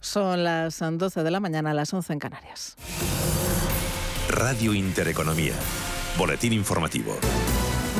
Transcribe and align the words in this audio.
Son 0.00 0.42
las 0.42 0.80
12 0.80 1.22
de 1.22 1.30
la 1.30 1.38
mañana, 1.38 1.72
a 1.72 1.74
las 1.74 1.92
11 1.92 2.12
en 2.12 2.18
Canarias. 2.18 2.76
Radio 4.28 4.72
Intereconomía. 4.72 5.54
Boletín 6.18 6.52
informativo. 6.52 7.16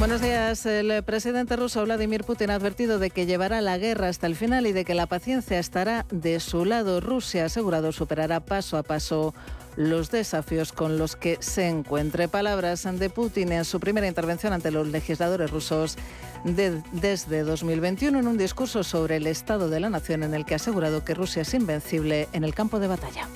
Buenos 0.01 0.21
días. 0.21 0.67
El 0.67 1.05
presidente 1.05 1.55
ruso 1.55 1.85
Vladimir 1.85 2.25
Putin 2.25 2.51
ha 2.51 2.57
advertido 2.57 2.99
de 2.99 3.11
que 3.11 3.27
llevará 3.27 3.61
la 3.61 3.79
guerra 3.79 4.09
hasta 4.09 4.27
el 4.27 4.35
final 4.35 4.67
y 4.67 4.73
de 4.73 4.85
que 4.85 4.95
la 4.95 5.07
paciencia 5.07 5.61
estará 5.61 6.05
de 6.11 6.41
su 6.41 6.65
lado. 6.65 7.01
Rusia 7.01 7.45
ha 7.45 7.47
asegurado 7.47 7.93
superará 7.93 8.41
paso 8.41 8.77
a 8.77 8.83
paso 8.83 9.35
los 9.77 10.11
desafíos 10.11 10.73
con 10.73 10.99
los 10.99 11.15
que 11.15 11.37
se 11.39 11.69
encuentre. 11.69 12.27
Palabras 12.27 12.89
de 12.99 13.09
Putin 13.09 13.53
en 13.53 13.65
su 13.65 13.79
primera 13.79 14.09
intervención 14.09 14.53
ante 14.53 14.73
los 14.73 14.89
legisladores 14.89 15.53
rusos 15.53 15.97
desde 16.45 17.43
2021 17.45 18.19
en 18.19 18.27
un 18.27 18.37
discurso 18.37 18.83
sobre 18.83 19.17
el 19.17 19.29
estado 19.29 19.69
de 19.69 19.79
la 19.79 19.91
nación 19.91 20.25
en 20.25 20.35
el 20.35 20.45
que 20.45 20.55
ha 20.55 20.57
asegurado 20.57 21.05
que 21.05 21.15
Rusia 21.15 21.43
es 21.43 21.55
invencible 21.55 22.29
en 22.33 22.43
el 22.43 22.53
campo 22.53 22.81
de 22.81 22.89
batalla. 22.89 23.29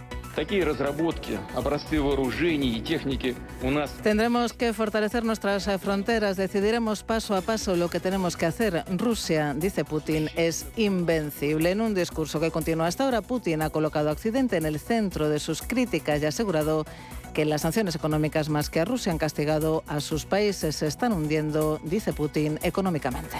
Tendremos 4.03 4.55
que 4.55 4.73
fortalecer 4.73 5.25
nuestras 5.25 5.69
fronteras, 5.81 6.39
decidiremos 6.39 7.03
paso 7.03 7.37
a 7.37 7.43
paso 7.43 7.77
lo 7.77 7.91
que 7.91 8.01
tenemos 8.01 8.37
que 8.37 8.47
hacer. 8.47 8.83
Rusia, 8.97 9.55
dice 9.55 9.85
Putin, 9.85 10.31
es 10.35 10.67
invencible. 10.77 11.71
En 11.71 11.83
un 11.83 11.95
discurso 11.95 12.41
que 12.41 12.51
continúa 12.51 12.87
hasta 12.87 13.05
ahora, 13.05 13.21
Putin 13.21 13.61
ha 13.61 13.69
colocado 13.69 14.09
a 14.09 14.13
Occidente 14.13 14.57
en 14.57 14.65
el 14.65 14.81
centro 14.81 15.29
de 15.29 15.39
sus 15.39 15.61
críticas 15.61 16.23
y 16.23 16.25
ha 16.25 16.29
asegurado 16.29 16.87
que 17.35 17.45
las 17.45 17.63
sanciones 17.63 17.95
económicas 17.95 18.49
más 18.49 18.71
que 18.71 18.81
a 18.81 18.85
Rusia 18.85 19.13
han 19.13 19.19
castigado 19.19 19.85
a 19.87 20.01
sus 20.01 20.25
países 20.25 20.77
se 20.77 20.87
están 20.87 21.13
hundiendo, 21.13 21.81
dice 21.85 22.13
Putin, 22.13 22.59
económicamente. 22.63 23.37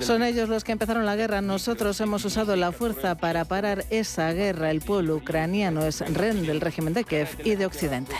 Son 0.00 0.22
ellos 0.22 0.48
los 0.48 0.64
que 0.64 0.72
empezaron 0.72 1.06
la 1.06 1.16
guerra. 1.16 1.40
Nosotros 1.40 2.00
hemos 2.00 2.24
usado 2.24 2.56
la 2.56 2.72
fuerza 2.72 3.16
para 3.16 3.44
parar 3.44 3.84
esa 3.90 4.32
guerra. 4.32 4.70
El 4.70 4.80
pueblo 4.80 5.16
ucraniano 5.16 5.84
es 5.84 6.00
rehén 6.14 6.46
del 6.46 6.60
régimen 6.60 6.94
de 6.94 7.04
Kiev 7.04 7.28
y 7.44 7.54
de 7.54 7.66
Occidente. 7.66 8.14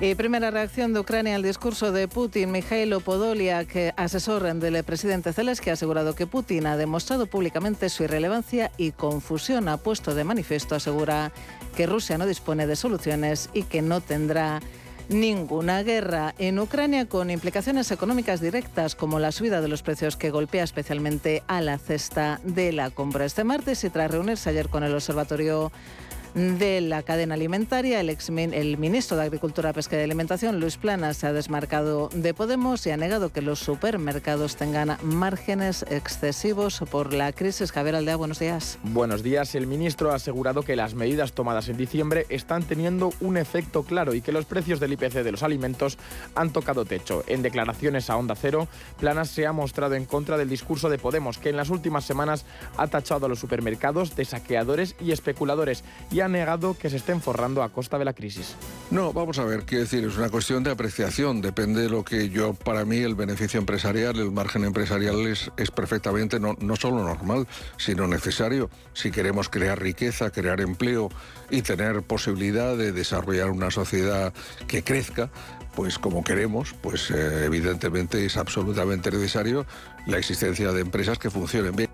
Y 0.00 0.14
primera 0.14 0.50
reacción 0.50 0.92
de 0.92 1.00
Ucrania 1.00 1.36
al 1.36 1.42
discurso 1.42 1.92
de 1.92 2.08
Putin. 2.08 2.50
Mikhailo 2.50 3.00
Podolyak, 3.00 3.94
asesor 3.96 4.42
del 4.54 4.82
presidente 4.84 5.32
Zelensky, 5.32 5.70
ha 5.70 5.74
asegurado 5.74 6.14
que 6.14 6.26
Putin 6.26 6.66
ha 6.66 6.76
demostrado 6.76 7.26
públicamente 7.26 7.88
su 7.88 8.04
irrelevancia 8.04 8.72
y 8.76 8.92
confusión. 8.92 9.68
Ha 9.68 9.76
puesto 9.76 10.14
de 10.14 10.24
manifiesto, 10.24 10.74
asegura 10.74 11.32
que 11.76 11.86
Rusia 11.86 12.18
no 12.18 12.26
dispone 12.26 12.66
de 12.66 12.76
soluciones 12.76 13.50
y 13.52 13.62
que 13.62 13.82
no 13.82 14.00
tendrá 14.00 14.60
ninguna 15.12 15.82
guerra 15.82 16.34
en 16.38 16.58
Ucrania 16.58 17.06
con 17.06 17.30
implicaciones 17.30 17.90
económicas 17.90 18.40
directas 18.40 18.94
como 18.94 19.18
la 19.18 19.32
subida 19.32 19.60
de 19.60 19.68
los 19.68 19.82
precios 19.82 20.16
que 20.16 20.30
golpea 20.30 20.64
especialmente 20.64 21.42
a 21.46 21.60
la 21.60 21.78
cesta 21.78 22.40
de 22.44 22.72
la 22.72 22.90
compra. 22.90 23.24
Este 23.24 23.44
martes 23.44 23.84
y 23.84 23.90
tras 23.90 24.10
reunirse 24.10 24.50
ayer 24.50 24.68
con 24.68 24.84
el 24.84 24.94
Observatorio 24.94 25.72
de 26.34 26.80
la 26.80 27.02
cadena 27.02 27.34
alimentaria. 27.34 28.00
El, 28.00 28.10
ex, 28.10 28.30
ministro 28.30 29.16
de 29.16 29.24
Agricultura, 29.24 29.72
Pesca 29.72 29.96
y 29.96 30.02
Alimentación, 30.02 30.60
Luis 30.60 30.76
Plana, 30.76 31.14
se 31.14 31.26
ha 31.26 31.32
desmarcado 31.32 32.08
de 32.14 32.34
Podemos 32.34 32.86
y 32.86 32.90
ha 32.90 32.96
negado 32.96 33.30
que 33.30 33.42
los 33.42 33.58
supermercados 33.58 34.56
tengan 34.56 34.96
márgenes 35.02 35.84
excesivos 35.90 36.82
por 36.90 37.12
la 37.12 37.32
crisis. 37.32 37.72
Javier 37.72 37.96
Aldea, 37.96 38.16
buenos 38.16 38.38
días. 38.38 38.78
Buenos 38.82 39.22
días. 39.22 39.54
El 39.54 39.66
ministro 39.66 40.12
ha 40.12 40.16
asegurado 40.16 40.62
que 40.62 40.76
las 40.76 40.94
medidas 40.94 41.32
tomadas 41.32 41.68
en 41.68 41.76
diciembre 41.76 42.26
están 42.28 42.62
teniendo 42.62 43.12
un 43.20 43.36
efecto 43.36 43.82
claro 43.82 44.14
y 44.14 44.20
que 44.20 44.32
los 44.32 44.46
precios 44.46 44.80
del 44.80 44.92
IPC 44.94 45.22
de 45.22 45.32
los 45.32 45.42
alimentos 45.42 45.98
han 46.34 46.52
tocado 46.52 46.84
techo. 46.84 47.24
En 47.26 47.42
declaraciones 47.42 48.08
a 48.10 48.16
Onda 48.16 48.34
Cero, 48.34 48.68
Planas 48.98 49.28
se 49.28 49.46
ha 49.46 49.52
mostrado 49.52 49.94
en 49.94 50.06
contra 50.06 50.38
del 50.38 50.48
discurso 50.48 50.88
de 50.88 50.98
Podemos, 50.98 51.38
que 51.38 51.50
en 51.50 51.56
las 51.56 51.70
últimas 51.70 52.04
semanas 52.04 52.46
ha 52.76 52.86
tachado 52.86 53.26
a 53.26 53.28
los 53.28 53.38
supermercados 53.38 54.16
de 54.16 54.24
saqueadores 54.24 54.96
y 55.00 55.12
especuladores 55.12 55.84
y 56.10 56.21
ha 56.22 56.28
negado 56.28 56.76
que 56.76 56.90
se 56.90 56.96
estén 56.96 57.20
forrando 57.20 57.62
a 57.62 57.68
costa 57.70 57.98
de 57.98 58.04
la 58.04 58.12
crisis. 58.12 58.54
No, 58.90 59.12
vamos 59.12 59.38
a 59.38 59.44
ver, 59.44 59.64
quiero 59.64 59.84
decir, 59.84 60.04
es 60.04 60.16
una 60.16 60.28
cuestión 60.28 60.62
de 60.62 60.70
apreciación, 60.70 61.40
depende 61.40 61.82
de 61.82 61.88
lo 61.88 62.04
que 62.04 62.28
yo, 62.28 62.54
para 62.54 62.84
mí, 62.84 62.98
el 62.98 63.14
beneficio 63.14 63.58
empresarial, 63.58 64.18
el 64.18 64.30
margen 64.30 64.64
empresarial 64.64 65.26
es, 65.26 65.50
perfectamente 65.74 66.38
no, 66.38 66.56
no 66.60 66.76
solo 66.76 67.02
normal, 67.02 67.46
sino 67.76 68.06
necesario 68.06 68.70
si 68.92 69.10
queremos 69.10 69.48
crear 69.48 69.80
riqueza, 69.80 70.30
crear 70.30 70.60
empleo 70.60 71.08
y 71.50 71.62
tener 71.62 72.02
posibilidad 72.02 72.76
de 72.76 72.92
desarrollar 72.92 73.50
una 73.50 73.70
sociedad 73.70 74.32
que 74.66 74.82
crezca, 74.84 75.30
pues 75.74 75.98
como 75.98 76.22
queremos, 76.22 76.74
pues 76.82 77.10
eh, 77.10 77.44
evidentemente 77.44 78.24
es 78.24 78.36
absolutamente 78.36 79.10
necesario 79.10 79.66
la 80.06 80.18
existencia 80.18 80.72
de 80.72 80.80
empresas 80.80 81.18
que 81.18 81.30
funcionen 81.30 81.74
bien. 81.76 81.90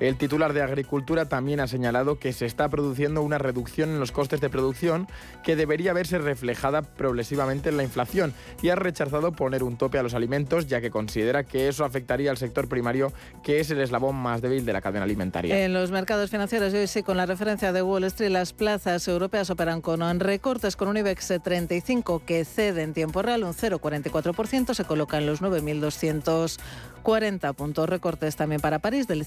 El 0.00 0.16
titular 0.16 0.54
de 0.54 0.62
Agricultura 0.62 1.26
también 1.26 1.60
ha 1.60 1.66
señalado 1.66 2.18
que 2.18 2.32
se 2.32 2.46
está 2.46 2.70
produciendo 2.70 3.20
una 3.20 3.36
reducción 3.36 3.90
en 3.90 4.00
los 4.00 4.12
costes 4.12 4.40
de 4.40 4.48
producción 4.48 5.06
que 5.44 5.56
debería 5.56 5.92
verse 5.92 6.18
reflejada 6.18 6.80
progresivamente 6.80 7.68
en 7.68 7.76
la 7.76 7.82
inflación 7.82 8.32
y 8.62 8.70
ha 8.70 8.76
rechazado 8.76 9.32
poner 9.32 9.62
un 9.62 9.76
tope 9.76 9.98
a 9.98 10.02
los 10.02 10.14
alimentos 10.14 10.68
ya 10.68 10.80
que 10.80 10.90
considera 10.90 11.44
que 11.44 11.68
eso 11.68 11.84
afectaría 11.84 12.30
al 12.30 12.38
sector 12.38 12.66
primario 12.66 13.12
que 13.42 13.60
es 13.60 13.70
el 13.70 13.80
eslabón 13.82 14.16
más 14.16 14.40
débil 14.40 14.64
de 14.64 14.72
la 14.72 14.80
cadena 14.80 15.04
alimentaria. 15.04 15.64
En 15.66 15.74
los 15.74 15.90
mercados 15.90 16.30
financieros 16.30 16.72
hoy 16.72 16.86
sí 16.86 17.02
con 17.02 17.18
la 17.18 17.26
referencia 17.26 17.70
de 17.70 17.82
Wall 17.82 18.04
Street 18.04 18.30
las 18.30 18.54
plazas 18.54 19.06
europeas 19.06 19.50
operan 19.50 19.82
con 19.82 20.00
recortes 20.18 20.76
con 20.76 20.88
un 20.88 20.96
IBEX 20.96 21.34
35 21.42 22.22
que 22.24 22.46
cede 22.46 22.82
en 22.84 22.94
tiempo 22.94 23.20
real 23.20 23.44
un 23.44 23.52
0,44% 23.52 24.72
se 24.72 24.84
coloca 24.86 25.18
en 25.18 25.26
los 25.26 25.42
9.200 25.42 26.58
40 27.02 27.52
puntos 27.54 27.88
recortes 27.88 28.36
también 28.36 28.60
para 28.60 28.78
París 28.78 29.06
del 29.06 29.24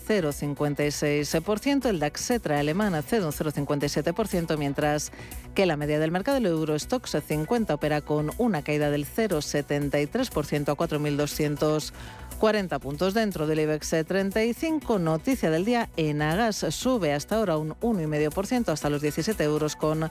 0,56%. 0.64 1.86
El 1.86 2.00
DAX 2.00 2.28
Cetra 2.28 2.60
alemán 2.60 3.02
cede 3.04 3.26
un 3.26 3.32
0,57%, 3.32 4.58
mientras 4.58 5.12
que 5.54 5.66
la 5.66 5.78
media 5.78 6.00
del 6.00 6.12
mercado 6.12 6.36
del 6.36 6.48
Eurostox 6.48 7.18
50 7.28 7.74
opera 7.74 8.02
con 8.02 8.32
una 8.38 8.64
caída 8.64 8.90
del 8.90 9.06
0,73% 9.06 10.70
a 10.70 10.76
4.240 10.76 12.80
puntos 12.80 13.14
dentro 13.14 13.48
del 13.48 13.60
IBEX 13.60 13.90
35. 14.08 15.00
Noticia 15.00 15.50
del 15.50 15.66
día, 15.66 15.90
Enagas 15.98 16.66
sube 16.70 17.14
hasta 17.14 17.36
ahora 17.36 17.58
un 17.58 17.76
1,5% 17.80 18.70
hasta 18.70 18.90
los 18.90 19.02
17 19.02 19.44
euros 19.44 19.76
con 19.76 20.10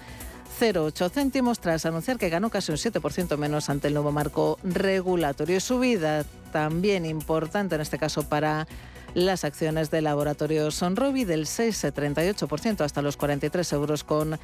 0,8 0.61 1.11
céntimos 1.11 1.61
tras 1.61 1.87
anunciar 1.87 2.19
que 2.19 2.29
ganó 2.29 2.51
casi 2.51 2.73
un 2.73 2.79
7% 2.79 3.37
menos 3.37 3.71
ante 3.71 3.89
el 3.89 3.95
nuevo 3.95 4.13
marco 4.13 4.59
regulatorio. 4.63 5.61
Subida 5.61 6.25
también 6.53 7.07
importante 7.07 7.75
en 7.75 7.81
este 7.81 7.99
caso 7.99 8.29
para 8.29 8.67
las 9.15 9.45
acciones 9.45 9.91
de 9.91 10.03
laboratorio 10.03 10.71
Sonrobi 10.71 11.25
del 11.25 11.47
6,38% 11.47 12.81
hasta 12.81 13.03
los 13.03 13.17
43 13.17 13.73
euros 13.73 14.05
con 14.05 14.39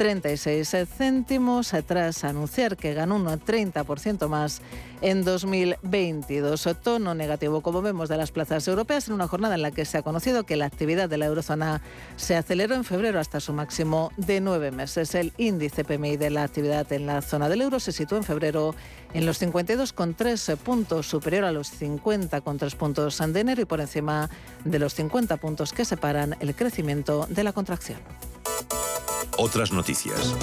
36 0.00 0.76
céntimos 0.96 1.74
tras 1.86 2.24
anunciar 2.24 2.78
que 2.78 2.94
ganó 2.94 3.16
un 3.16 3.26
30% 3.26 4.28
más 4.28 4.62
en 5.02 5.24
2022. 5.24 6.70
Tono 6.82 7.14
negativo, 7.14 7.60
como 7.60 7.82
vemos, 7.82 8.08
de 8.08 8.16
las 8.16 8.30
plazas 8.30 8.66
europeas 8.66 9.08
en 9.08 9.12
una 9.12 9.28
jornada 9.28 9.56
en 9.56 9.60
la 9.60 9.72
que 9.72 9.84
se 9.84 9.98
ha 9.98 10.02
conocido 10.02 10.44
que 10.44 10.56
la 10.56 10.64
actividad 10.64 11.10
de 11.10 11.18
la 11.18 11.26
eurozona 11.26 11.82
se 12.16 12.34
aceleró 12.34 12.76
en 12.76 12.84
febrero 12.84 13.20
hasta 13.20 13.40
su 13.40 13.52
máximo 13.52 14.10
de 14.16 14.40
nueve 14.40 14.70
meses. 14.70 15.14
El 15.14 15.34
índice 15.36 15.84
PMI 15.84 16.16
de 16.16 16.30
la 16.30 16.44
actividad 16.44 16.90
en 16.94 17.04
la 17.04 17.20
zona 17.20 17.50
del 17.50 17.60
euro 17.60 17.78
se 17.78 17.92
situó 17.92 18.16
en 18.16 18.24
febrero 18.24 18.74
en 19.12 19.26
los 19.26 19.42
52,3 19.42 20.56
puntos, 20.56 21.08
superior 21.08 21.44
a 21.44 21.52
los 21.52 21.78
50,3 21.78 22.74
puntos 22.74 23.18
de 23.18 23.40
enero 23.40 23.60
y 23.60 23.66
por 23.66 23.82
encima 23.82 24.30
de 24.64 24.78
los 24.78 24.94
50 24.94 25.36
puntos 25.36 25.74
que 25.74 25.84
separan 25.84 26.38
el 26.40 26.54
crecimiento 26.54 27.26
de 27.28 27.44
la 27.44 27.52
contracción. 27.52 27.98
Otras 29.42 29.72
noticias. 29.72 30.36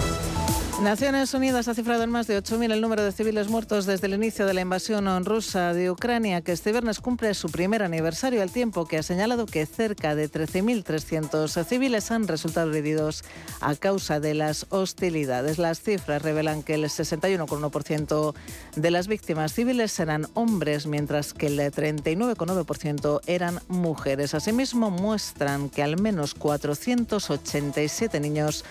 Naciones 0.82 1.34
Unidas 1.34 1.68
ha 1.68 1.74
cifrado 1.74 2.04
en 2.04 2.12
más 2.12 2.28
de 2.28 2.38
8.000 2.38 2.72
el 2.72 2.82
número 2.82 3.04
de 3.04 3.12
civiles 3.12 3.50
muertos 3.50 3.88
desde 3.88 4.06
el 4.06 4.14
inicio 4.14 4.46
de 4.46 4.54
la 4.54 4.62
invasión 4.62 5.26
rusa 5.26 5.74
de 5.74 5.90
Ucrania, 5.90 6.42
que 6.42 6.52
este 6.52 6.72
viernes 6.72 7.00
cumple 7.00 7.34
su 7.34 7.50
primer 7.50 7.82
aniversario, 7.82 8.44
al 8.44 8.52
tiempo 8.52 8.86
que 8.86 9.00
ha 9.00 9.04
señalado 9.04 9.48
que 9.48 9.66
cerca 9.66 10.14
de 10.14 10.30
13.300 10.30 11.66
civiles 11.66 12.12
han 12.12 12.28
resultado 12.28 12.72
heridos 12.76 13.24
a 13.60 13.74
causa 13.74 14.20
de 14.20 14.36
las 14.36 14.68
hostilidades. 14.70 15.58
Las 15.58 15.82
cifras 15.82 16.22
revelan 16.22 16.62
que 16.62 16.76
el 16.76 16.84
61,1% 16.84 18.36
de 18.76 18.92
las 18.92 19.08
víctimas 19.08 19.54
civiles 19.54 20.00
eran 20.00 20.28
hombres, 20.36 20.86
mientras 20.86 21.34
que 21.34 21.48
el 21.48 21.58
39,9% 21.58 23.22
eran 23.26 23.62
mujeres. 23.68 24.36
Asimismo, 24.36 24.92
muestran 24.92 25.72
que 25.72 25.82
al 25.82 26.00
menos 26.00 26.36
487 26.36 28.20
niños 28.20 28.64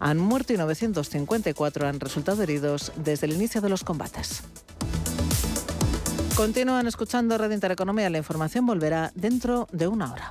han 0.00 0.18
muerto 0.18 0.52
y 0.52 0.56
954 0.56 1.86
han 1.86 2.00
resultado 2.00 2.42
heridos 2.42 2.92
desde 2.96 3.26
el 3.26 3.34
inicio 3.34 3.60
de 3.60 3.68
los 3.68 3.84
combates. 3.84 4.42
Continúan 6.34 6.86
escuchando 6.86 7.36
Red 7.36 7.52
Intereconomía. 7.52 8.08
La 8.08 8.18
información 8.18 8.64
volverá 8.64 9.12
dentro 9.14 9.68
de 9.72 9.86
una 9.86 10.12
hora. 10.12 10.30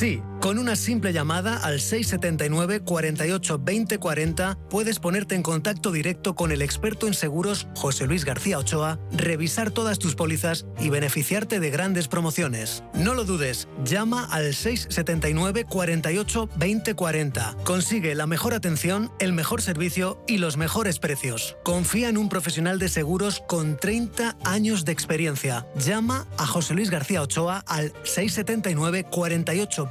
Sí, 0.00 0.22
con 0.40 0.58
una 0.58 0.74
simple 0.74 1.12
llamada 1.12 1.58
al 1.58 1.80
679 1.80 2.80
48 2.80 3.58
20 3.58 3.98
40 3.98 4.58
puedes 4.70 4.98
ponerte 4.98 5.34
en 5.34 5.42
contacto 5.42 5.92
directo 5.92 6.34
con 6.34 6.50
el 6.50 6.62
experto 6.62 7.06
en 7.06 7.14
seguros 7.14 7.68
José 7.76 8.06
Luis 8.06 8.24
García 8.24 8.58
Ochoa, 8.58 8.98
revisar 9.12 9.70
todas 9.70 9.98
tus 9.98 10.14
pólizas 10.14 10.64
y 10.80 10.88
beneficiarte 10.88 11.60
de 11.60 11.70
grandes 11.70 12.08
promociones. 12.08 12.82
No 12.94 13.12
lo 13.14 13.24
dudes, 13.24 13.68
llama 13.84 14.24
al 14.30 14.54
679 14.54 15.66
48 15.66 16.48
20 16.56 16.94
40. 16.94 17.56
Consigue 17.64 18.14
la 18.14 18.26
mejor 18.26 18.54
atención, 18.54 19.12
el 19.18 19.34
mejor 19.34 19.60
servicio 19.60 20.24
y 20.26 20.38
los 20.38 20.56
mejores 20.56 20.98
precios. 20.98 21.56
Confía 21.64 22.08
en 22.08 22.16
un 22.16 22.30
profesional 22.30 22.78
de 22.78 22.88
seguros 22.88 23.42
con 23.46 23.76
30 23.76 24.38
años 24.44 24.86
de 24.86 24.92
experiencia. 24.92 25.66
Llama 25.76 26.26
a 26.38 26.46
José 26.46 26.74
Luis 26.74 26.90
García 26.90 27.20
Ochoa 27.20 27.62
al 27.66 27.92
679 28.04 29.04
48 29.04 29.90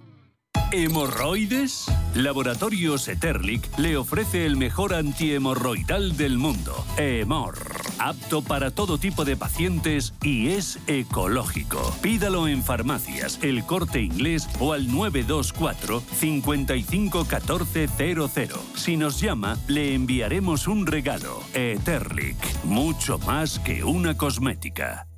¿Hemorroides? 0.71 1.91
Laboratorios 2.15 3.09
Eterlic 3.09 3.77
le 3.77 3.97
ofrece 3.97 4.45
el 4.45 4.55
mejor 4.55 4.93
antihemorroidal 4.93 6.15
del 6.15 6.37
mundo, 6.37 6.85
Hemor. 6.97 7.57
Apto 7.99 8.41
para 8.41 8.71
todo 8.71 8.97
tipo 8.97 9.25
de 9.25 9.35
pacientes 9.35 10.13
y 10.23 10.47
es 10.49 10.79
ecológico. 10.87 11.93
Pídalo 12.01 12.47
en 12.47 12.63
farmacias, 12.63 13.37
el 13.41 13.65
corte 13.65 14.01
inglés 14.01 14.47
o 14.59 14.71
al 14.73 14.87
924 14.87 16.01
551400. 16.01 18.61
Si 18.75 18.95
nos 18.95 19.19
llama, 19.19 19.57
le 19.67 19.93
enviaremos 19.93 20.67
un 20.67 20.87
regalo. 20.87 21.41
Eterlic, 21.53 22.37
mucho 22.63 23.19
más 23.19 23.59
que 23.59 23.83
una 23.83 24.15
cosmética. 24.15 25.10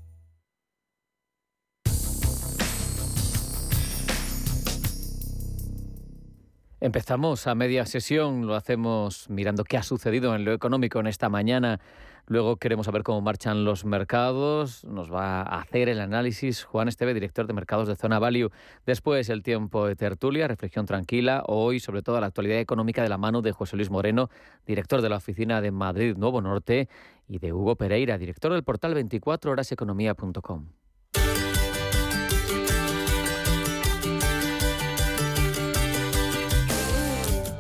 Empezamos 6.84 7.48
a 7.48 7.56
media 7.56 7.86
sesión, 7.86 8.46
lo 8.46 8.56
hacemos 8.56 9.30
mirando 9.30 9.64
qué 9.64 9.78
ha 9.78 9.84
sucedido 9.84 10.36
en 10.36 10.44
lo 10.44 10.52
económico 10.52 11.00
en 11.00 11.08
esta 11.08 11.30
mañana. 11.30 11.80
Luego 12.28 12.58
queremos 12.58 12.88
saber 12.88 13.04
cómo 13.04 13.22
marchan 13.22 13.64
los 13.64 13.86
mercados. 13.86 14.84
Nos 14.84 15.10
va 15.10 15.44
a 15.44 15.62
hacer 15.62 15.88
el 15.88 16.02
análisis 16.02 16.66
Juan 16.66 16.90
Esteve, 16.90 17.14
director 17.14 17.48
de 17.48 17.54
mercados 17.54 17.88
de 17.88 17.96
Zona 17.96 18.20
Value. 18.20 18.52
Después 18.86 19.30
el 19.30 19.44
tiempo 19.44 19.88
de 19.88 19.96
tertulia, 19.96 20.46
reflexión 20.50 20.86
tranquila. 20.86 21.44
Hoy, 21.48 21.80
sobre 21.80 22.02
todo, 22.02 22.20
la 22.20 22.28
actualidad 22.28 22.60
económica 22.60 23.02
de 23.02 23.08
la 23.08 23.18
mano 23.18 23.42
de 23.42 23.54
José 23.54 23.78
Luis 23.78 23.90
Moreno, 23.90 24.30
director 24.68 25.02
de 25.02 25.08
la 25.08 25.16
oficina 25.16 25.62
de 25.62 25.72
Madrid 25.72 26.18
Nuevo 26.18 26.42
Norte, 26.42 26.90
y 27.30 27.40
de 27.40 27.54
Hugo 27.54 27.78
Pereira, 27.78 28.18
director 28.18 28.52
del 28.52 28.64
portal 28.64 28.94
24horaseconomía.com. 28.94 30.83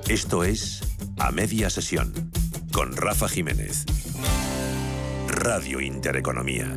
Esto 0.10 0.44
es 0.44 0.82
A 1.18 1.32
Media 1.32 1.70
Sesión 1.70 2.14
con 2.74 2.96
Rafa 2.98 3.30
Jiménez. 3.30 3.86
Radio 5.28 5.80
Intereconomía. 5.80 6.68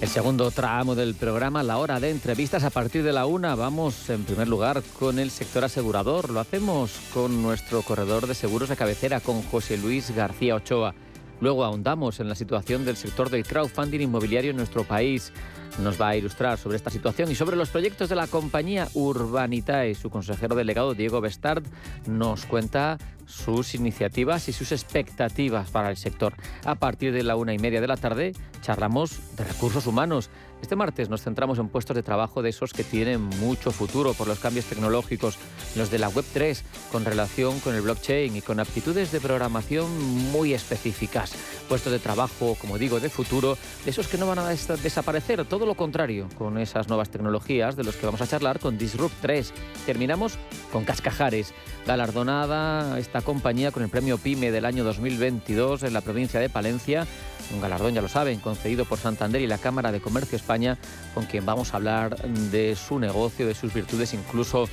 El 0.00 0.08
segundo 0.08 0.52
tramo 0.52 0.94
del 0.94 1.16
programa, 1.16 1.64
la 1.64 1.78
hora 1.78 1.98
de 1.98 2.10
entrevistas 2.10 2.62
a 2.62 2.70
partir 2.70 3.02
de 3.02 3.12
la 3.12 3.26
una. 3.26 3.56
Vamos 3.56 4.08
en 4.08 4.22
primer 4.22 4.46
lugar 4.46 4.82
con 5.00 5.18
el 5.18 5.32
sector 5.32 5.64
asegurador. 5.64 6.30
Lo 6.30 6.38
hacemos 6.38 6.92
con 7.12 7.42
nuestro 7.42 7.82
corredor 7.82 8.28
de 8.28 8.34
seguros 8.36 8.68
de 8.68 8.76
cabecera, 8.76 9.18
con 9.18 9.42
José 9.42 9.78
Luis 9.78 10.14
García 10.14 10.54
Ochoa. 10.54 10.94
Luego 11.40 11.64
ahondamos 11.64 12.20
en 12.20 12.28
la 12.28 12.34
situación 12.34 12.84
del 12.84 12.96
sector 12.96 13.30
del 13.30 13.46
crowdfunding 13.46 14.00
inmobiliario 14.00 14.50
en 14.50 14.56
nuestro 14.56 14.84
país 14.84 15.32
nos 15.78 16.00
va 16.00 16.08
a 16.08 16.16
ilustrar 16.16 16.58
sobre 16.58 16.76
esta 16.76 16.90
situación 16.90 17.30
y 17.30 17.34
sobre 17.34 17.56
los 17.56 17.70
proyectos 17.70 18.08
de 18.08 18.16
la 18.16 18.26
compañía 18.26 18.88
Urbanitae. 18.94 19.94
Su 19.94 20.10
consejero 20.10 20.54
delegado 20.54 20.94
Diego 20.94 21.20
Bestard 21.20 21.62
nos 22.06 22.44
cuenta 22.44 22.98
sus 23.30 23.74
iniciativas 23.74 24.48
y 24.48 24.52
sus 24.52 24.72
expectativas 24.72 25.70
para 25.70 25.90
el 25.90 25.96
sector. 25.96 26.34
A 26.64 26.74
partir 26.74 27.12
de 27.12 27.22
la 27.22 27.36
una 27.36 27.54
y 27.54 27.58
media 27.58 27.80
de 27.80 27.86
la 27.86 27.96
tarde 27.96 28.32
charlamos 28.60 29.36
de 29.36 29.44
recursos 29.44 29.86
humanos. 29.86 30.30
Este 30.62 30.76
martes 30.76 31.08
nos 31.08 31.22
centramos 31.22 31.58
en 31.58 31.68
puestos 31.68 31.96
de 31.96 32.02
trabajo 32.02 32.42
de 32.42 32.50
esos 32.50 32.74
que 32.74 32.84
tienen 32.84 33.22
mucho 33.22 33.70
futuro 33.70 34.12
por 34.12 34.28
los 34.28 34.38
cambios 34.38 34.66
tecnológicos, 34.66 35.38
los 35.74 35.90
de 35.90 35.98
la 35.98 36.10
Web 36.10 36.26
3, 36.34 36.62
con 36.92 37.04
relación 37.04 37.60
con 37.60 37.74
el 37.74 37.80
blockchain 37.80 38.36
y 38.36 38.42
con 38.42 38.60
aptitudes 38.60 39.10
de 39.10 39.20
programación 39.20 39.88
muy 40.30 40.52
específicas. 40.52 41.32
Puestos 41.68 41.92
de 41.92 41.98
trabajo, 41.98 42.56
como 42.60 42.76
digo, 42.76 43.00
de 43.00 43.08
futuro, 43.08 43.56
de 43.84 43.90
esos 43.90 44.08
que 44.08 44.18
no 44.18 44.26
van 44.26 44.40
a 44.40 44.48
desaparecer, 44.48 45.46
todo 45.46 45.64
lo 45.64 45.76
contrario, 45.76 46.28
con 46.36 46.58
esas 46.58 46.88
nuevas 46.88 47.08
tecnologías 47.08 47.76
de 47.76 47.84
los 47.84 47.96
que 47.96 48.06
vamos 48.06 48.20
a 48.20 48.26
charlar 48.26 48.60
con 48.60 48.76
Disrupt 48.76 49.14
3. 49.22 49.52
Terminamos 49.86 50.38
con 50.72 50.84
Cascajares, 50.84 51.54
galardonada 51.86 52.98
esta 52.98 53.19
compañía 53.22 53.72
con 53.72 53.82
el 53.82 53.88
premio 53.88 54.18
PYME 54.18 54.50
del 54.50 54.64
año 54.64 54.84
2022 54.84 55.82
en 55.82 55.92
la 55.92 56.00
provincia 56.00 56.40
de 56.40 56.48
Palencia. 56.48 57.06
Un 57.52 57.60
galardón, 57.60 57.94
ya 57.94 58.02
lo 58.02 58.08
saben, 58.08 58.40
concedido 58.40 58.84
por 58.84 58.98
Santander 58.98 59.40
y 59.40 59.46
la 59.46 59.58
Cámara 59.58 59.92
de 59.92 60.00
Comercio 60.00 60.36
España, 60.36 60.78
con 61.14 61.26
quien 61.26 61.44
vamos 61.44 61.72
a 61.72 61.76
hablar 61.76 62.16
de 62.50 62.76
su 62.76 62.98
negocio, 62.98 63.46
de 63.46 63.54
sus 63.54 63.74
virtudes, 63.74 64.14
incluso 64.14 64.68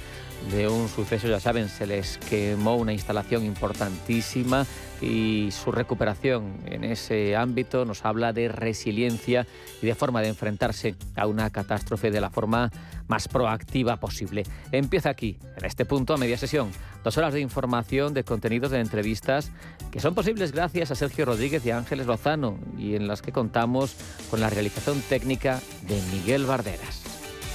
de 0.51 0.67
un 0.67 0.87
suceso, 0.87 1.27
ya 1.27 1.39
saben, 1.39 1.67
se 1.67 1.85
les 1.85 2.17
quemó 2.17 2.75
una 2.77 2.93
instalación 2.93 3.43
importantísima 3.43 4.65
y 5.01 5.49
su 5.51 5.71
recuperación 5.71 6.57
en 6.65 6.83
ese 6.83 7.35
ámbito 7.35 7.85
nos 7.85 8.05
habla 8.05 8.33
de 8.33 8.47
resiliencia 8.47 9.45
y 9.81 9.85
de 9.85 9.95
forma 9.95 10.21
de 10.21 10.29
enfrentarse 10.29 10.95
a 11.15 11.27
una 11.27 11.49
catástrofe 11.49 12.11
de 12.11 12.21
la 12.21 12.29
forma 12.29 12.71
más 13.07 13.27
proactiva 13.27 13.97
posible. 13.97 14.43
Empieza 14.71 15.09
aquí, 15.09 15.37
en 15.57 15.65
este 15.65 15.85
punto, 15.85 16.13
a 16.13 16.17
media 16.17 16.37
sesión. 16.37 16.71
Dos 17.03 17.17
horas 17.17 17.33
de 17.33 17.41
información, 17.41 18.13
de 18.13 18.23
contenidos, 18.23 18.71
de 18.71 18.79
entrevistas 18.79 19.51
que 19.91 19.99
son 19.99 20.15
posibles 20.15 20.51
gracias 20.51 20.91
a 20.91 20.95
Sergio 20.95 21.25
Rodríguez 21.25 21.65
y 21.65 21.71
Ángeles 21.71 22.07
Lozano 22.07 22.57
y 22.77 22.95
en 22.95 23.07
las 23.07 23.21
que 23.21 23.31
contamos 23.31 23.95
con 24.29 24.39
la 24.39 24.49
realización 24.49 25.01
técnica 25.01 25.61
de 25.87 26.01
Miguel 26.13 26.45
Barderas. 26.45 27.03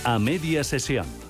A 0.05 0.19
media 0.19 0.65
sesión 0.65 1.22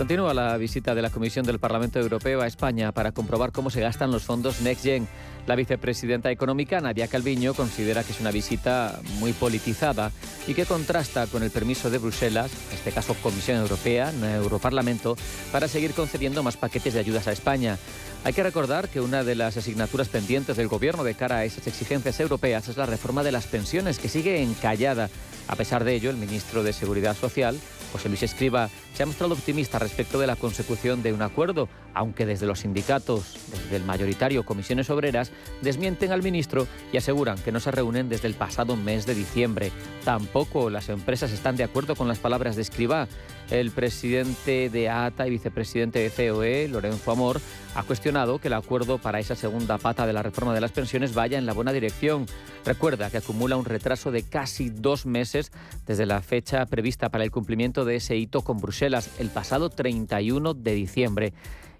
Continúa 0.00 0.32
la 0.32 0.56
visita 0.56 0.94
de 0.94 1.02
la 1.02 1.10
Comisión 1.10 1.44
del 1.44 1.58
Parlamento 1.58 2.00
Europeo 2.00 2.40
a 2.40 2.46
España 2.46 2.90
para 2.90 3.12
comprobar 3.12 3.52
cómo 3.52 3.68
se 3.68 3.82
gastan 3.82 4.10
los 4.10 4.22
fondos 4.22 4.62
NextGen. 4.62 5.06
La 5.50 5.56
vicepresidenta 5.56 6.30
económica, 6.30 6.80
Nadia 6.80 7.08
Calviño, 7.08 7.54
considera 7.54 8.04
que 8.04 8.12
es 8.12 8.20
una 8.20 8.30
visita 8.30 9.00
muy 9.18 9.32
politizada 9.32 10.12
y 10.46 10.54
que 10.54 10.64
contrasta 10.64 11.26
con 11.26 11.42
el 11.42 11.50
permiso 11.50 11.90
de 11.90 11.98
Bruselas, 11.98 12.52
en 12.68 12.76
este 12.76 12.92
caso 12.92 13.16
Comisión 13.20 13.58
Europea, 13.58 14.12
no 14.12 14.28
Europarlamento, 14.28 15.16
para 15.50 15.66
seguir 15.66 15.92
concediendo 15.92 16.44
más 16.44 16.56
paquetes 16.56 16.94
de 16.94 17.00
ayudas 17.00 17.26
a 17.26 17.32
España. 17.32 17.78
Hay 18.22 18.32
que 18.32 18.44
recordar 18.44 18.88
que 18.90 19.00
una 19.00 19.24
de 19.24 19.34
las 19.34 19.56
asignaturas 19.56 20.06
pendientes 20.06 20.56
del 20.56 20.68
Gobierno 20.68 21.02
de 21.02 21.16
cara 21.16 21.38
a 21.38 21.44
esas 21.44 21.66
exigencias 21.66 22.20
europeas 22.20 22.68
es 22.68 22.76
la 22.76 22.86
reforma 22.86 23.24
de 23.24 23.32
las 23.32 23.48
pensiones, 23.48 23.98
que 23.98 24.08
sigue 24.08 24.40
encallada. 24.40 25.10
A 25.48 25.56
pesar 25.56 25.82
de 25.82 25.96
ello, 25.96 26.10
el 26.10 26.16
ministro 26.16 26.62
de 26.62 26.72
Seguridad 26.72 27.16
Social 27.16 27.58
José 27.92 28.08
Luis 28.08 28.22
Escriba 28.22 28.70
se 28.94 29.02
ha 29.02 29.06
mostrado 29.06 29.34
optimista 29.34 29.78
respecto 29.78 30.18
de 30.18 30.26
la 30.26 30.36
consecución 30.36 31.02
de 31.02 31.12
un 31.12 31.22
acuerdo, 31.22 31.68
aunque 31.94 32.26
desde 32.26 32.46
los 32.46 32.60
sindicatos, 32.60 33.36
desde 33.50 33.76
el 33.76 33.84
mayoritario 33.84 34.44
Comisiones 34.44 34.90
Obreras, 34.90 35.32
desmienten 35.62 36.12
al 36.12 36.22
ministro 36.22 36.66
y 36.92 36.96
aseguran 36.96 37.38
que 37.38 37.52
no 37.52 37.60
se 37.60 37.70
reúnen 37.70 38.08
desde 38.08 38.28
el 38.28 38.34
pasado 38.34 38.76
mes 38.76 39.06
de 39.06 39.14
diciembre. 39.14 39.72
Tampoco 40.04 40.70
las 40.70 40.88
empresas 40.88 41.32
están 41.32 41.56
de 41.56 41.64
acuerdo 41.64 41.94
con 41.94 42.08
las 42.08 42.18
palabras 42.18 42.56
de 42.56 42.62
Escriba. 42.62 43.08
El 43.50 43.72
presidente 43.72 44.70
de 44.70 44.88
ATA 44.88 45.26
y 45.26 45.30
vicepresidente 45.30 45.98
de 45.98 46.10
COE, 46.10 46.68
Lorenzo 46.68 47.10
Amor, 47.10 47.40
ha 47.74 47.82
cuestionado 47.82 48.38
que 48.38 48.46
el 48.46 48.54
acuerdo 48.54 48.98
para 48.98 49.18
esa 49.18 49.34
segunda 49.34 49.76
pata 49.76 50.06
de 50.06 50.12
la 50.12 50.22
reforma 50.22 50.54
de 50.54 50.60
las 50.60 50.70
pensiones 50.70 51.14
vaya 51.14 51.36
en 51.36 51.46
la 51.46 51.52
buena 51.52 51.72
dirección. 51.72 52.26
Recuerda 52.64 53.10
que 53.10 53.16
acumula 53.16 53.56
un 53.56 53.64
retraso 53.64 54.12
de 54.12 54.22
casi 54.22 54.70
dos 54.70 55.04
meses 55.04 55.50
desde 55.86 56.06
la 56.06 56.22
fecha 56.22 56.64
prevista 56.66 57.08
para 57.08 57.24
el 57.24 57.32
cumplimiento 57.32 57.84
de 57.84 57.96
ese 57.96 58.16
hito 58.16 58.42
con 58.42 58.58
Bruselas 58.58 59.10
el 59.18 59.30
pasado 59.30 59.68
31 59.68 60.54
de 60.54 60.74
diciembre. 60.74 61.32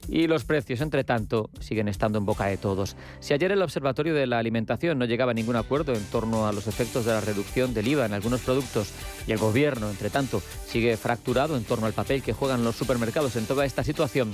Y 0.08 0.26
los 0.26 0.44
precios, 0.44 0.80
entre 0.80 1.04
tanto, 1.04 1.50
siguen 1.60 1.88
estando 1.88 2.18
en 2.18 2.26
boca 2.26 2.46
de 2.46 2.56
todos. 2.56 2.96
Si 3.20 3.32
ayer 3.32 3.52
el 3.52 3.62
Observatorio 3.62 4.14
de 4.14 4.26
la 4.26 4.38
Alimentación 4.38 4.98
no 4.98 5.04
llegaba 5.04 5.32
a 5.32 5.34
ningún 5.34 5.56
acuerdo 5.56 5.94
en 5.94 6.04
torno 6.04 6.46
a 6.46 6.52
los 6.52 6.66
efectos 6.66 7.04
de 7.04 7.12
la 7.12 7.20
reducción 7.20 7.74
del 7.74 7.88
IVA 7.88 8.06
en 8.06 8.14
algunos 8.14 8.40
productos 8.40 8.90
y 9.26 9.32
el 9.32 9.38
Gobierno, 9.38 9.88
entre 9.90 10.10
tanto, 10.10 10.42
sigue 10.66 10.96
fracturado 10.96 11.56
en 11.56 11.64
torno 11.64 11.86
al 11.86 11.92
papel 11.92 12.22
que 12.22 12.32
juegan 12.32 12.64
los 12.64 12.76
supermercados 12.76 13.36
en 13.36 13.46
toda 13.46 13.64
esta 13.64 13.84
situación, 13.84 14.32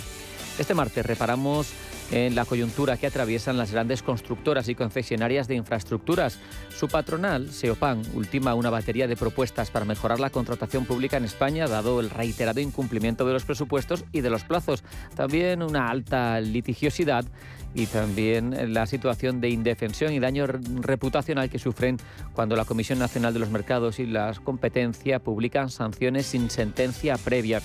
este 0.59 0.75
martes 0.75 1.05
reparamos 1.05 1.69
en 2.11 2.35
la 2.35 2.45
coyuntura 2.45 2.97
que 2.97 3.07
atraviesan 3.07 3.57
las 3.57 3.73
grandes 3.73 4.03
constructoras 4.03 4.69
y 4.69 4.75
concesionarias 4.75 5.49
de 5.49 5.57
infraestructuras. 5.57 6.39
Su 6.69 6.89
patronal, 6.89 7.51
Seopan, 7.51 8.03
ultima 8.15 8.55
una 8.55 8.71
batería 8.71 9.09
de 9.09 9.17
propuestas 9.17 9.71
para 9.71 9.85
mejorar 9.85 10.21
la 10.21 10.31
contratación 10.31 10.85
pública 10.85 11.17
en 11.17 11.25
España, 11.25 11.67
dado 11.67 12.01
el 12.01 12.11
reiterado 12.11 12.61
incumplimiento 12.61 13.27
de 13.27 13.33
los 13.33 13.45
presupuestos 13.45 14.05
y 14.13 14.21
de 14.21 14.31
los 14.31 14.45
plazos. 14.45 14.85
También 15.15 15.63
una 15.63 15.89
alta 15.89 16.41
litigiosidad 16.41 17.25
y 17.75 17.87
también 17.87 18.73
la 18.73 18.87
situación 18.87 19.41
de 19.41 19.51
indefensión 19.51 20.13
y 20.13 20.19
daño 20.19 20.47
reputacional 20.47 21.51
que 21.51 21.59
sufren 21.59 21.99
cuando 22.33 22.57
la 22.57 22.65
Comisión 22.65 22.99
Nacional 22.99 23.35
de 23.35 23.41
los 23.41 23.51
Mercados 23.51 23.99
y 23.99 24.07
la 24.07 24.33
Competencia 24.43 25.19
publican 25.19 25.69
sanciones 25.69 26.27
sin 26.27 26.49
sentencia 26.49 27.19
previa. 27.19 27.61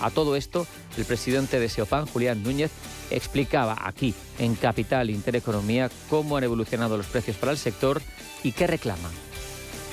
A 0.00 0.10
todo 0.10 0.36
esto, 0.36 0.66
el 0.98 1.04
presidente 1.04 1.60
de 1.60 1.68
SEOPAN, 1.68 2.06
Julián 2.06 2.42
Núñez, 2.42 2.72
explicaba 3.10 3.76
aquí, 3.80 4.14
en 4.38 4.54
Capital 4.54 5.10
Intereconomía, 5.10 5.90
cómo 6.08 6.36
han 6.36 6.44
evolucionado 6.44 6.96
los 6.96 7.06
precios 7.06 7.36
para 7.36 7.52
el 7.52 7.58
sector 7.58 8.00
y 8.42 8.52
qué 8.52 8.66
reclaman. 8.66 9.12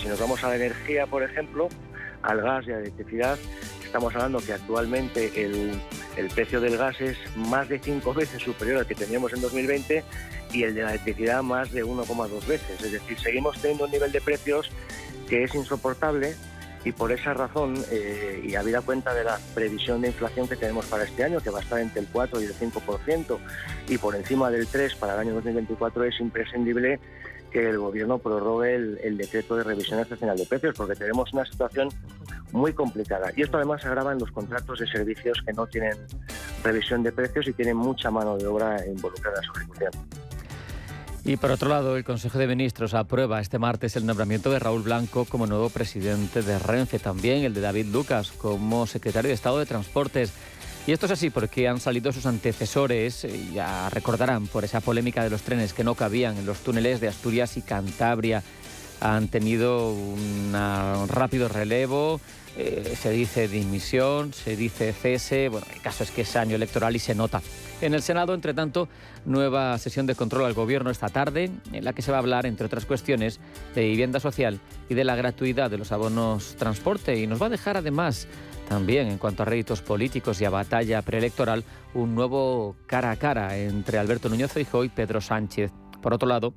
Si 0.01 0.07
nos 0.07 0.19
vamos 0.19 0.43
a 0.43 0.49
la 0.49 0.55
energía, 0.55 1.05
por 1.05 1.23
ejemplo, 1.23 1.69
al 2.23 2.41
gas 2.41 2.65
y 2.67 2.71
a 2.71 2.75
la 2.75 2.81
electricidad, 2.81 3.37
estamos 3.83 4.15
hablando 4.15 4.39
que 4.39 4.53
actualmente 4.53 5.43
el, 5.43 5.71
el 6.17 6.27
precio 6.29 6.59
del 6.61 6.77
gas 6.77 6.99
es 7.01 7.17
más 7.35 7.69
de 7.69 7.79
cinco 7.79 8.13
veces 8.15 8.41
superior 8.41 8.79
al 8.79 8.87
que 8.87 8.95
teníamos 8.95 9.33
en 9.33 9.41
2020 9.41 10.03
y 10.53 10.63
el 10.63 10.75
de 10.75 10.83
la 10.83 10.89
electricidad 10.91 11.43
más 11.43 11.71
de 11.71 11.85
1,2 11.85 12.45
veces. 12.45 12.81
Es 12.81 12.91
decir, 12.91 13.19
seguimos 13.19 13.59
teniendo 13.61 13.85
un 13.85 13.91
nivel 13.91 14.11
de 14.11 14.21
precios 14.21 14.69
que 15.29 15.43
es 15.43 15.55
insoportable 15.55 16.35
y 16.83 16.91
por 16.91 17.11
esa 17.11 17.33
razón, 17.33 17.75
eh, 17.91 18.41
y 18.43 18.55
habida 18.55 18.81
cuenta 18.81 19.13
de 19.13 19.23
la 19.23 19.39
previsión 19.53 20.01
de 20.01 20.07
inflación 20.07 20.47
que 20.47 20.55
tenemos 20.55 20.85
para 20.87 21.03
este 21.03 21.23
año, 21.23 21.39
que 21.39 21.49
va 21.49 21.59
a 21.59 21.61
estar 21.61 21.79
entre 21.79 22.01
el 22.01 22.07
4 22.07 22.41
y 22.41 22.45
el 22.45 22.53
5%, 22.53 23.37
y 23.87 23.97
por 23.97 24.15
encima 24.15 24.49
del 24.49 24.67
3 24.67 24.95
para 24.95 25.13
el 25.13 25.19
año 25.19 25.33
2024, 25.35 26.03
es 26.05 26.19
imprescindible 26.19 26.99
que 27.51 27.69
el 27.69 27.77
Gobierno 27.77 28.17
prorrogue 28.17 28.75
el, 28.75 29.17
decreto 29.17 29.55
de 29.55 29.63
revisión 29.63 29.99
excepcional 29.99 30.37
de 30.37 30.45
precios, 30.45 30.73
porque 30.75 30.95
tenemos 30.95 31.31
una 31.33 31.45
situación 31.45 31.89
muy 32.51 32.73
complicada. 32.73 33.31
Y 33.35 33.43
esto 33.43 33.57
además 33.57 33.81
se 33.81 33.87
agrava 33.87 34.13
en 34.13 34.19
los 34.19 34.31
contratos 34.31 34.79
de 34.79 34.87
servicios 34.87 35.37
que 35.45 35.53
no 35.53 35.67
tienen 35.67 35.97
revisión 36.63 37.03
de 37.03 37.11
precios 37.11 37.47
y 37.47 37.53
tienen 37.53 37.77
mucha 37.77 38.09
mano 38.09 38.37
de 38.37 38.47
obra 38.47 38.85
involucrada 38.87 39.37
en 39.37 39.43
su 39.43 39.51
ejecución. 39.59 39.91
Y 41.23 41.37
por 41.37 41.51
otro 41.51 41.69
lado, 41.69 41.97
el 41.97 42.03
Consejo 42.03 42.39
de 42.39 42.47
Ministros 42.47 42.95
aprueba 42.95 43.39
este 43.39 43.59
martes 43.59 43.95
el 43.95 44.07
nombramiento 44.07 44.49
de 44.49 44.57
Raúl 44.57 44.81
Blanco 44.81 45.25
como 45.25 45.45
nuevo 45.45 45.69
presidente 45.69 46.41
de 46.41 46.57
Renfe, 46.57 46.97
también 46.97 47.43
el 47.43 47.53
de 47.53 47.61
David 47.61 47.87
Lucas 47.87 48.31
como 48.31 48.87
secretario 48.87 49.29
de 49.29 49.35
Estado 49.35 49.59
de 49.59 49.67
Transportes. 49.67 50.33
Y 50.87 50.93
esto 50.93 51.05
es 51.05 51.11
así 51.11 51.29
porque 51.29 51.67
han 51.67 51.79
salido 51.79 52.11
sus 52.11 52.25
antecesores, 52.25 53.27
ya 53.53 53.87
recordarán, 53.91 54.47
por 54.47 54.63
esa 54.63 54.81
polémica 54.81 55.23
de 55.23 55.29
los 55.29 55.43
trenes 55.43 55.73
que 55.73 55.83
no 55.83 55.93
cabían 55.93 56.37
en 56.37 56.47
los 56.47 56.57
túneles 56.59 56.99
de 56.99 57.09
Asturias 57.09 57.55
y 57.55 57.61
Cantabria. 57.61 58.41
Han 58.99 59.27
tenido 59.27 59.93
un 59.93 60.53
rápido 61.07 61.49
relevo, 61.49 62.19
eh, 62.57 62.97
se 62.99 63.11
dice 63.11 63.47
dimisión, 63.47 64.33
se 64.33 64.55
dice 64.55 64.91
cese. 64.91 65.49
Bueno, 65.49 65.67
el 65.71 65.81
caso 65.81 66.03
es 66.03 66.09
que 66.09 66.21
es 66.21 66.35
año 66.35 66.55
electoral 66.55 66.95
y 66.95 66.99
se 66.99 67.13
nota. 67.13 67.43
En 67.81 67.95
el 67.95 68.03
Senado, 68.03 68.35
entre 68.35 68.53
tanto, 68.53 68.87
nueva 69.25 69.75
sesión 69.79 70.05
de 70.05 70.13
control 70.13 70.45
al 70.45 70.53
Gobierno 70.53 70.91
esta 70.91 71.09
tarde, 71.09 71.49
en 71.73 71.83
la 71.83 71.93
que 71.93 72.03
se 72.03 72.11
va 72.11 72.17
a 72.17 72.19
hablar, 72.19 72.45
entre 72.45 72.67
otras 72.67 72.85
cuestiones, 72.85 73.39
de 73.73 73.81
vivienda 73.81 74.19
social 74.19 74.59
y 74.87 74.93
de 74.93 75.03
la 75.03 75.15
gratuidad 75.15 75.71
de 75.71 75.79
los 75.79 75.91
abonos 75.91 76.55
transporte. 76.57 77.17
Y 77.17 77.25
nos 77.25 77.41
va 77.41 77.47
a 77.47 77.49
dejar, 77.49 77.77
además, 77.77 78.27
también 78.69 79.07
en 79.07 79.17
cuanto 79.17 79.41
a 79.41 79.47
réditos 79.47 79.81
políticos 79.81 80.39
y 80.41 80.45
a 80.45 80.51
batalla 80.51 81.01
preelectoral, 81.01 81.63
un 81.95 82.13
nuevo 82.13 82.75
cara 82.85 83.09
a 83.09 83.15
cara 83.15 83.57
entre 83.57 83.97
Alberto 83.97 84.29
Núñez 84.29 84.51
Feijóo 84.51 84.83
y 84.83 84.89
Pedro 84.89 85.19
Sánchez. 85.19 85.71
Por 86.01 86.13
otro 86.13 86.27
lado, 86.27 86.53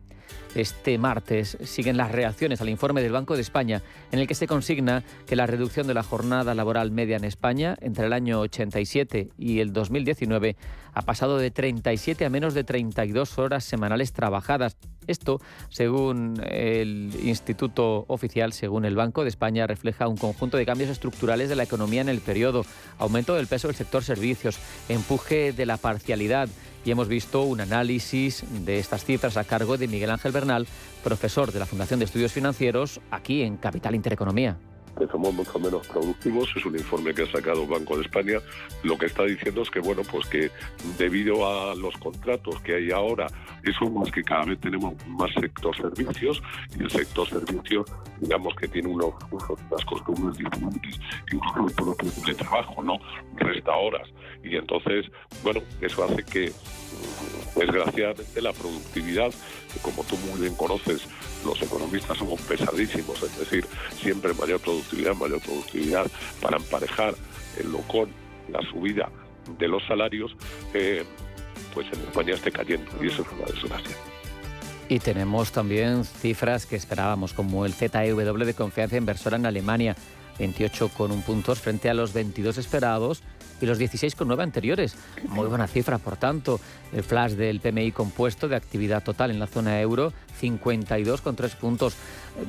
este 0.55 0.99
martes 0.99 1.59
siguen 1.63 1.97
las 1.97 2.13
reacciones 2.13 2.61
al 2.61 2.69
informe 2.69 3.03
del 3.03 3.13
Banco 3.13 3.35
de 3.35 3.43
España, 3.43 3.83
en 4.13 4.21
el 4.21 4.27
que 4.27 4.35
se 4.35 4.47
consigna 4.47 5.03
que 5.27 5.37
la 5.37 5.47
reducción 5.47 5.87
de 5.87 5.95
la 5.95 6.03
jornada 6.03 6.55
laboral 6.55 6.91
media 6.91 7.17
en 7.17 7.25
España 7.25 7.77
entre 7.81 8.07
el 8.07 8.13
año 8.13 8.41
87 8.41 9.31
y 9.37 9.61
el 9.61 9.73
2019 9.73 10.57
ha 10.93 11.03
pasado 11.03 11.39
de 11.39 11.51
37 11.51 12.25
a 12.25 12.31
menos 12.31 12.55
de 12.55 12.65
32 12.65 13.39
horas 13.39 13.65
semanales 13.65 14.13
trabajadas. 14.13 14.77
Esto, 15.07 15.41
según 15.69 16.43
el 16.49 17.11
Instituto 17.23 18.05
Oficial, 18.09 18.53
según 18.53 18.85
el 18.85 18.97
Banco 18.97 19.23
de 19.23 19.29
España, 19.29 19.67
refleja 19.67 20.09
un 20.09 20.17
conjunto 20.17 20.57
de 20.57 20.67
cambios 20.67 20.91
estructurales 20.91 21.49
de 21.49 21.57
la 21.57 21.65
economía 21.65 22.01
en 22.01 22.09
el 22.09 22.21
periodo, 22.21 22.65
aumento 22.99 23.35
del 23.35 23.47
peso 23.47 23.69
del 23.69 23.77
sector 23.77 24.05
servicios, 24.05 24.59
empuje 24.89 25.53
de 25.53 25.67
la 25.67 25.77
parcialidad 25.77 26.49
y 26.85 26.91
hemos 26.91 27.09
visto 27.09 27.43
un 27.43 27.61
análisis 27.61 28.45
de 28.65 28.79
estas 28.79 29.05
cifras 29.05 29.37
a 29.37 29.45
cargo 29.45 29.79
de 29.79 29.89
Miguel 29.89 30.11
Ángel 30.11 30.33
Bernal, 30.33 30.67
profesor 31.03 31.53
de 31.53 31.59
la 31.59 31.67
Fundación 31.67 31.99
de 31.99 32.05
Estudios 32.05 32.33
Financieros 32.33 33.01
aquí 33.11 33.43
en 33.43 33.57
Capital 33.57 33.95
Intereconomía. 33.95 34.59
Que 34.99 35.07
somos 35.07 35.33
mucho 35.35 35.59
menos 35.59 35.87
productivos. 35.87 36.49
Es 36.57 36.65
un 36.65 36.77
informe 36.77 37.15
que 37.15 37.23
ha 37.23 37.31
sacado 37.31 37.67
Banco 37.67 37.97
de 37.97 38.03
España. 38.03 38.39
Lo 38.83 38.97
que 38.99 39.07
está 39.07 39.25
diciendo 39.25 39.63
es 39.63 39.71
que, 39.71 39.81
bueno, 39.81 40.03
pues 40.11 40.27
que 40.29 40.51
debido 40.99 41.47
a 41.47 41.75
los 41.75 41.97
contratos 41.97 42.61
que 42.61 42.77
hay 42.77 42.91
ahora, 42.91 43.27
eso 43.63 43.89
más 43.91 44.11
que 44.11 44.23
cada 44.23 44.45
vez 44.45 44.61
tenemos 44.61 44.95
más 45.07 45.31
sector 45.35 45.77
servicios 45.77 46.43
y 46.79 46.83
el 46.83 46.91
sector 46.91 47.29
servicios, 47.29 47.87
digamos 48.21 48.55
que 48.57 48.69
tiene 48.69 48.89
unos, 48.89 49.15
unas 49.31 49.85
costumbres 49.85 50.37
diferentes, 50.39 51.01
incluso 51.33 51.67
el 51.67 51.75
propio 51.75 52.11
de 52.27 52.35
trabajo, 52.35 52.83
¿no? 52.83 52.99
Resta 53.37 53.73
horas. 53.73 54.09
Y 54.43 54.57
entonces, 54.57 55.07
bueno, 55.43 55.61
eso 55.81 56.05
hace 56.05 56.23
que 56.25 56.53
desgraciadamente 57.57 58.43
la 58.43 58.53
productividad, 58.53 59.33
como 59.83 60.05
tú 60.05 60.17
muy 60.29 60.41
bien 60.41 60.55
conoces, 60.55 61.03
los 61.45 61.61
economistas 61.63 62.19
somos 62.19 62.41
pesadísimos, 62.43 63.23
es 63.23 63.39
decir, 63.39 63.67
siempre 64.01 64.35
mayor 64.35 64.61
productividad, 64.61 65.15
mayor 65.15 65.41
productividad 65.41 66.07
para 66.41 66.57
emparejar 66.57 67.15
el 67.59 67.67
con 67.87 68.09
la 68.51 68.61
subida 68.71 69.11
de 69.59 69.69
los 69.69 69.85
salarios, 69.87 70.37
eh, 70.73 71.05
pues 71.73 71.87
en 71.93 72.01
España 72.01 72.35
esté 72.35 72.51
cayendo 72.51 72.91
y 73.03 73.09
eso 73.09 73.23
es 73.23 73.29
una 73.33 73.47
desgracia. 73.47 73.97
Y 74.89 74.99
tenemos 74.99 75.51
también 75.51 76.05
cifras 76.05 76.67
que 76.67 76.77
esperábamos, 76.77 77.33
como 77.33 77.65
el 77.65 77.73
ZEW 77.73 78.45
de 78.45 78.55
confianza 78.55 78.97
inversora 78.97 79.37
en 79.37 79.47
Alemania, 79.47 79.97
28,1 80.39 81.23
puntos 81.23 81.61
frente 81.61 81.89
a 81.89 81.95
los 81.95 82.13
22 82.13 82.59
esperados 82.59 83.23
y 83.61 83.67
los 83.67 83.79
16,9 83.79 84.43
anteriores. 84.43 84.97
Muy 85.29 85.47
buena 85.47 85.67
cifra, 85.67 85.99
por 85.99 86.17
tanto. 86.17 86.61
El 86.93 87.03
flash 87.03 87.33
del 87.33 87.61
PMI 87.61 87.93
compuesto 87.93 88.49
de 88.49 88.57
actividad 88.57 89.03
total 89.03 89.31
en 89.31 89.39
la 89.39 89.47
zona 89.47 89.81
euro, 89.81 90.13
52,3 90.41 91.57
puntos, 91.57 91.95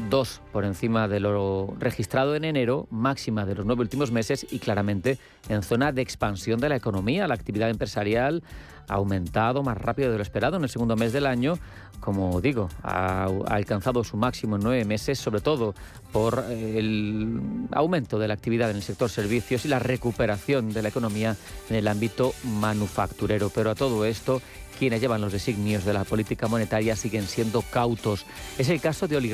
dos 0.10 0.42
por 0.52 0.66
encima 0.66 1.08
de 1.08 1.20
lo 1.20 1.76
registrado 1.80 2.36
en 2.36 2.44
enero, 2.44 2.88
máxima 2.90 3.46
de 3.46 3.56
los 3.56 3.66
nueve 3.66 3.82
últimos 3.82 4.12
meses 4.12 4.46
y 4.50 4.60
claramente 4.60 5.18
en 5.50 5.62
zona 5.64 5.92
de 5.92 6.02
expansión 6.02 6.60
de 6.60 6.70
la 6.70 6.76
economía. 6.76 7.28
La 7.28 7.36
actividad 7.36 7.70
empresarial 7.70 8.44
ha 8.88 8.96
aumentado 8.96 9.64
más 9.64 9.78
rápido 9.78 10.12
de 10.12 10.18
lo 10.18 10.24
esperado 10.24 10.58
en 10.58 10.64
el 10.64 10.70
segundo 10.70 10.96
mes 10.96 11.14
del 11.14 11.26
año. 11.26 11.58
Como 12.00 12.40
digo, 12.42 12.70
ha, 12.84 13.28
alcanzado 13.48 14.04
su 14.04 14.18
máximo 14.18 14.58
en 14.58 14.64
nueve 14.64 14.86
meses, 14.86 15.18
sobre 15.18 15.42
todo 15.42 15.74
por 16.12 16.46
el 16.50 17.40
aumento 17.72 18.20
de 18.20 18.28
la 18.28 18.34
actividad 18.34 18.70
en 18.70 18.78
el 18.78 18.84
sector 18.84 19.10
servicios 19.10 19.66
y 19.66 19.70
la 19.70 19.80
recuperación 19.80 20.72
de 20.72 20.82
la 20.82 20.90
economía 20.90 21.36
en 21.70 21.76
el 21.76 21.88
ámbito 21.88 22.34
manufacturero. 22.44 23.50
Pero 23.50 23.72
a 23.72 23.76
todo 23.76 24.06
esto, 24.06 24.42
quienes 24.78 25.02
llevan 25.02 25.22
los 25.22 25.32
designios 25.32 25.86
de 25.86 25.94
la 25.94 26.04
política 26.04 26.48
monetaria 26.48 26.96
siguen 26.96 27.28
siendo 27.28 27.62
cautos. 27.62 28.26
Es 28.58 28.70
el 28.70 28.82
caso 28.82 29.08
de 29.08 29.18
Oli 29.18 29.34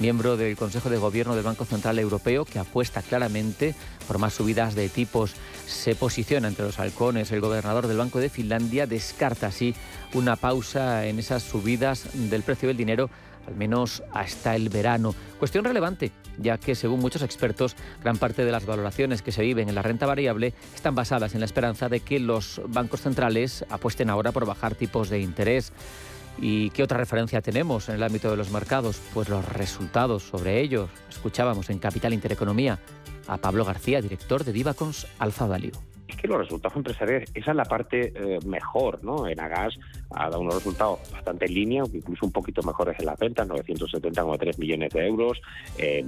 miembro 0.00 0.36
del 0.36 0.56
Consejo 0.56 0.90
de 0.90 0.98
Gobierno 0.98 1.34
del 1.34 1.44
Banco 1.44 1.64
Central 1.64 1.98
Europeo, 1.98 2.44
que 2.44 2.58
apuesta 2.58 3.02
claramente 3.02 3.74
por 4.06 4.18
más 4.18 4.34
subidas 4.34 4.74
de 4.74 4.88
tipos. 4.88 5.34
Se 5.66 5.94
posiciona 5.94 6.48
entre 6.48 6.64
los 6.64 6.78
halcones. 6.78 7.32
El 7.32 7.40
gobernador 7.40 7.86
del 7.86 7.96
Banco 7.96 8.18
de 8.18 8.28
Finlandia 8.28 8.86
descarta 8.86 9.48
así 9.48 9.74
una 10.14 10.36
pausa 10.36 11.06
en 11.06 11.18
esas 11.18 11.42
subidas 11.42 12.08
del 12.14 12.42
precio 12.42 12.68
del 12.68 12.76
dinero 12.76 13.10
al 13.46 13.54
menos 13.54 14.02
hasta 14.12 14.56
el 14.56 14.68
verano. 14.68 15.14
Cuestión 15.38 15.64
relevante, 15.64 16.12
ya 16.38 16.58
que 16.58 16.74
según 16.74 17.00
muchos 17.00 17.22
expertos, 17.22 17.76
gran 18.02 18.16
parte 18.16 18.44
de 18.44 18.52
las 18.52 18.66
valoraciones 18.66 19.22
que 19.22 19.32
se 19.32 19.42
viven 19.42 19.68
en 19.68 19.74
la 19.74 19.82
renta 19.82 20.06
variable 20.06 20.52
están 20.74 20.94
basadas 20.94 21.34
en 21.34 21.40
la 21.40 21.46
esperanza 21.46 21.88
de 21.88 22.00
que 22.00 22.18
los 22.18 22.60
bancos 22.68 23.02
centrales 23.02 23.64
apuesten 23.70 24.10
ahora 24.10 24.32
por 24.32 24.46
bajar 24.46 24.74
tipos 24.74 25.10
de 25.10 25.20
interés. 25.20 25.72
¿Y 26.38 26.70
qué 26.70 26.82
otra 26.82 26.98
referencia 26.98 27.40
tenemos 27.40 27.88
en 27.88 27.96
el 27.96 28.02
ámbito 28.02 28.30
de 28.30 28.36
los 28.36 28.50
mercados? 28.50 29.00
Pues 29.14 29.28
los 29.28 29.44
resultados 29.46 30.22
sobre 30.22 30.60
ellos. 30.60 30.90
Escuchábamos 31.08 31.70
en 31.70 31.78
Capital 31.78 32.12
Intereconomía 32.12 32.78
a 33.26 33.38
Pablo 33.38 33.64
García, 33.64 34.02
director 34.02 34.44
de 34.44 34.52
Divacons 34.52 35.06
Alfa 35.18 35.46
Value 35.46 35.95
es 36.08 36.16
que 36.16 36.28
los 36.28 36.38
resultados 36.38 36.76
empresariales, 36.76 37.30
esa 37.34 37.50
es 37.50 37.56
la 37.56 37.64
parte 37.64 38.12
eh, 38.14 38.38
mejor, 38.46 39.02
¿no? 39.02 39.26
En 39.26 39.40
Agas 39.40 39.74
ha 40.10 40.24
dado 40.24 40.40
unos 40.40 40.54
resultados 40.54 41.00
bastante 41.12 41.46
en 41.46 41.54
línea, 41.54 41.82
incluso 41.92 42.26
un 42.26 42.32
poquito 42.32 42.62
mejores 42.62 42.98
en 43.00 43.06
las 43.06 43.18
ventas, 43.18 43.48
970,3 43.48 44.58
millones 44.58 44.92
de 44.92 45.06
euros, 45.06 45.40
eh, 45.78 46.04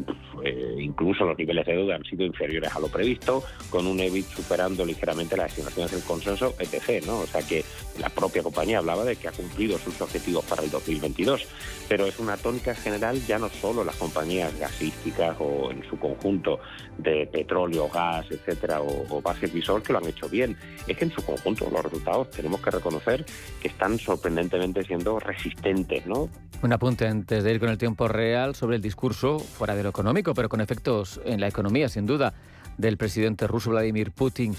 incluso 0.78 1.24
los 1.24 1.36
niveles 1.36 1.66
de 1.66 1.74
deuda 1.74 1.96
han 1.96 2.04
sido 2.04 2.24
inferiores 2.24 2.74
a 2.74 2.80
lo 2.80 2.88
previsto, 2.88 3.42
con 3.70 3.86
un 3.86 3.98
EBIT 3.98 4.26
superando 4.26 4.84
ligeramente 4.84 5.36
las 5.36 5.50
estimaciones 5.50 5.92
del 5.92 6.02
consenso, 6.02 6.54
etc., 6.58 7.04
¿no? 7.06 7.20
O 7.20 7.26
sea 7.26 7.42
que 7.42 7.64
la 7.98 8.08
propia 8.08 8.42
compañía 8.42 8.78
hablaba 8.78 9.04
de 9.04 9.16
que 9.16 9.28
ha 9.28 9.32
cumplido 9.32 9.78
sus 9.78 10.00
objetivos 10.00 10.44
para 10.44 10.62
el 10.62 10.70
2022, 10.70 11.46
pero 11.88 12.06
es 12.06 12.18
una 12.18 12.36
tónica 12.36 12.74
general 12.74 13.20
ya 13.26 13.38
no 13.38 13.48
solo 13.48 13.82
las 13.82 13.96
compañías 13.96 14.56
gasísticas 14.58 15.36
o 15.40 15.70
en 15.72 15.82
su 15.88 15.98
conjunto 15.98 16.60
de 16.98 17.26
petróleo, 17.26 17.88
gas, 17.88 18.26
etcétera, 18.30 18.80
o, 18.80 19.16
o 19.16 19.20
bases 19.20 19.52
visor, 19.52 19.82
que 19.88 19.92
lo 19.92 19.98
han 19.98 20.06
hecho 20.06 20.28
bien. 20.28 20.56
Es 20.86 20.96
que 20.96 21.04
en 21.04 21.10
su 21.10 21.24
conjunto 21.24 21.68
los 21.70 21.82
resultados 21.82 22.30
tenemos 22.30 22.60
que 22.60 22.70
reconocer 22.70 23.24
que 23.60 23.68
están 23.68 23.98
sorprendentemente 23.98 24.84
siendo 24.84 25.18
resistentes, 25.18 26.06
¿no? 26.06 26.28
Un 26.62 26.72
apunte 26.72 27.06
antes 27.06 27.42
de 27.42 27.52
ir 27.52 27.58
con 27.58 27.70
el 27.70 27.78
tiempo 27.78 28.06
real 28.06 28.54
sobre 28.54 28.76
el 28.76 28.82
discurso 28.82 29.38
fuera 29.38 29.74
de 29.74 29.82
lo 29.82 29.88
económico, 29.88 30.34
pero 30.34 30.48
con 30.48 30.60
efectos 30.60 31.20
en 31.24 31.40
la 31.40 31.48
economía, 31.48 31.88
sin 31.88 32.06
duda, 32.06 32.34
del 32.76 32.96
presidente 32.96 33.46
ruso 33.46 33.70
Vladimir 33.70 34.12
Putin. 34.12 34.54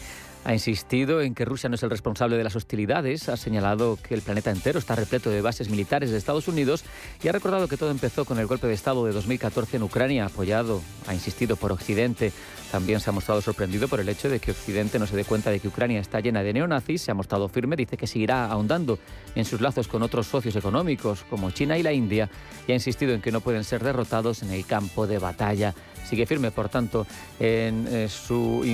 Ha 0.46 0.53
insistido 0.53 1.21
en 1.21 1.36
que 1.36 1.43
Rusia 1.43 1.69
no 1.69 1.75
es 1.75 1.84
el 1.84 1.89
responsable 1.89 2.38
de 2.38 2.43
las 2.43 2.56
hostilidades, 2.56 3.28
ha 3.28 3.36
señalado 3.36 3.97
que 4.02 4.13
el 4.13 4.21
planeta 4.21 4.52
entero 4.52 4.80
está 4.80 4.95
repleto 4.95 5.30
de 5.30 5.41
bases 5.41 5.69
militares 5.69 6.12
de 6.12 6.17
Estados 6.17 6.47
Unidos 6.47 6.84
y 7.21 7.28
ha 7.28 7.34
recordado 7.34 7.67
que 7.67 7.75
todo 7.75 7.91
empezó 7.91 8.23
con 8.23 8.39
el 8.39 8.47
golpe 8.47 8.65
de 8.65 8.73
Estado 8.73 9.06
de 9.06 9.12
2014 9.12 9.78
en 9.78 9.84
Ucrania, 9.84 10.25
apoyado, 10.25 10.82
ha 11.08 11.13
insistido, 11.13 11.58
por 11.58 11.73
Occidente. 11.73 12.32
También 12.71 12.99
se 12.99 13.10
ha 13.10 13.13
mostrado 13.13 13.41
sorprendido 13.41 13.88
por 13.88 13.99
el 13.99 14.08
hecho 14.08 14.30
de 14.30 14.39
que 14.39 14.52
Occidente 14.52 14.97
no 14.97 15.08
se 15.08 15.15
dé 15.15 15.25
cuenta 15.25 15.49
de 15.49 15.60
que 15.60 15.67
Ucrania 15.67 15.99
está 15.99 16.19
llena 16.19 16.41
de 16.41 16.54
neonazis, 16.54 17.02
se 17.02 17.12
ha 17.12 17.15
mostrado 17.15 17.49
firme, 17.49 17.75
dice 17.75 17.97
que 17.97 18.08
seguirá 18.08 18.45
ahondando 18.45 18.97
en 19.36 19.43
sus 19.43 19.60
lazos 19.60 19.88
con 19.88 20.04
otros 20.04 20.28
socios 20.28 20.56
económicos 20.56 21.25
como 21.30 21.52
China 21.52 21.78
y 21.78 21.84
la 21.84 21.91
India 21.91 22.30
y 22.67 22.71
ha 22.71 22.75
insistido 22.75 23.13
en 23.13 23.21
que 23.21 23.32
no 23.32 23.41
pueden 23.41 23.63
ser 23.63 23.84
derrotados 23.84 24.41
en 24.43 24.52
el 24.52 24.65
campo 24.65 25.06
de 25.06 25.19
batalla. 25.19 25.73
Sigue 26.10 26.26
firme, 26.26 26.50
por 26.50 26.69
tanto, 26.69 27.06
en 27.39 27.88
eh, 27.88 28.10
su 28.10 28.65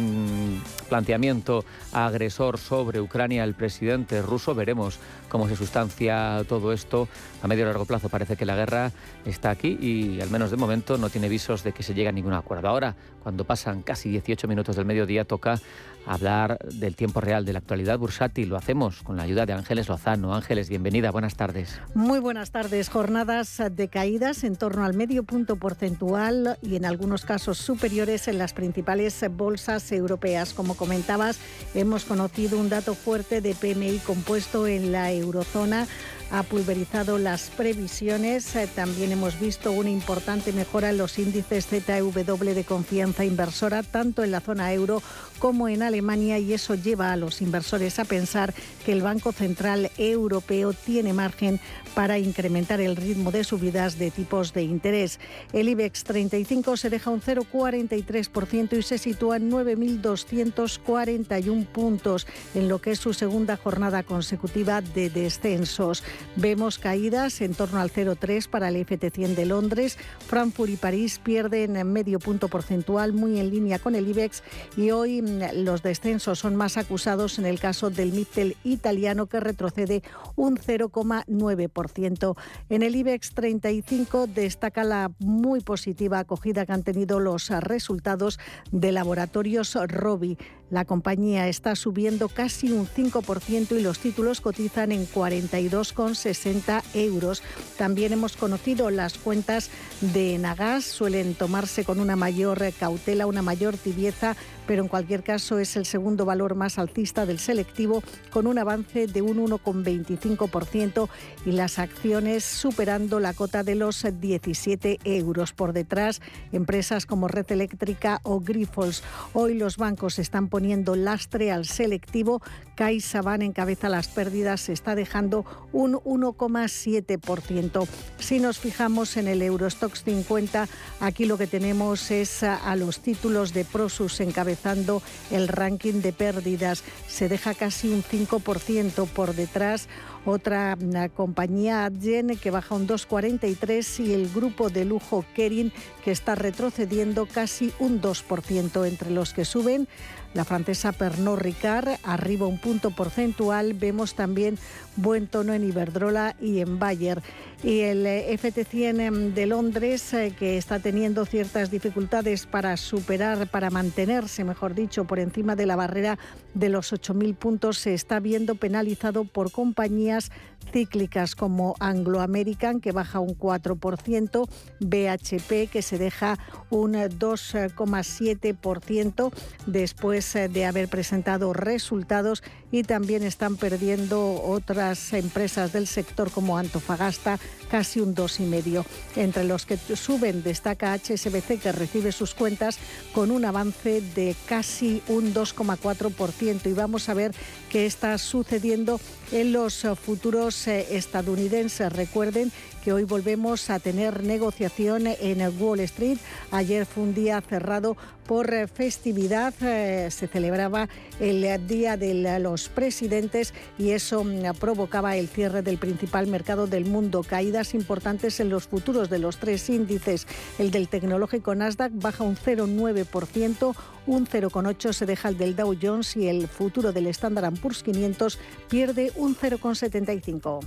planteamiento 0.87 1.65
agresor 1.91 2.57
sobre 2.57 3.01
Ucrania 3.01 3.43
el 3.43 3.55
presidente 3.55 4.21
ruso. 4.21 4.55
Veremos 4.55 4.99
cómo 5.35 5.49
se 5.49 5.57
sustancia 5.57 6.45
todo 6.47 6.71
esto 6.71 7.09
a 7.41 7.47
medio 7.49 7.63
y 7.63 7.65
largo 7.65 7.83
plazo. 7.83 8.07
Parece 8.07 8.37
que 8.37 8.45
la 8.45 8.55
guerra 8.55 8.93
está 9.25 9.49
aquí 9.49 9.77
y 9.81 10.21
al 10.21 10.29
menos 10.29 10.49
de 10.49 10.55
momento 10.55 10.97
no 10.97 11.09
tiene 11.09 11.27
visos 11.27 11.61
de 11.61 11.73
que 11.73 11.83
se 11.83 11.93
llegue 11.93 12.07
a 12.07 12.13
ningún 12.13 12.31
acuerdo. 12.31 12.69
Ahora, 12.69 12.95
cuando 13.21 13.43
pasan 13.43 13.81
casi 13.81 14.07
18 14.07 14.47
minutos 14.47 14.77
del 14.77 14.85
mediodía, 14.85 15.25
toca 15.25 15.59
hablar 16.05 16.59
del 16.59 16.95
tiempo 16.95 17.19
real, 17.19 17.45
de 17.45 17.53
la 17.53 17.59
actualidad 17.59 17.97
bursátil. 17.97 18.49
Lo 18.49 18.57
hacemos 18.57 19.01
con 19.01 19.17
la 19.17 19.23
ayuda 19.23 19.45
de 19.45 19.53
Ángeles 19.53 19.89
Lozano. 19.89 20.35
Ángeles, 20.35 20.69
bienvenida, 20.69 21.11
buenas 21.11 21.35
tardes. 21.35 21.81
Muy 21.95 22.19
buenas 22.19 22.51
tardes. 22.51 22.89
Jornadas 22.89 23.61
de 23.71 23.87
caídas 23.87 24.43
en 24.43 24.55
torno 24.55 24.85
al 24.85 24.93
medio 24.93 25.23
punto 25.23 25.55
porcentual 25.55 26.57
y 26.61 26.75
en 26.75 26.85
algunos 26.85 27.25
casos 27.25 27.57
superiores 27.57 28.27
en 28.27 28.37
las 28.37 28.53
principales 28.53 29.25
bolsas 29.31 29.91
europeas. 29.91 30.53
Como 30.53 30.75
comentabas, 30.75 31.39
hemos 31.73 32.05
conocido 32.05 32.59
un 32.59 32.69
dato 32.69 32.93
fuerte 32.93 33.41
de 33.41 33.55
PMI 33.55 33.99
compuesto 33.99 34.67
en 34.67 34.91
la 34.91 35.11
eurozona 35.25 35.87
ha 36.31 36.43
pulverizado 36.43 37.17
las 37.17 37.49
previsiones. 37.49 38.55
Eh, 38.55 38.67
también 38.73 39.11
hemos 39.11 39.39
visto 39.39 39.71
una 39.71 39.89
importante 39.89 40.53
mejora 40.53 40.89
en 40.89 40.97
los 40.97 41.19
índices 41.19 41.67
ZEW 41.67 42.11
de 42.11 42.63
confianza 42.63 43.25
inversora, 43.25 43.83
tanto 43.83 44.23
en 44.23 44.31
la 44.31 44.41
zona 44.41 44.73
euro 44.73 45.01
como 45.39 45.67
en 45.67 45.83
Alemania, 45.83 46.39
y 46.39 46.53
eso 46.53 46.75
lleva 46.75 47.11
a 47.11 47.17
los 47.17 47.41
inversores 47.41 47.99
a 47.99 48.05
pensar 48.05 48.53
que 48.85 48.91
el 48.91 49.01
Banco 49.01 49.31
Central 49.31 49.89
Europeo 49.97 50.73
tiene 50.73 51.13
margen 51.13 51.59
para 51.93 52.19
incrementar 52.19 52.81
el 52.81 52.95
ritmo 52.95 53.31
de 53.31 53.43
subidas 53.43 53.97
de 53.97 54.11
tipos 54.11 54.53
de 54.53 54.61
interés. 54.63 55.19
El 55.53 55.69
IBEX 55.69 56.03
35 56.03 56.77
se 56.77 56.89
deja 56.89 57.09
un 57.09 57.21
0,43% 57.21 58.77
y 58.77 58.81
se 58.81 58.97
sitúa 58.97 59.37
en 59.37 59.51
9.241 59.51 61.65
puntos 61.67 62.27
en 62.53 62.67
lo 62.67 62.79
que 62.79 62.91
es 62.91 62.99
su 62.99 63.13
segunda 63.13 63.55
jornada 63.57 64.03
consecutiva 64.03 64.81
de 64.81 65.09
descensos. 65.09 66.03
Vemos 66.35 66.77
caídas 66.79 67.41
en 67.41 67.55
torno 67.55 67.79
al 67.79 67.91
0,3 67.91 68.47
para 68.47 68.69
el 68.69 68.85
FT100 68.85 69.35
de 69.35 69.45
Londres. 69.45 69.97
Frankfurt 70.27 70.71
y 70.71 70.77
París 70.77 71.19
pierden 71.23 71.91
medio 71.91 72.19
punto 72.19 72.47
porcentual, 72.47 73.13
muy 73.13 73.39
en 73.39 73.49
línea 73.49 73.79
con 73.79 73.95
el 73.95 74.07
IBEX. 74.07 74.43
Y 74.77 74.91
hoy 74.91 75.21
los 75.53 75.83
descensos 75.83 76.39
son 76.39 76.55
más 76.55 76.77
acusados 76.77 77.39
en 77.39 77.45
el 77.45 77.59
caso 77.59 77.89
del 77.89 78.11
Mittel 78.11 78.55
italiano, 78.63 79.27
que 79.27 79.39
retrocede 79.39 80.03
un 80.35 80.57
0,9%. 80.57 82.35
En 82.69 82.83
el 82.83 82.95
IBEX 82.95 83.33
35 83.33 84.27
destaca 84.27 84.83
la 84.83 85.11
muy 85.19 85.61
positiva 85.61 86.19
acogida 86.19 86.65
que 86.65 86.73
han 86.73 86.83
tenido 86.83 87.19
los 87.19 87.49
resultados 87.49 88.39
de 88.71 88.91
laboratorios 88.91 89.77
Robi. 89.87 90.37
La 90.71 90.85
compañía 90.85 91.47
está 91.47 91.75
subiendo 91.75 92.27
casi 92.27 92.71
un 92.71 92.87
5% 92.87 93.77
y 93.77 93.81
los 93.81 93.99
títulos 93.99 94.41
cotizan 94.41 94.91
en 94.91 95.07
42,60 95.07 96.81
euros. 96.95 97.43
También 97.77 98.13
hemos 98.13 98.35
conocido 98.35 98.89
las 98.89 99.17
cuentas 99.17 99.69
de 100.01 100.37
Nagas, 100.39 100.83
suelen 100.85 101.35
tomarse 101.35 101.83
con 101.83 101.99
una 101.99 102.15
mayor 102.15 102.63
cautela, 102.79 103.27
una 103.27 103.41
mayor 103.41 103.77
tibieza 103.77 104.35
pero 104.67 104.81
en 104.81 104.87
cualquier 104.87 105.23
caso 105.23 105.59
es 105.59 105.75
el 105.75 105.85
segundo 105.85 106.25
valor 106.25 106.55
más 106.55 106.79
alcista 106.79 107.25
del 107.25 107.39
selectivo 107.39 108.03
con 108.31 108.47
un 108.47 108.57
avance 108.57 109.07
de 109.07 109.21
un 109.21 109.37
1,25% 109.37 111.09
y 111.45 111.51
las 111.51 111.79
acciones 111.79 112.43
superando 112.43 113.19
la 113.19 113.33
cota 113.33 113.63
de 113.63 113.75
los 113.75 114.05
17 114.19 114.99
euros. 115.03 115.53
Por 115.53 115.73
detrás, 115.73 116.21
empresas 116.51 117.05
como 117.05 117.27
Red 117.27 117.51
Eléctrica 117.51 118.19
o 118.23 118.39
Grifols. 118.39 119.03
Hoy 119.33 119.55
los 119.55 119.77
bancos 119.77 120.19
están 120.19 120.47
poniendo 120.55 120.95
lastre 120.95 121.51
al 121.51 121.65
selectivo. 121.65 122.41
CaixaBank 122.75 123.41
encabeza 123.41 123.89
las 123.89 124.07
pérdidas, 124.07 124.61
se 124.61 124.71
está 124.71 124.95
dejando 124.95 125.45
un 125.73 125.95
1,7%. 125.95 127.85
Si 128.19 128.39
nos 128.39 128.57
fijamos 128.57 129.17
en 129.17 129.27
el 129.27 129.41
Eurostox 129.41 130.03
50, 130.05 130.69
aquí 131.01 131.25
lo 131.25 131.37
que 131.37 131.47
tenemos 131.47 132.09
es 132.09 132.43
a 132.43 132.73
los 132.77 132.99
títulos 132.99 133.53
de 133.53 133.65
Prosus 133.65 134.21
encabezando 134.21 135.01
el 135.29 135.49
ranking 135.49 136.01
de 136.01 136.13
pérdidas. 136.13 136.83
Se 137.07 137.27
deja 137.27 137.53
casi 137.53 137.89
un 137.89 138.01
5% 138.01 139.07
por 139.07 139.35
detrás. 139.35 139.89
Otra 140.25 140.75
compañía, 141.13 141.85
Adyen, 141.85 142.37
que 142.37 142.49
baja 142.49 142.75
un 142.75 142.87
2,43 142.87 144.05
y 144.05 144.13
el 144.13 144.27
grupo 144.33 144.69
de 144.69 144.83
lujo 144.83 145.23
Kering, 145.35 145.71
que 146.03 146.11
está 146.11 146.33
retrocediendo 146.33 147.27
casi 147.27 147.71
un 147.79 148.01
2%. 148.01 148.87
Entre 148.87 149.11
los 149.11 149.33
que 149.33 149.45
suben, 149.45 149.87
la 150.35 150.43
francesa 150.43 150.91
Pernod 150.91 151.39
Ricard 151.39 151.97
arriba 152.03 152.45
un 152.45 152.59
punto 152.59 152.91
porcentual. 152.91 153.73
Vemos 153.73 154.15
también 154.15 154.59
buen 154.97 155.27
tono 155.27 155.53
en 155.53 155.63
Iberdrola 155.63 156.35
y 156.41 156.59
en 156.59 156.77
Bayer. 156.77 157.23
Y 157.63 157.79
el 157.79 158.05
eh, 158.05 158.37
FT100 158.37 158.99
em, 158.99 159.33
de 159.33 159.45
Londres, 159.45 160.13
eh, 160.13 160.33
que 160.37 160.57
está 160.57 160.79
teniendo 160.79 161.25
ciertas 161.25 161.71
dificultades 161.71 162.45
para 162.45 162.75
superar, 162.75 163.47
para 163.47 163.69
mantenerse, 163.69 164.43
mejor 164.43 164.75
dicho, 164.75 165.05
por 165.05 165.19
encima 165.19 165.55
de 165.55 165.65
la 165.65 165.77
barrera 165.77 166.19
de 166.53 166.67
los 166.67 166.91
8.000 166.91 167.33
puntos, 167.35 167.77
se 167.77 167.93
está 167.93 168.19
viendo 168.19 168.55
penalizado 168.55 169.23
por 169.23 169.53
compañías 169.53 170.33
cíclicas 170.73 171.35
como 171.35 171.75
Anglo 171.79 172.19
American, 172.19 172.81
que 172.81 172.91
baja 172.91 173.21
un 173.21 173.37
4%, 173.37 174.49
BHP, 174.81 175.69
que 175.71 175.81
se 175.81 175.97
deja 175.97 176.37
un 176.69 176.95
2,7% 176.95 179.31
después 179.65 180.24
de 180.33 180.65
haber 180.65 180.87
presentado 180.89 181.53
resultados 181.53 182.41
y 182.71 182.83
también 182.83 183.23
están 183.23 183.57
perdiendo 183.57 184.41
otras 184.41 185.13
empresas 185.13 185.71
del 185.71 185.85
sector 185.85 186.31
como 186.31 186.57
Antofagasta, 186.57 187.39
casi 187.69 187.99
un 187.99 188.15
2,5%. 188.15 188.83
Entre 189.15 189.43
los 189.43 189.65
que 189.65 189.77
suben 189.77 190.41
destaca 190.41 190.93
HSBC, 190.93 191.61
que 191.61 191.71
recibe 191.71 192.11
sus 192.11 192.33
cuentas 192.33 192.79
con 193.13 193.29
un 193.29 193.45
avance 193.45 194.01
de 194.01 194.35
casi 194.47 195.03
un 195.07 195.33
2,4%. 195.33 196.65
Y 196.65 196.73
vamos 196.73 197.07
a 197.07 197.13
ver 197.13 197.31
qué 197.71 197.85
está 197.85 198.17
sucediendo 198.17 198.99
en 199.31 199.51
los 199.51 199.85
futuros 200.01 200.67
eh, 200.67 200.87
estadounidenses. 200.91 201.91
Recuerden 201.91 202.51
que 202.85 202.93
hoy 202.93 203.03
volvemos 203.03 203.71
a 203.71 203.79
tener 203.79 204.23
negociación 204.23 205.07
en 205.07 205.41
Wall 205.59 205.79
Street. 205.79 206.19
Ayer 206.51 206.85
fue 206.85 207.01
un 207.01 207.15
día 207.15 207.41
cerrado 207.41 207.97
por 208.27 208.51
festividad. 208.67 209.55
Eh, 209.61 210.09
se 210.11 210.27
celebraba 210.27 210.87
el 211.19 211.65
Día 211.67 211.97
de 211.97 212.39
los 212.39 212.69
Presidentes 212.69 213.55
y 213.79 213.89
eso 213.89 214.23
mm, 214.23 214.55
provocaba 214.59 215.15
el 215.15 215.27
cierre 215.27 215.63
del 215.63 215.79
principal 215.79 216.27
mercado 216.27 216.67
del 216.67 216.85
mundo. 216.85 217.23
Caídas 217.23 217.73
importantes 217.73 218.39
en 218.39 218.49
los 218.49 218.67
futuros 218.67 219.09
de 219.09 219.17
los 219.17 219.37
tres 219.37 219.67
índices. 219.69 220.27
El 220.59 220.69
del 220.69 220.87
tecnológico 220.87 221.55
Nasdaq 221.55 221.91
baja 221.95 222.23
un 222.23 222.35
0,9%, 222.35 223.75
un 224.05 224.27
0,8% 224.27 224.93
se 224.93 225.05
deja 225.07 225.29
el 225.29 225.37
del 225.37 225.55
Dow 225.55 225.75
Jones 225.81 226.15
y 226.15 226.27
el 226.27 226.47
futuro 226.47 226.91
del 226.91 227.07
Standard 227.07 227.59
Poor's 227.59 227.81
500 227.81 228.37
pierde 228.69 229.11
un 229.15 229.24
0,75%. 229.33 230.59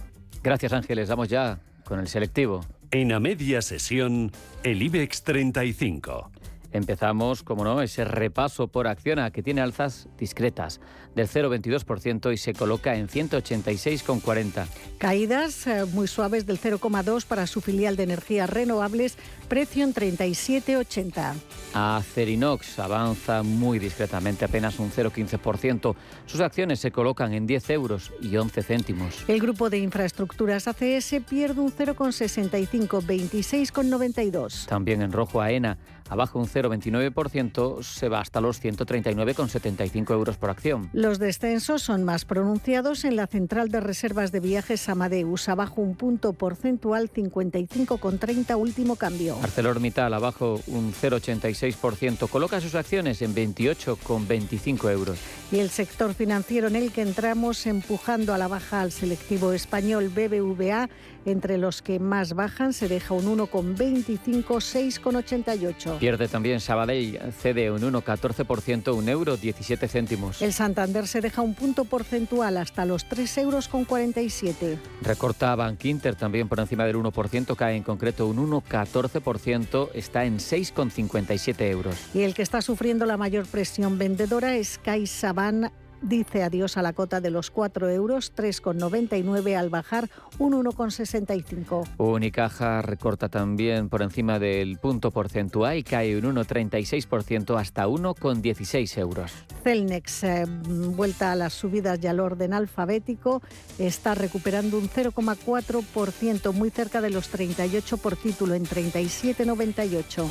Gracias 0.43 0.73
Ángeles, 0.73 1.09
vamos 1.09 1.29
ya 1.29 1.59
con 1.85 2.01
el 2.01 2.09
selectivo. 2.09 2.65
En 2.91 3.13
a 3.13 3.21
media 3.21 3.61
sesión, 3.61 4.33
el 4.63 4.83
IBEX 4.83 5.23
35. 5.23 6.31
Empezamos, 6.73 7.43
como 7.43 7.65
no, 7.65 7.81
ese 7.81 8.05
repaso 8.05 8.69
por 8.69 8.87
Acciona 8.89 9.31
que 9.31 9.43
tiene 9.43 9.61
alzas 9.61 10.09
discretas 10.19 10.81
del 11.15 11.29
0,22% 11.29 12.33
y 12.33 12.37
se 12.37 12.53
coloca 12.53 12.95
en 12.95 13.09
186,40. 13.09 14.67
Caídas 14.99 15.67
eh, 15.67 15.85
muy 15.87 16.07
suaves 16.07 16.47
del 16.47 16.61
0,2 16.61 17.25
para 17.25 17.47
su 17.47 17.61
filial 17.61 17.97
de 17.97 18.03
energías 18.03 18.51
renovables, 18.51 19.17
precio 19.49 19.85
en 19.85 19.95
37,80. 19.95 21.35
Acerinox 21.75 22.79
avanza 22.79 23.43
muy 23.43 23.79
discretamente, 23.79 24.45
apenas 24.45 24.79
un 24.79 24.91
0,15%. 24.91 25.95
Sus 26.27 26.41
acciones 26.41 26.81
se 26.81 26.93
colocan 26.93 27.33
en 27.33 27.47
10 27.47 27.71
euros 27.71 28.13
y 28.21 28.37
11 28.37 28.63
céntimos. 28.63 29.25
El 29.29 29.41
grupo 29.41 29.71
de 29.71 29.79
infraestructuras 29.79 30.69
ACS 30.69 31.17
pierde 31.29 31.61
un 31.61 31.73
0,65, 31.73 33.03
26,92. 33.03 34.67
También 34.67 35.03
en 35.03 35.13
rojo 35.13 35.41
AENA 35.41 35.79
abajo 36.09 36.39
un 36.39 36.47
0,29%, 36.47 37.83
se 37.83 38.09
va 38.09 38.21
hasta 38.21 38.41
los 38.41 38.63
139,75 38.63 40.13
euros 40.13 40.37
por 40.37 40.51
acción. 40.51 40.91
Los 40.93 41.19
descensos 41.19 41.83
son 41.83 42.05
más 42.05 42.25
pronunciados 42.25 43.05
en 43.05 43.17
la 43.17 43.27
central 43.27 43.71
de 43.71 43.81
reservas 43.81 44.33
de 44.33 44.41
viajes 44.41 44.89
Amadeus, 44.89 45.49
abajo 45.49 45.81
un 45.81 45.95
punto 45.95 46.33
porcentual 46.33 47.11
55,30 47.11 48.57
último 48.57 48.97
cambio. 48.97 49.37
ArcelorMittal 49.43 50.13
abajo 50.15 50.61
un 50.67 50.93
0,86%, 50.93 52.29
coloca 52.29 52.61
sus 52.61 52.75
acciones 52.75 53.23
en 53.23 53.35
28,25 53.35 54.91
euros. 54.91 55.19
Y 55.51 55.59
el 55.59 55.71
sector 55.71 56.15
financiero 56.15 56.69
en 56.69 56.77
el 56.77 56.93
que 56.93 57.03
entramos 57.03 57.67
empujando 57.67 58.35
a 58.35 58.39
la 58.39 58.49
baja 58.49 58.81
al 58.81 58.93
selectivo 58.93 59.53
español 59.53 60.09
BBVA, 60.09 60.89
entre 61.31 61.59
los 61.59 61.83
que 61.83 61.99
más 61.99 62.35
bajan 62.35 62.73
se 62.73 62.89
deja 62.89 63.15
un 63.15 63.39
1,25, 63.39 64.45
6,88. 64.45 65.99
Pierde 65.99 66.29
también 66.29 66.61
Sabadell, 66.61 67.19
cede 67.33 67.71
un 67.71 67.81
1,14%, 67.81 68.95
un 68.95 69.09
euro 69.09 69.37
17 69.37 69.89
céntimos. 69.89 70.43
El 70.43 70.53
Santander 70.53 71.07
se 71.07 71.21
deja 71.21 71.43
un 71.43 71.55
punto 71.55 71.85
porcentual 71.85 72.57
hasta 72.57 72.85
los 72.85 73.09
3 73.09 73.39
euros 73.39 73.69
con 73.69 73.85
47. 73.85 74.79
Recorta 75.03 75.55
Bank 75.55 75.85
Inter 75.85 76.15
también 76.15 76.49
por 76.49 76.61
encima 76.61 76.85
del 76.85 76.97
1%, 76.97 77.57
cae 77.57 77.77
en 77.77 77.83
concreto 77.83 78.27
un 78.27 78.51
1,14%, 78.51 79.91
está 79.95 80.25
en 80.25 80.39
6,57 80.39 81.71
euros. 81.71 81.95
Y 82.15 82.23
el 82.23 82.35
que 82.35 82.43
está 82.43 82.63
sufriendo 82.63 83.07
la 83.07 83.17
mayor 83.17 83.47
presión 83.47 83.99
vendedora 83.99 84.57
es 84.57 84.79
CaixaBank 84.79 85.71
dice 86.03 86.43
adiós 86.43 86.77
a 86.77 86.83
la 86.83 86.93
cota 86.93 87.21
de 87.21 87.31
los 87.31 87.51
4 87.51 87.89
euros, 87.91 88.33
3,99 88.35 89.57
al 89.57 89.71
bajar 89.71 90.09
un 90.39 90.53
1,65. 90.53 91.89
Unicaja 91.99 92.83
recorta 92.83 93.29
también 93.29 93.89
por 93.89 94.03
encima 94.03 94.39
del 94.39 94.79
punto 94.79 95.11
porcentual 95.11 95.77
y 95.77 95.83
cae 95.83 96.17
un 96.17 96.35
1,36% 96.37 97.59
hasta 97.59 97.87
1,16 97.87 98.99
euros. 98.99 99.33
Celnex, 99.63 100.25
eh, 100.25 100.47
vuelta 100.47 101.33
a 101.33 101.37
las 101.37 101.53
subidas 101.53 101.99
y 102.03 102.07
al 102.07 102.21
orden 102.21 102.53
alfabético, 102.55 103.43
está 103.79 104.15
recuperando 104.15 104.79
un 104.79 104.89
0,4%, 104.89 106.53
muy 106.53 106.71
cerca 106.71 107.01
de 107.01 107.11
los 107.11 107.29
38 107.29 107.97
por 107.99 108.17
título, 108.17 108.55
en 108.55 108.65
37,98. 108.65 110.27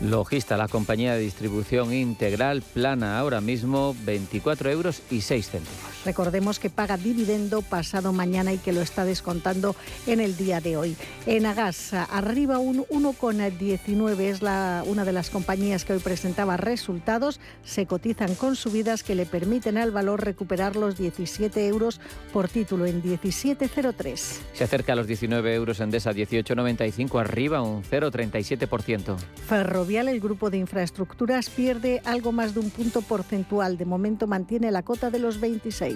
Logista, 0.00 0.56
la 0.56 0.68
compañía 0.68 1.14
de 1.14 1.20
distribución 1.20 1.92
integral, 1.92 2.62
plana 2.62 3.18
ahora 3.18 3.40
mismo 3.40 3.96
24 4.04 4.70
euros 4.70 5.02
y 5.10 5.22
6 5.22 5.50
céntimos. 5.50 5.95
Recordemos 6.06 6.58
que 6.58 6.70
paga 6.70 6.96
dividendo 6.96 7.62
pasado 7.62 8.12
mañana 8.12 8.52
y 8.52 8.58
que 8.58 8.72
lo 8.72 8.80
está 8.80 9.04
descontando 9.04 9.76
en 10.06 10.20
el 10.20 10.36
día 10.36 10.60
de 10.60 10.76
hoy. 10.76 10.96
Enagas, 11.26 11.92
arriba 11.92 12.58
un 12.58 12.84
1,19 12.86 14.20
es 14.20 14.40
la, 14.40 14.82
una 14.86 15.04
de 15.04 15.12
las 15.12 15.30
compañías 15.30 15.84
que 15.84 15.92
hoy 15.92 15.98
presentaba 15.98 16.56
resultados. 16.56 17.40
Se 17.64 17.86
cotizan 17.86 18.34
con 18.36 18.56
subidas 18.56 19.02
que 19.02 19.14
le 19.14 19.26
permiten 19.26 19.76
al 19.76 19.90
valor 19.90 20.24
recuperar 20.24 20.76
los 20.76 20.96
17 20.96 21.66
euros 21.66 22.00
por 22.32 22.48
título 22.48 22.86
en 22.86 23.02
17,03. 23.02 24.16
Se 24.54 24.64
acerca 24.64 24.92
a 24.94 24.96
los 24.96 25.06
19 25.06 25.54
euros 25.54 25.80
en 25.80 25.90
DESA 25.90 26.12
18,95, 26.12 27.20
arriba 27.20 27.62
un 27.62 27.82
0,37%. 27.82 29.18
Ferro 29.46 29.66
Ferrovial, 29.76 30.08
el 30.08 30.20
grupo 30.20 30.48
de 30.48 30.58
infraestructuras, 30.58 31.50
pierde 31.50 32.00
algo 32.04 32.30
más 32.30 32.54
de 32.54 32.60
un 32.60 32.70
punto 32.70 33.02
porcentual. 33.02 33.76
De 33.76 33.84
momento 33.84 34.28
mantiene 34.28 34.70
la 34.70 34.82
cota 34.82 35.10
de 35.10 35.18
los 35.18 35.40
26. 35.40 35.95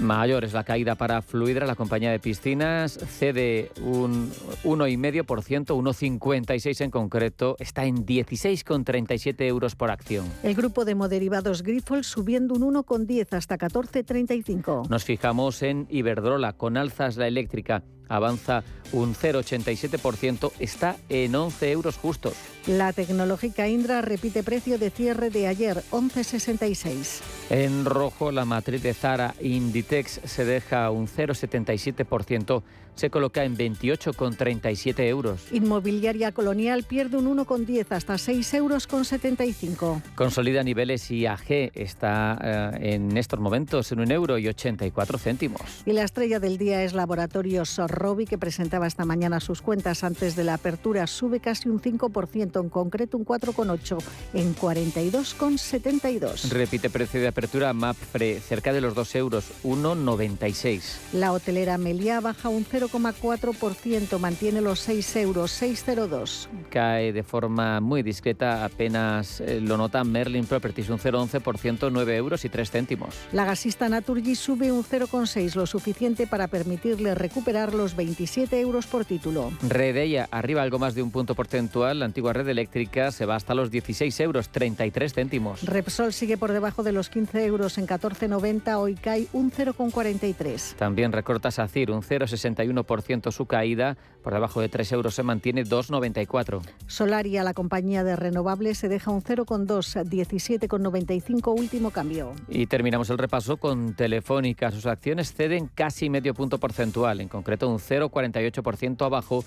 Mayor 0.00 0.44
es 0.44 0.52
la 0.52 0.64
caída 0.64 0.94
para 0.94 1.20
Fluidra, 1.20 1.66
la 1.66 1.74
compañía 1.74 2.10
de 2.10 2.18
piscinas, 2.18 2.98
cede 2.98 3.70
un 3.82 4.30
1,5%, 4.64 5.24
1,56 5.24 6.80
en 6.80 6.90
concreto, 6.90 7.56
está 7.58 7.84
en 7.84 8.06
16,37 8.06 9.42
euros 9.42 9.74
por 9.76 9.90
acción. 9.90 10.26
El 10.42 10.54
grupo 10.54 10.84
de 10.84 10.94
moderivados 10.94 11.62
Grifols 11.62 12.06
subiendo 12.06 12.54
un 12.54 12.74
1,10 12.74 13.36
hasta 13.36 13.58
14,35. 13.58 14.88
Nos 14.88 15.04
fijamos 15.04 15.62
en 15.62 15.86
Iberdrola, 15.90 16.54
con 16.54 16.76
alzas 16.76 17.16
la 17.16 17.26
eléctrica 17.28 17.82
avanza 18.12 18.62
un 18.92 19.14
0,87%, 19.14 20.52
está 20.58 20.96
en 21.08 21.34
11 21.34 21.70
euros 21.70 21.96
justos. 21.96 22.34
La 22.66 22.92
tecnológica 22.92 23.68
Indra 23.68 24.02
repite 24.02 24.42
precio 24.42 24.78
de 24.78 24.90
cierre 24.90 25.30
de 25.30 25.46
ayer, 25.46 25.82
11,66. 25.90 27.20
En 27.50 27.84
rojo, 27.84 28.30
la 28.30 28.44
matriz 28.44 28.82
de 28.82 28.92
Zara 28.92 29.31
Inditex 29.40 30.20
se 30.24 30.44
deja 30.44 30.90
un 30.90 31.06
0,77%, 31.08 32.62
se 32.94 33.10
coloca 33.10 33.44
en 33.44 33.56
28,37 33.56 35.06
euros. 35.06 35.46
Inmobiliaria 35.50 36.32
Colonial 36.32 36.84
pierde 36.84 37.16
un 37.16 37.36
1,10 37.36 37.86
hasta 37.90 38.14
6,75 38.14 38.56
euros. 38.56 40.02
Consolida 40.14 40.62
niveles 40.62 41.10
IAG 41.10 41.72
está 41.74 42.38
eh, 42.42 42.94
en 42.94 43.16
estos 43.16 43.40
momentos 43.40 43.90
en 43.92 44.00
un 44.00 44.12
euro 44.12 44.38
y 44.38 44.48
84 44.48 45.18
céntimos. 45.18 45.62
Y 45.86 45.92
la 45.92 46.04
estrella 46.04 46.38
del 46.38 46.58
día 46.58 46.82
es 46.82 46.92
Laboratorios 46.92 47.78
Robi, 47.88 48.26
que 48.26 48.38
presentaba 48.38 48.86
esta 48.86 49.04
mañana 49.04 49.40
sus 49.40 49.62
cuentas 49.62 50.04
antes 50.04 50.36
de 50.36 50.44
la 50.44 50.54
apertura. 50.54 51.06
Sube 51.06 51.40
casi 51.40 51.68
un 51.68 51.80
5%, 51.80 52.60
en 52.60 52.68
concreto 52.68 53.16
un 53.16 53.24
4,8 53.24 53.98
en 54.34 54.54
42,72. 54.54 56.50
Repite 56.50 56.90
precio 56.90 57.20
de 57.20 57.28
apertura 57.28 57.72
MAPFRE, 57.72 58.40
cerca 58.40 58.72
de 58.72 58.80
los 58.80 58.94
2 58.94 59.11
euros, 59.14 59.52
1,96. 59.64 60.80
La 61.12 61.32
hotelera 61.32 61.78
Meliá 61.78 62.20
baja 62.20 62.48
un 62.48 62.64
0,4%, 62.64 64.18
mantiene 64.18 64.60
los 64.60 64.80
6 64.80 65.16
euros, 65.16 65.62
6,02. 65.62 66.48
Cae 66.70 67.12
de 67.12 67.22
forma 67.22 67.80
muy 67.80 68.02
discreta, 68.02 68.64
apenas 68.64 69.40
eh, 69.40 69.60
lo 69.60 69.76
nota 69.76 70.04
Merlin 70.04 70.46
Properties, 70.46 70.90
un 70.90 70.98
0,11%, 70.98 71.90
9 71.90 72.16
euros 72.16 72.44
y 72.44 72.48
3 72.48 72.70
céntimos. 72.70 73.14
La 73.32 73.44
gasista 73.44 73.88
Naturgy 73.88 74.34
sube 74.34 74.72
un 74.72 74.84
0,6, 74.84 75.54
lo 75.54 75.66
suficiente 75.66 76.26
para 76.26 76.48
permitirle 76.48 77.14
recuperar 77.14 77.74
los 77.74 77.96
27 77.96 78.60
euros 78.60 78.86
por 78.86 79.04
título. 79.04 79.52
Redella 79.62 80.28
arriba 80.30 80.62
algo 80.62 80.78
más 80.78 80.94
de 80.94 81.02
un 81.02 81.10
punto 81.10 81.34
porcentual. 81.34 81.98
La 81.98 82.06
antigua 82.06 82.32
red 82.32 82.48
eléctrica 82.48 83.12
se 83.12 83.26
va 83.26 83.36
hasta 83.36 83.54
los 83.54 83.70
16 83.70 84.18
euros 84.20 84.48
33 84.48 85.12
céntimos. 85.12 85.62
Repsol 85.62 86.12
sigue 86.12 86.36
por 86.36 86.52
debajo 86.52 86.82
de 86.82 86.92
los 86.92 87.08
15 87.08 87.44
euros 87.44 87.78
en 87.78 87.86
14,90. 87.86 88.78
Hoy 88.78 88.94
cae 89.02 89.26
un 89.32 89.50
0,43. 89.50 90.76
También 90.76 91.12
recorta 91.12 91.50
SACIR 91.50 91.90
un 91.90 92.02
0,61% 92.02 93.30
su 93.32 93.46
caída. 93.46 93.96
Por 94.22 94.32
debajo 94.32 94.60
de 94.60 94.68
3 94.68 94.92
euros 94.92 95.14
se 95.14 95.22
mantiene 95.22 95.64
2,94. 95.64 96.62
Solaria, 96.86 97.42
la 97.42 97.52
compañía 97.52 98.04
de 98.04 98.16
renovables, 98.16 98.78
se 98.78 98.88
deja 98.88 99.10
un 99.10 99.22
0,2, 99.22 100.04
17,95 100.04 101.58
último 101.58 101.90
cambio. 101.90 102.32
Y 102.48 102.66
terminamos 102.66 103.10
el 103.10 103.18
repaso 103.18 103.56
con 103.56 103.94
Telefónica. 103.94 104.70
Sus 104.70 104.86
acciones 104.86 105.34
ceden 105.34 105.68
casi 105.74 106.08
medio 106.08 106.34
punto 106.34 106.58
porcentual, 106.58 107.20
en 107.20 107.28
concreto 107.28 107.68
un 107.68 107.78
0,48% 107.78 109.04
abajo, 109.04 109.44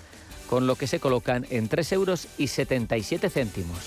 con 0.49 0.67
lo 0.67 0.75
que 0.75 0.87
se 0.87 0.99
colocan 0.99 1.45
en 1.49 1.69
3 1.69 1.93
euros 1.93 2.27
y 2.37 2.47
77 2.47 3.29
céntimos. 3.29 3.79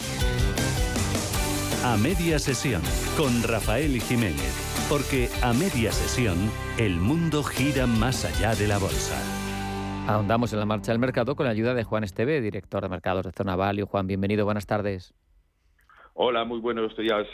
A 1.84 1.96
media 1.96 2.38
sesión 2.38 2.82
con 3.16 3.42
Rafael 3.44 4.00
Jiménez, 4.02 4.52
porque 4.88 5.28
a 5.42 5.52
media 5.52 5.92
sesión 5.92 6.50
el 6.78 6.96
mundo 6.96 7.42
gira 7.42 7.86
más 7.86 8.24
allá 8.24 8.54
de 8.54 8.66
la 8.66 8.78
bolsa. 8.78 9.16
Ahondamos 10.08 10.52
en 10.54 10.60
la 10.60 10.64
marcha 10.64 10.92
del 10.92 10.98
mercado 10.98 11.36
con 11.36 11.44
la 11.44 11.52
ayuda 11.52 11.74
de 11.74 11.84
Juan 11.84 12.04
Esteve, 12.04 12.40
director 12.40 12.82
de 12.82 12.88
mercados 12.88 13.26
de 13.26 13.32
Zona 13.32 13.56
Value. 13.56 13.86
Juan, 13.86 14.06
bienvenido, 14.06 14.46
buenas 14.46 14.66
tardes. 14.66 15.12
Hola, 16.14 16.44
muy 16.44 16.60
buenos 16.60 16.96
días. 16.96 17.26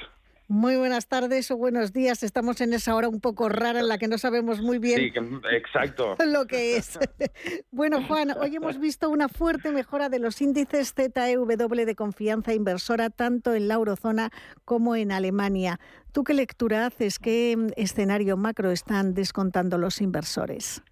Muy 0.47 0.77
buenas 0.77 1.09
tardes 1.09 1.51
o 1.51 1.57
buenos 1.57 1.95
días. 1.95 2.23
Estamos 2.23 2.61
en 2.61 2.75
esa 2.75 2.95
hora 2.95 3.09
un 3.09 3.21
poco 3.21 3.49
rara 3.49 3.81
en 3.81 3.89
la 3.89 3.97
que 3.97 4.09
no 4.09 4.19
sabemos 4.19 4.61
muy 4.61 4.79
bien 4.79 5.01
Sí, 5.01 5.11
que- 5.11 5.57
exacto. 5.57 6.17
lo 6.27 6.47
que 6.47 6.77
es. 6.77 6.99
bueno, 7.71 8.05
Juan, 8.07 8.33
hoy 8.39 8.55
hemos 8.55 8.79
visto 8.79 9.09
una 9.09 9.29
fuerte 9.29 9.73
mejora 9.73 10.11
de 10.11 10.19
los 10.19 10.43
índices 10.43 10.93
ZEW 10.93 11.47
de 11.47 11.95
confianza 11.95 12.53
inversora 12.53 13.09
tanto 13.09 13.55
en 13.55 13.69
la 13.69 13.75
eurozona 13.75 14.31
como 14.67 14.97
en 14.97 15.13
Alemania. 15.13 15.81
¿Tú 16.13 16.25
qué 16.25 16.35
lectura 16.35 16.87
haces? 16.87 17.19
¿Qué 17.19 17.57
mm, 17.57 17.69
escenario 17.77 18.37
macro 18.37 18.71
están 18.71 19.15
descontando 19.15 19.79
los 19.79 20.03
inversores? 20.03 20.83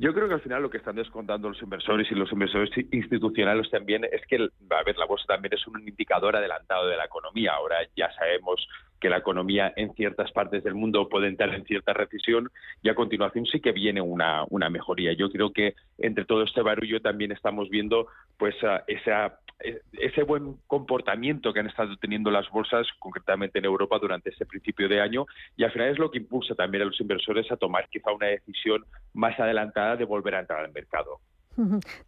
Yo 0.00 0.14
creo 0.14 0.28
que 0.28 0.34
al 0.34 0.40
final 0.40 0.62
lo 0.62 0.70
que 0.70 0.76
están 0.76 0.94
descontando 0.94 1.48
los 1.48 1.60
inversores 1.60 2.06
y 2.12 2.14
los 2.14 2.30
inversores 2.30 2.70
institucionales 2.92 3.68
también 3.68 4.04
es 4.04 4.24
que, 4.28 4.36
a 4.36 4.82
ver, 4.84 4.96
la 4.96 5.06
bolsa 5.06 5.24
también 5.26 5.54
es 5.54 5.66
un 5.66 5.80
indicador 5.80 6.36
adelantado 6.36 6.86
de 6.86 6.96
la 6.96 7.06
economía. 7.06 7.54
Ahora 7.54 7.78
ya 7.96 8.08
sabemos 8.12 8.64
que 9.00 9.08
la 9.08 9.18
economía 9.18 9.72
en 9.76 9.92
ciertas 9.94 10.32
partes 10.32 10.64
del 10.64 10.74
mundo 10.74 11.08
puede 11.08 11.28
entrar 11.28 11.54
en 11.54 11.64
cierta 11.64 11.92
recesión 11.92 12.50
y 12.82 12.88
a 12.88 12.94
continuación 12.94 13.46
sí 13.46 13.60
que 13.60 13.72
viene 13.72 14.00
una, 14.00 14.44
una 14.50 14.70
mejoría. 14.70 15.12
Yo 15.12 15.30
creo 15.30 15.52
que 15.52 15.74
entre 15.98 16.24
todo 16.24 16.42
este 16.42 16.62
barullo 16.62 17.00
también 17.00 17.32
estamos 17.32 17.68
viendo 17.70 18.08
pues 18.36 18.54
ah, 18.64 18.82
esa 18.86 19.38
eh, 19.60 19.80
ese 19.94 20.22
buen 20.22 20.56
comportamiento 20.68 21.52
que 21.52 21.60
han 21.60 21.66
estado 21.66 21.96
teniendo 21.96 22.30
las 22.30 22.48
bolsas, 22.50 22.86
concretamente 22.98 23.58
en 23.58 23.64
Europa, 23.64 23.98
durante 23.98 24.30
este 24.30 24.46
principio 24.46 24.88
de 24.88 25.00
año, 25.00 25.26
y 25.56 25.64
al 25.64 25.72
final 25.72 25.88
es 25.88 25.98
lo 25.98 26.10
que 26.10 26.18
impulsa 26.18 26.54
también 26.54 26.82
a 26.82 26.86
los 26.86 27.00
inversores 27.00 27.50
a 27.50 27.56
tomar 27.56 27.88
quizá 27.88 28.12
una 28.12 28.26
decisión 28.26 28.84
más 29.14 29.38
adelantada 29.40 29.96
de 29.96 30.04
volver 30.04 30.36
a 30.36 30.40
entrar 30.40 30.64
al 30.64 30.72
mercado. 30.72 31.20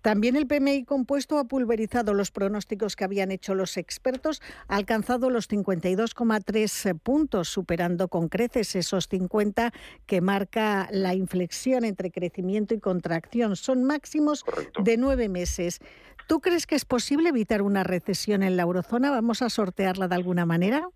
También 0.02 0.36
el 0.36 0.46
PMI 0.46 0.84
compuesto 0.84 1.38
ha 1.38 1.44
pulverizado 1.44 2.14
los 2.14 2.30
pronósticos 2.30 2.96
que 2.96 3.04
habían 3.04 3.30
hecho 3.30 3.54
los 3.54 3.76
expertos, 3.76 4.40
ha 4.68 4.76
alcanzado 4.76 5.30
los 5.30 5.48
52,3 5.48 6.98
puntos, 6.98 7.48
superando 7.48 8.08
con 8.08 8.28
creces 8.28 8.76
esos 8.76 9.08
50 9.08 9.72
que 10.06 10.20
marca 10.20 10.88
la 10.92 11.14
inflexión 11.14 11.84
entre 11.84 12.10
crecimiento 12.10 12.74
y 12.74 12.80
contracción. 12.80 13.56
Son 13.56 13.84
máximos 13.84 14.44
de 14.82 14.96
nueve 14.96 15.28
meses. 15.28 15.80
¿Tú 16.26 16.40
crees 16.40 16.66
que 16.66 16.76
es 16.76 16.84
posible 16.84 17.30
evitar 17.30 17.62
una 17.62 17.82
recesión 17.82 18.42
en 18.42 18.56
la 18.56 18.62
eurozona? 18.62 19.10
¿Vamos 19.10 19.42
a 19.42 19.50
sortearla 19.50 20.06
de 20.06 20.14
alguna 20.14 20.46
manera? 20.46 20.88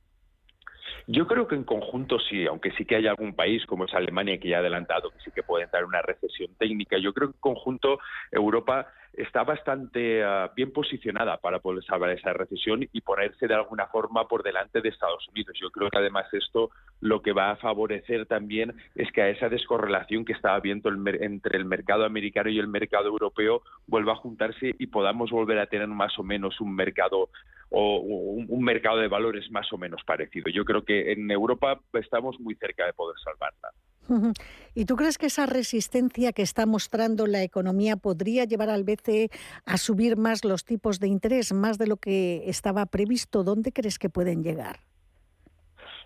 Yo 1.06 1.26
creo 1.26 1.46
que 1.46 1.54
en 1.54 1.64
conjunto 1.64 2.18
sí, 2.18 2.46
aunque 2.46 2.70
sí 2.72 2.86
que 2.86 2.96
hay 2.96 3.06
algún 3.06 3.34
país 3.34 3.64
como 3.66 3.84
es 3.84 3.92
Alemania 3.92 4.38
que 4.38 4.48
ya 4.48 4.56
ha 4.56 4.60
adelantado 4.60 5.10
que 5.10 5.20
sí 5.20 5.30
que 5.34 5.42
puede 5.42 5.64
entrar 5.64 5.82
en 5.82 5.88
una 5.88 6.00
recesión 6.00 6.50
técnica. 6.58 6.96
Yo 6.98 7.12
creo 7.12 7.28
que 7.28 7.36
en 7.36 7.40
conjunto 7.40 7.98
Europa 8.32 8.86
está 9.16 9.44
bastante 9.44 10.22
ah, 10.24 10.50
bien 10.54 10.72
posicionada 10.72 11.36
para 11.38 11.60
poder 11.60 11.84
salvar 11.84 12.10
esa 12.10 12.32
recesión 12.32 12.88
y 12.92 13.00
ponerse 13.00 13.46
de 13.46 13.54
alguna 13.54 13.86
forma 13.86 14.26
por 14.26 14.42
delante 14.42 14.80
de 14.80 14.88
Estados 14.88 15.26
Unidos. 15.28 15.56
Yo 15.60 15.70
creo 15.70 15.90
que 15.90 15.98
además 15.98 16.26
esto 16.32 16.70
lo 17.00 17.22
que 17.22 17.32
va 17.32 17.50
a 17.50 17.56
favorecer 17.56 18.26
también 18.26 18.74
es 18.94 19.10
que 19.12 19.22
a 19.22 19.28
esa 19.28 19.48
descorrelación 19.48 20.24
que 20.24 20.32
estaba 20.32 20.56
habiendo 20.56 20.88
el 20.88 21.04
entre 21.22 21.58
el 21.58 21.64
mercado 21.64 22.04
americano 22.04 22.50
y 22.50 22.58
el 22.58 22.68
mercado 22.68 23.08
europeo 23.08 23.62
vuelva 23.86 24.12
a 24.12 24.16
juntarse 24.16 24.74
y 24.78 24.86
podamos 24.86 25.30
volver 25.30 25.58
a 25.58 25.66
tener 25.66 25.88
más 25.88 26.18
o 26.18 26.22
menos 26.22 26.60
un 26.60 26.74
mercado 26.74 27.28
o 27.70 27.98
un 27.98 28.62
mercado 28.62 28.98
de 28.98 29.08
valores 29.08 29.50
más 29.50 29.72
o 29.72 29.78
menos 29.78 30.02
parecido. 30.04 30.50
Yo 30.50 30.64
creo 30.64 30.84
que 30.84 31.12
en 31.12 31.30
Europa 31.30 31.80
estamos 31.94 32.38
muy 32.38 32.54
cerca 32.54 32.86
de 32.86 32.92
poder 32.92 33.16
salvarla. 33.24 33.70
¿Y 34.74 34.84
tú 34.84 34.96
crees 34.96 35.18
que 35.18 35.26
esa 35.26 35.46
resistencia 35.46 36.32
que 36.32 36.42
está 36.42 36.66
mostrando 36.66 37.26
la 37.26 37.42
economía 37.42 37.96
podría 37.96 38.44
llevar 38.44 38.70
al 38.70 38.84
BCE 38.84 39.30
a 39.64 39.76
subir 39.76 40.16
más 40.16 40.44
los 40.44 40.64
tipos 40.64 41.00
de 41.00 41.08
interés, 41.08 41.52
más 41.52 41.78
de 41.78 41.86
lo 41.86 41.96
que 41.96 42.42
estaba 42.48 42.86
previsto? 42.86 43.44
¿Dónde 43.44 43.72
crees 43.72 43.98
que 43.98 44.10
pueden 44.10 44.42
llegar? 44.42 44.80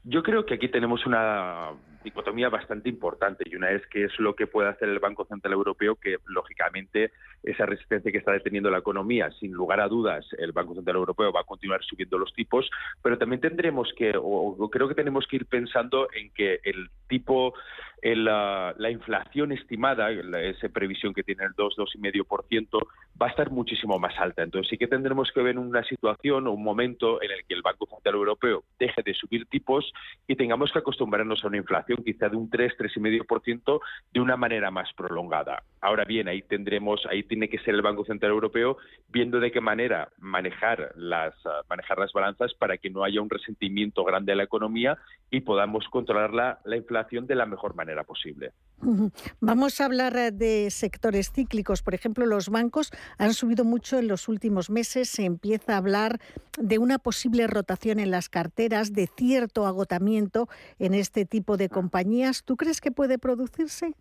Yo 0.05 0.23
creo 0.23 0.47
que 0.47 0.55
aquí 0.55 0.69
tenemos 0.69 1.05
una 1.07 1.73
dicotomía 2.09 2.49
bastante 2.49 2.88
importante 2.88 3.44
y 3.47 3.55
una 3.55 3.71
es 3.71 3.87
que 3.87 4.05
es 4.05 4.18
lo 4.18 4.35
que 4.35 4.47
puede 4.47 4.68
hacer 4.68 4.88
el 4.88 4.99
Banco 4.99 5.25
Central 5.27 5.53
Europeo, 5.53 5.97
que 5.97 6.16
lógicamente 6.27 7.12
esa 7.42 7.66
resistencia 7.66 8.11
que 8.11 8.18
está 8.18 8.33
deteniendo 8.33 8.71
la 8.71 8.79
economía, 8.79 9.31
sin 9.38 9.53
lugar 9.53 9.81
a 9.81 9.88
dudas, 9.88 10.27
el 10.38 10.53
Banco 10.53 10.75
Central 10.75 10.97
Europeo 10.97 11.33
va 11.33 11.40
a 11.40 11.44
continuar 11.44 11.83
subiendo 11.85 12.18
los 12.18 12.33
tipos, 12.33 12.71
pero 13.03 13.18
también 13.18 13.40
tendremos 13.40 13.92
que, 13.97 14.16
o, 14.16 14.23
o 14.23 14.71
creo 14.71 14.88
que 14.88 14.94
tenemos 14.94 15.27
que 15.27 15.37
ir 15.37 15.47
pensando 15.47 16.09
en 16.12 16.31
que 16.33 16.61
el 16.64 16.90
tipo 17.09 17.55
la, 18.03 18.75
la 18.79 18.91
inflación 18.91 19.53
estimada, 19.53 20.11
esa 20.11 20.69
previsión 20.69 21.15
que 21.15 21.23
tiene 21.23 21.45
el 21.45 21.53
2, 21.57 21.77
2,5%, 21.77 22.79
va 23.21 23.27
a 23.27 23.31
estar 23.31 23.51
muchísimo 23.51 23.99
más 23.99 24.19
alta. 24.19 24.43
Entonces 24.43 24.71
sí 24.71 24.79
que 24.79 24.87
tendremos 24.87 25.31
que 25.33 25.43
ver 25.43 25.59
una 25.59 25.83
situación 25.85 26.47
o 26.47 26.53
un 26.53 26.63
momento 26.63 27.21
en 27.23 27.33
el 27.33 27.45
que 27.45 27.55
el 27.55 27.63
Banco 27.63 27.87
Central 27.87 28.15
Europeo 28.15 28.63
deje 28.79 29.03
de 29.03 29.15
subir 29.15 29.47
tipos 29.47 29.93
y 30.27 30.37
tengamos 30.37 30.73
que 30.73 30.79
acostumbrarnos 30.79 31.43
a 31.43 31.49
una 31.49 31.57
inflación 31.57 32.03
quizá 32.05 32.29
de 32.29 32.37
un 32.37 32.49
3, 32.49 32.73
3,5% 32.79 33.81
de 34.13 34.21
una 34.21 34.37
manera 34.37 34.71
más 34.71 34.93
prolongada. 34.95 35.63
Ahora 35.81 36.05
bien, 36.05 36.29
ahí 36.29 36.43
tendremos, 36.43 37.05
ahí 37.07 37.23
tiene 37.23 37.49
que 37.49 37.59
ser 37.59 37.75
el 37.75 37.83
Banco 37.83 38.05
Central 38.05 38.33
Europeo 38.33 38.77
viendo 39.09 39.41
de 39.41 39.51
qué 39.51 39.61
manera 39.61 40.09
manejar 40.19 40.93
las, 40.97 41.35
ah, 41.47 41.63
manejar 41.69 41.99
las 41.99 42.13
balanzas 42.13 42.55
para 42.55 42.79
que 42.79 42.91
no 42.91 43.05
haya 43.05 43.21
un 43.21 43.31
resentimiento 43.31 44.05
grande 44.05 44.33
a 44.33 44.37
la 44.37 44.45
economía 44.45 44.99
y 45.31 45.41
podamos 45.41 45.89
controlar 45.89 46.33
la, 46.33 46.61
la 46.65 46.77
inflación 46.77 47.27
de 47.27 47.35
la 47.35 47.47
mejor 47.47 47.75
manera 47.75 47.88
posible. 48.05 48.53
Vamos 49.40 49.81
a 49.81 49.85
hablar 49.85 50.16
eh, 50.16 50.31
de 50.31 50.70
sectores 50.70 51.33
cíclicos. 51.33 51.83
Por 51.83 51.94
ejemplo, 51.94 52.27
los 52.27 52.48
bancos 52.48 52.90
han 53.18 53.35
subido 53.35 53.64
mucho 53.64 53.98
en 53.98 54.09
los 54.09 54.29
últimos 54.29 54.70
meses. 54.70 55.09
Se 55.09 55.24
empieza 55.24 55.74
a 55.74 55.79
hablar 55.79 56.20
de 56.59 56.79
una 56.79 56.98
posible 56.98 57.46
rotación 57.46 57.98
en 57.98 58.11
las 58.11 58.29
carteras, 58.29 58.92
de 58.92 59.09
cierto 59.16 59.66
agotamiento 59.66 60.48
en 60.79 60.94
este 60.94 61.24
tipo 61.24 61.57
de 61.57 61.68
compañías. 61.68 62.44
¿Tú 62.44 62.57
crees 62.57 62.81
que 62.81 62.92
puede 62.92 63.18
producirse? 63.18 63.94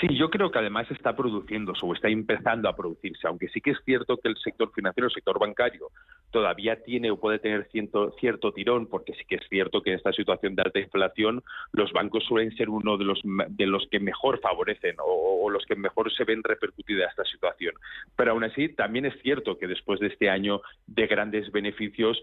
Sí, 0.00 0.08
yo 0.16 0.30
creo 0.30 0.50
que 0.50 0.58
además 0.58 0.90
está 0.90 1.16
produciéndose 1.16 1.80
o 1.84 1.94
está 1.94 2.08
empezando 2.08 2.68
a 2.68 2.76
producirse, 2.76 3.26
aunque 3.26 3.48
sí 3.48 3.60
que 3.60 3.70
es 3.70 3.78
cierto 3.84 4.16
que 4.16 4.28
el 4.28 4.36
sector 4.36 4.70
financiero, 4.72 5.08
el 5.08 5.14
sector 5.14 5.38
bancario, 5.38 5.88
todavía 6.30 6.82
tiene 6.82 7.10
o 7.10 7.16
puede 7.16 7.38
tener 7.38 7.68
cierto, 7.70 8.10
cierto 8.18 8.52
tirón, 8.52 8.88
porque 8.88 9.14
sí 9.14 9.24
que 9.26 9.36
es 9.36 9.48
cierto 9.48 9.82
que 9.82 9.90
en 9.90 9.96
esta 9.96 10.12
situación 10.12 10.56
de 10.56 10.62
alta 10.62 10.80
inflación 10.80 11.42
los 11.72 11.92
bancos 11.92 12.24
suelen 12.24 12.54
ser 12.56 12.68
uno 12.68 12.98
de 12.98 13.04
los, 13.04 13.20
de 13.22 13.66
los 13.66 13.86
que 13.88 14.00
mejor 14.00 14.40
favorecen 14.40 14.96
o, 14.98 15.48
los 15.48 15.64
que 15.66 15.76
mejor 15.76 16.12
se 16.12 16.24
ven 16.24 16.42
repercutida 16.42 17.06
esta 17.06 17.24
situación. 17.24 17.74
Pero 18.16 18.32
aún 18.32 18.42
así, 18.42 18.70
también 18.70 19.06
es 19.06 19.14
cierto 19.22 19.56
que 19.56 19.68
después 19.68 20.00
de 20.00 20.08
este 20.08 20.28
año 20.28 20.60
de 20.88 21.06
grandes 21.06 21.52
beneficios, 21.52 22.20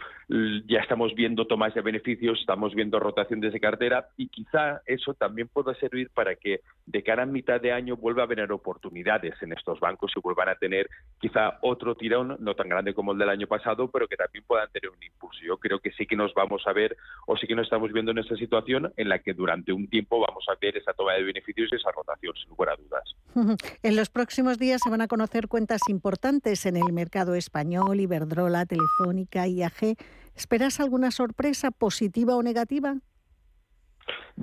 ya 0.67 0.79
estamos 0.79 1.15
viendo 1.15 1.47
tomas 1.47 1.73
de 1.73 1.79
beneficios, 1.79 2.39
estamos 2.41 2.75
viendo 2.75 2.99
rotaciones 2.99 3.53
de 3.53 3.59
cartera 3.61 4.07
y 4.17 4.27
quizá 4.27 4.81
eso 4.85 5.13
también 5.13 5.47
pueda 5.47 5.73
servir 5.75 6.09
para 6.13 6.35
que 6.35 6.59
de 6.85 7.03
cara 7.03 7.23
a 7.23 7.25
mitad 7.31 7.59
de 7.59 7.71
año 7.71 7.97
vuelva 7.97 8.23
a 8.23 8.25
haber 8.25 8.51
oportunidades 8.51 9.33
en 9.41 9.53
estos 9.53 9.79
bancos 9.79 10.11
y 10.15 10.19
vuelvan 10.19 10.49
a 10.49 10.55
tener 10.55 10.89
quizá 11.19 11.57
otro 11.61 11.95
tirón, 11.95 12.37
no 12.39 12.55
tan 12.55 12.69
grande 12.69 12.93
como 12.93 13.13
el 13.13 13.17
del 13.17 13.29
año 13.29 13.47
pasado, 13.47 13.89
pero 13.89 14.07
que 14.07 14.17
también 14.17 14.43
puedan 14.45 14.69
tener 14.71 14.89
un 14.89 15.03
impulso. 15.03 15.39
Yo 15.43 15.57
creo 15.57 15.79
que 15.79 15.91
sí 15.91 16.05
que 16.05 16.15
nos 16.15 16.33
vamos 16.33 16.63
a 16.65 16.73
ver 16.73 16.95
o 17.25 17.37
sí 17.37 17.47
que 17.47 17.55
nos 17.55 17.65
estamos 17.65 17.91
viendo 17.91 18.11
en 18.11 18.19
esta 18.19 18.35
situación 18.35 18.93
en 18.97 19.09
la 19.09 19.19
que 19.19 19.33
durante 19.33 19.73
un 19.73 19.87
tiempo 19.87 20.19
vamos 20.19 20.45
a 20.49 20.57
ver 20.61 20.77
esa 20.77 20.93
toma 20.93 21.13
de 21.13 21.23
beneficios 21.23 21.69
y 21.71 21.75
esa 21.75 21.91
rotación, 21.91 22.33
sin 22.35 22.49
lugar 22.49 22.69
a 22.69 22.75
dudas. 22.75 23.15
En 23.83 23.95
los 23.95 24.09
próximos 24.09 24.57
días 24.59 24.81
se 24.83 24.89
van 24.89 25.01
a 25.01 25.07
conocer 25.07 25.47
cuentas 25.47 25.81
importantes 25.87 26.65
en 26.65 26.77
el 26.77 26.93
mercado 26.93 27.35
español, 27.35 27.99
Iberdrola, 27.99 28.65
Telefónica, 28.65 29.47
IAG. 29.47 29.95
¿Esperas 30.35 30.79
alguna 30.79 31.11
sorpresa 31.11 31.71
positiva 31.71 32.35
o 32.35 32.43
negativa? 32.43 32.95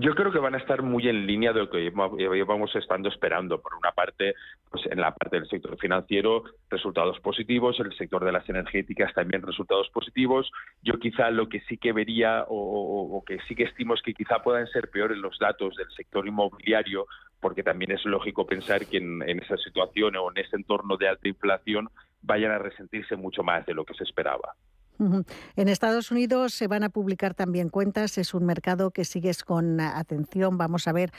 Yo 0.00 0.14
creo 0.14 0.30
que 0.30 0.38
van 0.38 0.54
a 0.54 0.58
estar 0.58 0.82
muy 0.82 1.08
en 1.08 1.26
línea 1.26 1.52
de 1.52 1.58
lo 1.58 1.70
que 1.70 1.80
llevamos 1.80 2.76
estando 2.76 3.08
esperando. 3.08 3.60
Por 3.60 3.74
una 3.74 3.90
parte, 3.90 4.36
pues 4.70 4.86
en 4.86 5.00
la 5.00 5.12
parte 5.12 5.40
del 5.40 5.48
sector 5.48 5.76
financiero, 5.76 6.44
resultados 6.70 7.18
positivos, 7.18 7.80
el 7.80 7.92
sector 7.96 8.24
de 8.24 8.30
las 8.30 8.48
energéticas 8.48 9.12
también 9.12 9.42
resultados 9.42 9.88
positivos. 9.90 10.52
Yo 10.84 11.00
quizá 11.00 11.32
lo 11.32 11.48
que 11.48 11.62
sí 11.62 11.78
que 11.78 11.92
vería 11.92 12.44
o, 12.46 13.24
que 13.26 13.40
sí 13.48 13.56
que 13.56 13.64
estimo 13.64 13.94
es 13.94 14.02
que 14.02 14.14
quizá 14.14 14.38
puedan 14.40 14.68
ser 14.68 14.88
peores 14.88 15.18
los 15.18 15.36
datos 15.40 15.74
del 15.74 15.90
sector 15.90 16.28
inmobiliario, 16.28 17.06
porque 17.40 17.64
también 17.64 17.90
es 17.90 18.04
lógico 18.04 18.46
pensar 18.46 18.86
que 18.86 18.98
en, 18.98 19.28
en 19.28 19.42
esa 19.42 19.56
situación 19.56 20.14
o 20.14 20.30
en 20.30 20.38
ese 20.38 20.54
entorno 20.54 20.96
de 20.96 21.08
alta 21.08 21.26
inflación 21.26 21.88
vayan 22.22 22.52
a 22.52 22.58
resentirse 22.58 23.16
mucho 23.16 23.42
más 23.42 23.66
de 23.66 23.74
lo 23.74 23.84
que 23.84 23.94
se 23.94 24.04
esperaba. 24.04 24.54
En 24.98 25.68
Estados 25.68 26.10
Unidos 26.10 26.54
se 26.54 26.66
van 26.66 26.82
a 26.82 26.88
publicar 26.88 27.34
también 27.34 27.68
cuentas, 27.68 28.18
es 28.18 28.34
un 28.34 28.44
mercado 28.44 28.90
que 28.90 29.04
sigues 29.04 29.44
con 29.44 29.80
atención. 29.80 30.58
Vamos 30.58 30.88
a 30.88 30.92
ver 30.92 31.10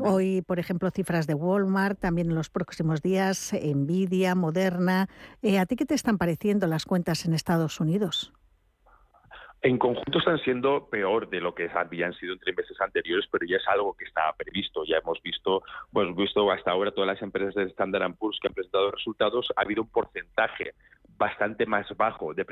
hoy, 0.00 0.42
por 0.42 0.58
ejemplo, 0.58 0.90
cifras 0.90 1.26
de 1.26 1.34
Walmart, 1.34 1.98
también 1.98 2.30
en 2.30 2.36
los 2.36 2.50
próximos 2.50 3.02
días, 3.02 3.52
Nvidia, 3.52 4.34
Moderna. 4.34 5.08
Eh, 5.42 5.58
¿A 5.58 5.66
ti 5.66 5.76
qué 5.76 5.84
te 5.84 5.94
están 5.94 6.18
pareciendo 6.18 6.66
las 6.66 6.84
cuentas 6.84 7.24
en 7.26 7.34
Estados 7.34 7.80
Unidos? 7.80 8.32
En 9.64 9.78
conjunto 9.78 10.18
están 10.18 10.38
siendo 10.40 10.90
peor 10.90 11.30
de 11.30 11.40
lo 11.40 11.54
que 11.54 11.70
habían 11.74 12.12
sido 12.12 12.34
en 12.34 12.54
meses 12.54 12.78
anteriores, 12.82 13.24
pero 13.32 13.46
ya 13.46 13.56
es 13.56 13.66
algo 13.66 13.96
que 13.96 14.04
estaba 14.04 14.34
previsto. 14.34 14.84
Ya 14.84 14.98
hemos 14.98 15.22
visto, 15.22 15.62
pues 15.90 16.14
visto 16.14 16.50
hasta 16.50 16.70
ahora 16.70 16.90
todas 16.90 17.08
las 17.08 17.22
empresas 17.22 17.54
de 17.54 17.64
Standard 17.70 18.14
Poor's 18.16 18.38
que 18.42 18.48
han 18.48 18.52
presentado 18.52 18.90
resultados, 18.90 19.50
ha 19.56 19.62
habido 19.62 19.80
un 19.80 19.88
porcentaje 19.88 20.74
bastante 21.16 21.66
más 21.66 21.86
bajo 21.96 22.34
de, 22.34 22.44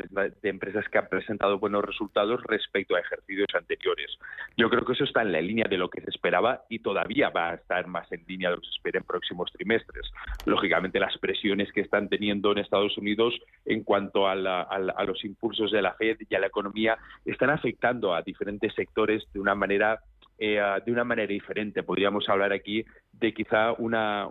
empresas 0.43 0.89
que 0.89 0.99
han 0.99 1.09
presentado 1.09 1.59
buenos 1.59 1.85
resultados 1.85 2.43
respecto 2.45 2.95
a 2.95 3.01
ejercicios 3.01 3.49
anteriores. 3.55 4.17
Yo 4.57 4.71
creo 4.71 4.85
que 4.85 4.93
eso 4.93 5.05
está 5.05 5.23
en 5.23 5.33
la 5.33 5.41
línea 5.41 5.67
de 5.69 5.79
lo 5.79 5.89
que 5.89 6.01
se 6.01 6.11
esperaba 6.11 6.63
y 6.69 6.79
todavía 6.79 7.31
va 7.31 7.51
a 7.51 7.55
estar 7.55 7.87
más 7.87 8.11
en 8.13 8.25
línea 8.27 8.51
de 8.51 8.57
lo 8.57 8.63
que 8.63 8.69
se 8.69 8.75
espera 8.75 8.99
en 8.99 9.05
próximos 9.05 9.51
trimestres. 9.53 10.11
Lógicamente, 10.47 11.01
las 11.01 11.17
presiones 11.19 11.73
que 11.73 11.81
están 11.81 12.09
teniendo 12.09 12.53
en 12.53 12.59
Estados 12.59 12.97
Unidos 12.99 13.35
en 13.65 13.83
cuanto 13.83 14.29
a, 14.29 14.35
los 14.35 15.25
impulsos 15.25 15.73
de 15.73 15.83
la 15.83 15.95
Fed 15.95 16.19
y 16.29 16.35
a 16.35 16.41
la 16.41 16.47
economía 16.47 16.99
están 17.25 17.51
afectando 17.51 18.15
a 18.15 18.23
diferentes 18.23 18.73
sectores 18.75 19.25
de 19.33 19.41
una 19.41 19.55
manera 19.55 20.01
eh, 20.39 20.61
de 20.85 20.91
una 20.91 21.05
manera 21.05 21.29
diferente. 21.29 21.83
Podríamos 21.83 22.29
hablar 22.29 22.53
aquí 22.53 22.85
de 23.13 23.33
quizá 23.33 23.73
una, 23.73 24.27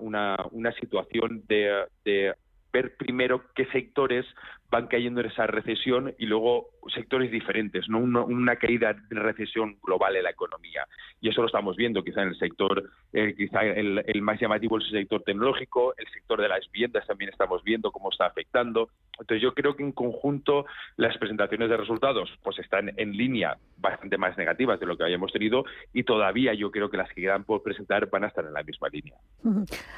situación 0.79 1.43
de, 1.47 1.85
de 2.03 2.33
ver 2.71 2.95
primero 2.95 3.43
qué 3.55 3.65
sectores 3.67 4.25
van 4.71 4.87
cayendo 4.87 5.19
en 5.19 5.27
esa 5.27 5.45
recesión 5.45 6.15
y 6.17 6.25
luego 6.25 6.69
sectores 6.95 7.29
diferentes, 7.29 7.89
no 7.89 7.99
una, 7.99 8.55
caída 8.55 8.93
de 8.93 9.19
recesión 9.19 9.77
global 9.83 10.15
en 10.15 10.23
la 10.23 10.31
economía. 10.31 10.87
Y 11.19 11.29
eso 11.29 11.41
lo 11.41 11.47
estamos 11.47 11.75
viendo 11.75 12.03
quizá 12.03 12.23
en 12.23 12.29
el 12.29 12.37
sector, 12.37 12.89
eh, 13.13 13.35
quizá 13.37 13.63
el, 13.63 14.21
más 14.21 14.39
llamativo 14.39 14.77
es 14.77 14.85
el 14.85 15.01
sector 15.01 15.23
tecnológico, 15.23 15.93
el 15.97 16.07
sector 16.11 16.41
de 16.41 16.47
las 16.47 16.71
viviendas 16.71 17.05
también 17.05 17.29
estamos 17.29 17.61
viendo 17.63 17.91
cómo 17.91 18.09
está 18.11 18.25
afectando. 18.25 18.89
Entonces 19.19 19.41
yo 19.43 19.53
creo 19.53 19.75
que 19.75 19.83
en 19.83 19.91
conjunto 19.91 20.65
las 20.95 21.17
presentaciones 21.17 21.69
de 21.69 21.77
resultados 21.77 22.29
pues 22.41 22.57
están 22.59 22.91
en 22.97 23.11
línea 23.11 23.57
bastante 23.77 24.17
más 24.17 24.37
negativas 24.37 24.79
de 24.79 24.85
lo 24.85 24.97
que 24.97 25.03
habíamos 25.03 25.31
tenido 25.33 25.65
y 25.93 26.03
todavía 26.03 26.53
yo 26.53 26.71
creo 26.71 26.89
que 26.89 26.97
las 26.97 27.09
que 27.09 27.21
quedan 27.21 27.43
por 27.43 27.61
presentar 27.61 28.09
van 28.09 28.23
a 28.23 28.27
estar 28.27 28.45
en 28.45 28.53
la 28.53 28.63
misma 28.63 28.87
línea. 28.89 29.15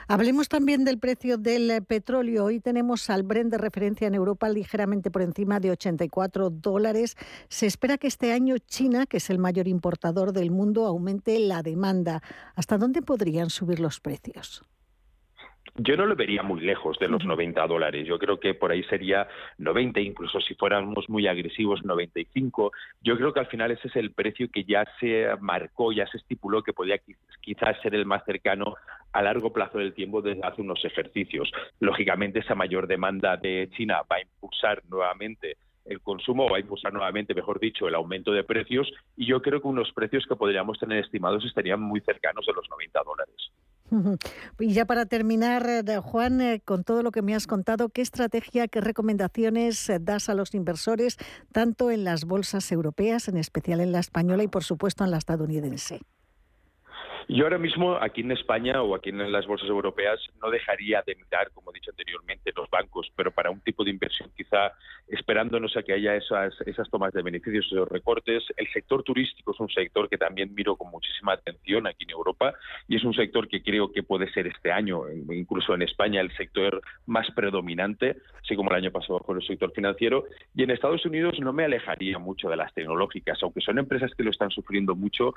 Hablemos 0.07 0.49
también 0.49 0.83
del 0.83 0.99
precio 0.99 1.37
del 1.37 1.83
petróleo. 1.85 2.45
Hoy 2.45 2.59
tenemos 2.59 3.09
al 3.09 3.23
Brent 3.23 3.51
de 3.51 3.57
referencia 3.57 4.07
en 4.07 4.15
Europa 4.15 4.49
ligeramente 4.63 5.11
por 5.11 5.21
encima 5.21 5.59
de 5.59 5.71
84 5.71 6.49
dólares. 6.49 7.15
Se 7.49 7.65
espera 7.65 7.97
que 7.97 8.07
este 8.07 8.31
año 8.31 8.57
China, 8.57 9.05
que 9.05 9.17
es 9.17 9.29
el 9.29 9.37
mayor 9.37 9.67
importador 9.67 10.31
del 10.31 10.51
mundo, 10.51 10.85
aumente 10.85 11.37
la 11.39 11.61
demanda. 11.61 12.23
¿Hasta 12.55 12.77
dónde 12.77 13.01
podrían 13.01 13.49
subir 13.49 13.79
los 13.79 13.99
precios? 13.99 14.63
Yo 15.75 15.97
no 15.97 16.05
lo 16.05 16.15
vería 16.15 16.43
muy 16.43 16.61
lejos 16.61 16.99
de 16.99 17.07
los 17.07 17.25
90 17.25 17.65
dólares. 17.65 18.05
Yo 18.05 18.19
creo 18.19 18.39
que 18.39 18.53
por 18.53 18.71
ahí 18.71 18.83
sería 18.83 19.27
90, 19.57 20.01
incluso 20.01 20.39
si 20.39 20.53
fuéramos 20.53 21.09
muy 21.09 21.25
agresivos, 21.27 21.83
95. 21.83 22.71
Yo 23.01 23.17
creo 23.17 23.33
que 23.33 23.39
al 23.39 23.47
final 23.47 23.71
ese 23.71 23.87
es 23.87 23.95
el 23.95 24.11
precio 24.11 24.49
que 24.53 24.65
ya 24.65 24.85
se 24.99 25.27
marcó, 25.39 25.91
ya 25.91 26.05
se 26.05 26.17
estipuló 26.17 26.61
que 26.61 26.73
podía 26.73 26.99
quizás 27.41 27.81
ser 27.81 27.95
el 27.95 28.05
más 28.05 28.23
cercano 28.23 28.75
a 29.13 29.21
largo 29.23 29.51
plazo 29.51 29.79
del 29.79 29.95
tiempo 29.95 30.21
desde 30.21 30.43
hace 30.43 30.61
unos 30.61 30.85
ejercicios. 30.85 31.51
Lógicamente, 31.79 32.39
esa 32.39 32.53
mayor 32.53 32.85
demanda 32.85 33.35
de 33.37 33.67
China 33.75 34.01
va 34.09 34.17
a 34.17 34.21
impulsar 34.21 34.83
nuevamente 34.89 35.57
el 35.85 35.99
consumo 36.01 36.49
va 36.49 36.57
a 36.57 36.61
impulsar 36.61 36.93
nuevamente, 36.93 37.33
mejor 37.33 37.59
dicho, 37.59 37.87
el 37.87 37.95
aumento 37.95 38.31
de 38.31 38.45
precios 38.45 38.89
y 39.17 39.25
yo 39.25 39.41
creo 39.41 39.61
que 39.61 39.67
unos 39.67 39.91
precios 39.91 40.25
que 40.25 40.35
podríamos 40.35 40.79
tener 40.79 41.03
estimados 41.03 41.43
estarían 41.43 41.81
muy 41.81 41.99
cercanos 41.99 42.47
a 42.47 42.53
los 42.53 42.69
90 42.69 43.01
dólares. 43.03 43.51
Y 44.59 44.73
ya 44.73 44.85
para 44.85 45.05
terminar, 45.05 45.67
eh, 45.67 45.97
Juan, 45.99 46.41
eh, 46.41 46.61
con 46.63 46.83
todo 46.83 47.03
lo 47.03 47.11
que 47.11 47.21
me 47.21 47.35
has 47.35 47.47
contado, 47.47 47.89
¿qué 47.89 48.01
estrategia, 48.01 48.67
qué 48.67 48.81
recomendaciones 48.81 49.89
eh, 49.89 49.99
das 49.99 50.29
a 50.29 50.33
los 50.33 50.53
inversores, 50.53 51.17
tanto 51.51 51.91
en 51.91 52.03
las 52.03 52.25
bolsas 52.25 52.71
europeas, 52.71 53.27
en 53.27 53.37
especial 53.37 53.79
en 53.79 53.91
la 53.91 53.99
española 53.99 54.43
y, 54.43 54.47
por 54.47 54.63
supuesto, 54.63 55.03
en 55.03 55.11
la 55.11 55.17
estadounidense? 55.17 56.01
Yo 57.27 57.45
ahora 57.45 57.57
mismo 57.57 57.97
aquí 58.01 58.21
en 58.21 58.31
España 58.31 58.81
o 58.81 58.95
aquí 58.95 59.09
en 59.09 59.31
las 59.31 59.47
bolsas 59.47 59.69
europeas 59.69 60.19
no 60.41 60.49
dejaría 60.49 61.03
de 61.05 61.15
mirar, 61.15 61.51
como 61.51 61.71
he 61.71 61.75
dicho 61.75 61.91
anteriormente, 61.91 62.51
los 62.55 62.69
bancos, 62.69 63.11
pero 63.15 63.31
para 63.31 63.49
un 63.49 63.61
tipo 63.61 63.83
de 63.83 63.91
inversión 63.91 64.29
quizá 64.35 64.73
esperándonos 65.07 65.75
a 65.77 65.83
que 65.83 65.93
haya 65.93 66.15
esas, 66.15 66.53
esas 66.65 66.89
tomas 66.89 67.13
de 67.13 67.21
beneficios, 67.21 67.65
esos 67.67 67.87
recortes. 67.87 68.43
El 68.57 68.67
sector 68.71 69.03
turístico 69.03 69.51
es 69.51 69.59
un 69.59 69.69
sector 69.69 70.09
que 70.09 70.17
también 70.17 70.53
miro 70.53 70.75
con 70.75 70.91
muchísima 70.91 71.33
atención 71.33 71.87
aquí 71.87 72.03
en 72.03 72.11
Europa 72.11 72.53
y 72.87 72.95
es 72.95 73.03
un 73.03 73.13
sector 73.13 73.47
que 73.47 73.61
creo 73.61 73.91
que 73.91 74.03
puede 74.03 74.31
ser 74.31 74.47
este 74.47 74.71
año, 74.71 75.03
incluso 75.09 75.73
en 75.73 75.83
España, 75.83 76.21
el 76.21 76.35
sector 76.35 76.81
más 77.05 77.29
predominante, 77.31 78.17
así 78.41 78.55
como 78.55 78.69
el 78.71 78.77
año 78.77 78.91
pasado 78.91 79.19
con 79.19 79.37
el 79.37 79.47
sector 79.47 79.71
financiero. 79.71 80.25
Y 80.55 80.63
en 80.63 80.71
Estados 80.71 81.05
Unidos 81.05 81.39
no 81.39 81.53
me 81.53 81.65
alejaría 81.65 82.17
mucho 82.19 82.49
de 82.49 82.57
las 82.57 82.73
tecnológicas, 82.73 83.41
aunque 83.43 83.61
son 83.61 83.79
empresas 83.79 84.11
que 84.15 84.23
lo 84.23 84.31
están 84.31 84.51
sufriendo 84.51 84.95
mucho, 84.95 85.33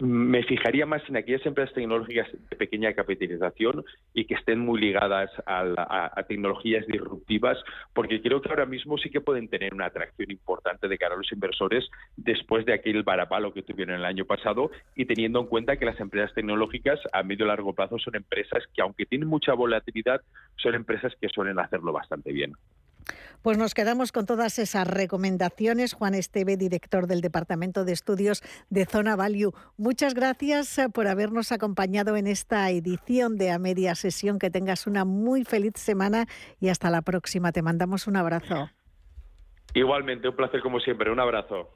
me 0.00 0.42
fijaría 0.42 0.86
más 0.86 0.97
en 1.08 1.16
aquellas 1.16 1.44
empresas 1.46 1.74
tecnológicas 1.74 2.28
de 2.32 2.56
pequeña 2.56 2.92
capitalización 2.92 3.84
y 4.14 4.24
que 4.24 4.34
estén 4.34 4.60
muy 4.60 4.80
ligadas 4.80 5.30
a, 5.46 6.24
tecnologías 6.28 6.86
disruptivas, 6.86 7.58
porque 7.94 8.20
creo 8.20 8.40
que 8.42 8.48
ahora 8.50 8.66
mismo 8.66 8.98
sí 8.98 9.10
que 9.10 9.20
pueden 9.20 9.48
tener 9.48 9.74
una 9.74 9.86
atracción 9.86 10.30
importante 10.30 10.88
de 10.88 10.98
cara 10.98 11.14
a 11.14 11.18
los 11.18 11.32
inversores 11.32 11.88
después 12.16 12.66
de 12.66 12.74
aquel 12.74 13.02
varapalo 13.02 13.52
que 13.52 13.62
tuvieron 13.62 13.96
el 13.96 14.04
año 14.04 14.24
pasado 14.24 14.70
y 14.94 15.06
teniendo 15.06 15.40
en 15.40 15.46
cuenta 15.46 15.76
que 15.76 15.86
las 15.86 15.98
empresas 16.00 16.34
tecnológicas 16.34 17.00
a 17.12 17.22
medio 17.22 17.46
y 17.46 17.48
largo 17.48 17.74
plazo 17.74 17.98
son 17.98 18.16
empresas 18.16 18.64
que, 18.74 18.82
aunque 18.82 19.06
tienen 19.06 19.28
mucha 19.28 19.54
volatilidad, 19.54 20.20
son 20.56 20.74
empresas 20.74 21.14
que 21.20 21.28
suelen 21.28 21.58
hacerlo 21.58 21.92
bastante 21.92 22.32
bien. 22.32 22.52
Pues 23.42 23.58
nos 23.58 23.74
quedamos 23.74 24.12
con 24.12 24.26
todas 24.26 24.58
esas 24.58 24.86
recomendaciones. 24.86 25.92
Juan 25.92 26.14
Esteve, 26.14 26.56
director 26.56 27.06
del 27.06 27.20
Departamento 27.20 27.84
de 27.84 27.92
Estudios 27.92 28.42
de 28.70 28.84
Zona 28.84 29.16
Value. 29.16 29.52
Muchas 29.76 30.14
gracias 30.14 30.78
eh, 30.78 30.88
por 30.88 31.06
habernos 31.06 31.52
acompañado 31.52 32.16
en 32.16 32.26
esta 32.26 32.70
edición 32.70 33.36
de 33.36 33.50
A 33.50 33.58
Media 33.58 33.94
Sesión. 33.94 34.38
Que 34.38 34.50
tengas 34.50 34.86
una 34.86 35.04
muy 35.04 35.44
feliz 35.44 35.74
semana 35.76 36.26
y 36.60 36.68
hasta 36.68 36.90
la 36.90 37.02
próxima. 37.02 37.52
Te 37.52 37.62
mandamos 37.62 38.06
un 38.06 38.16
abrazo. 38.16 38.70
Igualmente, 39.74 40.28
un 40.28 40.36
placer 40.36 40.60
como 40.60 40.80
siempre. 40.80 41.10
Un 41.10 41.20
abrazo. 41.20 41.70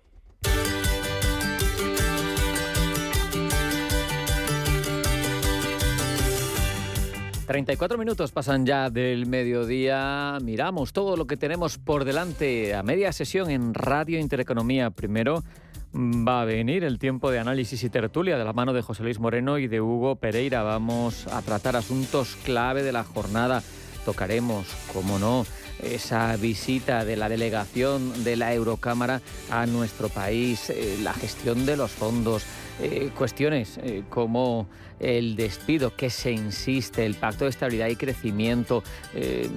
34 7.52 7.98
minutos 7.98 8.32
pasan 8.32 8.64
ya 8.64 8.88
del 8.88 9.26
mediodía. 9.26 10.38
Miramos 10.42 10.94
todo 10.94 11.18
lo 11.18 11.26
que 11.26 11.36
tenemos 11.36 11.76
por 11.76 12.06
delante 12.06 12.74
a 12.74 12.82
media 12.82 13.12
sesión 13.12 13.50
en 13.50 13.74
Radio 13.74 14.18
Intereconomía. 14.18 14.88
Primero 14.88 15.44
mm, 15.92 16.26
va 16.26 16.40
a 16.40 16.44
venir 16.46 16.82
el 16.82 16.98
tiempo 16.98 17.30
de 17.30 17.40
análisis 17.40 17.84
y 17.84 17.90
tertulia 17.90 18.38
de 18.38 18.44
la 18.46 18.54
mano 18.54 18.72
de 18.72 18.80
José 18.80 19.02
Luis 19.02 19.20
Moreno 19.20 19.58
y 19.58 19.68
de 19.68 19.82
Hugo 19.82 20.16
Pereira. 20.16 20.62
Vamos 20.62 21.26
a 21.26 21.42
tratar 21.42 21.76
asuntos 21.76 22.38
clave 22.42 22.82
de 22.82 22.92
la 22.92 23.04
jornada. 23.04 23.62
Tocaremos, 24.06 24.66
como 24.90 25.18
no, 25.18 25.44
esa 25.82 26.34
visita 26.36 27.04
de 27.04 27.16
la 27.16 27.28
delegación 27.28 28.24
de 28.24 28.36
la 28.36 28.54
Eurocámara 28.54 29.20
a 29.50 29.66
nuestro 29.66 30.08
país, 30.08 30.70
eh, 30.70 30.96
la 31.02 31.12
gestión 31.12 31.66
de 31.66 31.76
los 31.76 31.90
fondos, 31.90 32.46
eh, 32.80 33.10
cuestiones 33.16 33.78
eh, 33.78 34.02
como 34.08 34.66
el 34.98 35.36
despido 35.36 35.94
que 35.94 36.10
se 36.10 36.32
insiste, 36.32 37.04
el 37.04 37.14
pacto 37.14 37.44
de 37.44 37.50
estabilidad 37.50 37.88
y 37.88 37.96
crecimiento, 37.96 38.82
eh, 39.14 39.48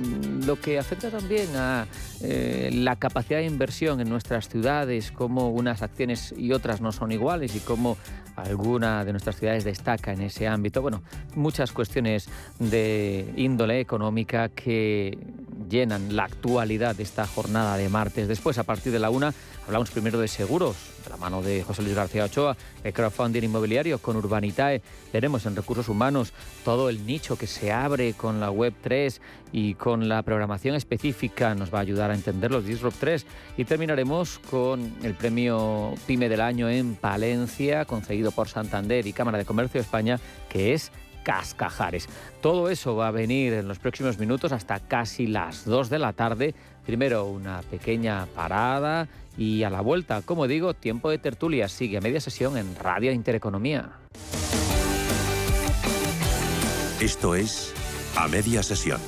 lo 0.46 0.60
que 0.60 0.80
afecta 0.80 1.10
también 1.10 1.48
a 1.56 1.88
la 2.22 2.96
capacidad 2.96 3.40
de 3.40 3.46
inversión 3.46 4.02
en 4.02 4.10
nuestras 4.10 4.50
ciudades, 4.50 5.12
cómo 5.12 5.50
unas 5.50 5.82
acciones 5.84 6.34
y 6.36 6.52
otras 6.52 6.82
no 6.82 6.92
son 6.92 7.12
iguales 7.12 7.56
y 7.56 7.60
cómo 7.60 7.98
alguna 8.36 9.06
de 9.06 9.12
nuestras 9.12 9.38
ciudades 9.38 9.64
destaca 9.64 10.14
en 10.14 10.22
ese 10.22 10.48
ámbito. 10.48 10.82
Bueno, 10.82 11.02
muchas 11.36 11.72
cuestiones 11.72 12.28
de 12.60 13.34
índole 13.36 13.80
económica 13.80 14.50
que 14.50 15.18
llenan 15.70 16.16
la 16.16 16.26
actualidad 16.26 16.96
de 16.96 17.04
esta 17.04 17.26
jornada 17.26 17.78
de 17.78 17.90
martes. 17.90 18.28
Después, 18.28 18.58
a 18.58 18.64
partir 18.64 18.92
de 18.92 19.00
la 19.00 19.10
una, 19.10 19.34
hablamos 19.66 19.90
primero 19.90 20.20
de 20.20 20.28
seguros, 20.28 20.76
de 21.04 21.10
la 21.10 21.18
mano 21.18 21.42
de 21.42 21.64
José 21.64 21.82
Luis 21.82 21.96
García 21.96 22.26
Ochoa, 22.26 22.56
de 22.84 22.94
crowdfunding 22.94 23.44
inmobiliario 23.44 24.00
con 24.00 24.16
Urbanitae. 24.18 24.82
Veremos 25.12 25.46
en 25.46 25.56
recursos 25.56 25.90
humanos 25.90 26.34
todo 26.64 26.90
el 26.90 27.06
nicho 27.06 27.38
que 27.38 27.48
se 27.48 27.72
abre 27.72 28.14
con 28.14 28.40
la 28.40 28.52
Web 28.52 28.74
3 28.82 29.22
y 29.56 29.76
con 29.76 30.10
la 30.10 30.22
programación 30.22 30.76
específica. 30.76 31.56
Nos 31.56 31.74
va 31.74 31.78
a 31.78 31.82
ayudar 31.82 32.12
a 32.12 32.14
entender 32.14 32.52
los 32.52 32.66
Disrupt 32.66 33.00
3. 33.00 33.26
Y 33.56 33.64
terminaremos 33.64 34.38
con 34.50 34.94
el 35.02 35.14
premio 35.14 35.94
PyME 36.06 36.28
del 36.28 36.42
año 36.42 36.70
en 36.70 36.96
Palencia, 36.96 37.86
concedido 37.86 38.32
por 38.32 38.50
Santander 38.50 39.08
y 39.08 39.14
Cámara 39.14 39.38
de 39.38 39.46
Comercio 39.46 39.80
de 39.80 39.86
España, 39.86 40.20
que 40.50 40.74
es 40.74 40.92
Cascajares. 41.24 42.10
Todo 42.42 42.70
eso 42.70 42.98
va 42.98 43.08
a 43.08 43.12
venir 43.12 43.54
en 43.54 43.70
los 43.70 43.80
próximos 43.80 44.20
minutos 44.20 44.52
hasta 44.52 44.82
casi 44.82 45.26
las 45.26 45.64
2 45.64 45.90
de 45.90 46.00
la 46.00 46.12
tarde. 46.12 46.54
Primero 46.86 47.26
una 47.28 47.62
pequeña 47.62 48.26
parada 48.36 49.08
y 49.38 49.64
a 49.64 49.70
la 49.70 49.80
vuelta, 49.80 50.22
como 50.22 50.50
digo, 50.50 50.74
tiempo 50.74 51.10
de 51.10 51.18
tertulia 51.18 51.70
sigue 51.70 52.00
a 52.00 52.02
media 52.02 52.20
sesión 52.20 52.58
en 52.58 52.76
Radio 52.76 53.14
Intereconomía. 53.14 53.92
Esto 57.00 57.36
es 57.36 57.74
A 58.18 58.28
Media 58.28 58.62
Sesión. 58.62 59.00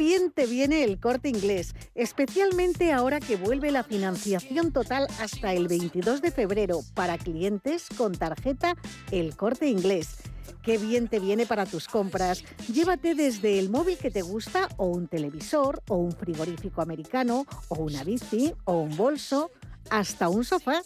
Bien 0.00 0.32
te 0.32 0.46
viene 0.46 0.82
el 0.82 0.98
corte 0.98 1.28
inglés, 1.28 1.74
especialmente 1.94 2.90
ahora 2.90 3.20
que 3.20 3.36
vuelve 3.36 3.70
la 3.70 3.84
financiación 3.84 4.72
total 4.72 5.06
hasta 5.20 5.52
el 5.52 5.68
22 5.68 6.22
de 6.22 6.30
febrero 6.30 6.80
para 6.94 7.18
clientes 7.18 7.86
con 7.98 8.12
tarjeta 8.12 8.76
El 9.10 9.36
corte 9.36 9.68
inglés. 9.68 10.16
Qué 10.62 10.78
bien 10.78 11.08
te 11.08 11.20
viene 11.20 11.44
para 11.44 11.66
tus 11.66 11.86
compras. 11.86 12.44
Llévate 12.72 13.14
desde 13.14 13.58
el 13.58 13.68
móvil 13.68 13.98
que 13.98 14.10
te 14.10 14.22
gusta 14.22 14.70
o 14.78 14.86
un 14.86 15.06
televisor 15.06 15.82
o 15.90 15.96
un 15.96 16.12
frigorífico 16.12 16.80
americano 16.80 17.44
o 17.68 17.74
una 17.82 18.02
bici 18.02 18.54
o 18.64 18.78
un 18.78 18.96
bolso 18.96 19.50
hasta 19.90 20.30
un 20.30 20.44
sofá. 20.44 20.80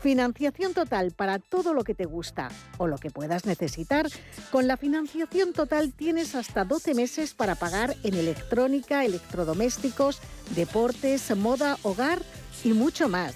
Financiación 0.00 0.74
total 0.74 1.12
para 1.12 1.38
todo 1.38 1.74
lo 1.74 1.82
que 1.82 1.94
te 1.94 2.04
gusta 2.04 2.48
o 2.78 2.86
lo 2.86 2.98
que 2.98 3.10
puedas 3.10 3.46
necesitar. 3.46 4.06
Con 4.50 4.66
la 4.68 4.76
financiación 4.76 5.52
total 5.52 5.92
tienes 5.92 6.34
hasta 6.34 6.64
12 6.64 6.94
meses 6.94 7.34
para 7.34 7.54
pagar 7.54 7.96
en 8.02 8.14
electrónica, 8.14 9.04
electrodomésticos, 9.04 10.20
deportes, 10.54 11.34
moda, 11.36 11.78
hogar 11.82 12.20
y 12.62 12.72
mucho 12.72 13.08
más. 13.08 13.34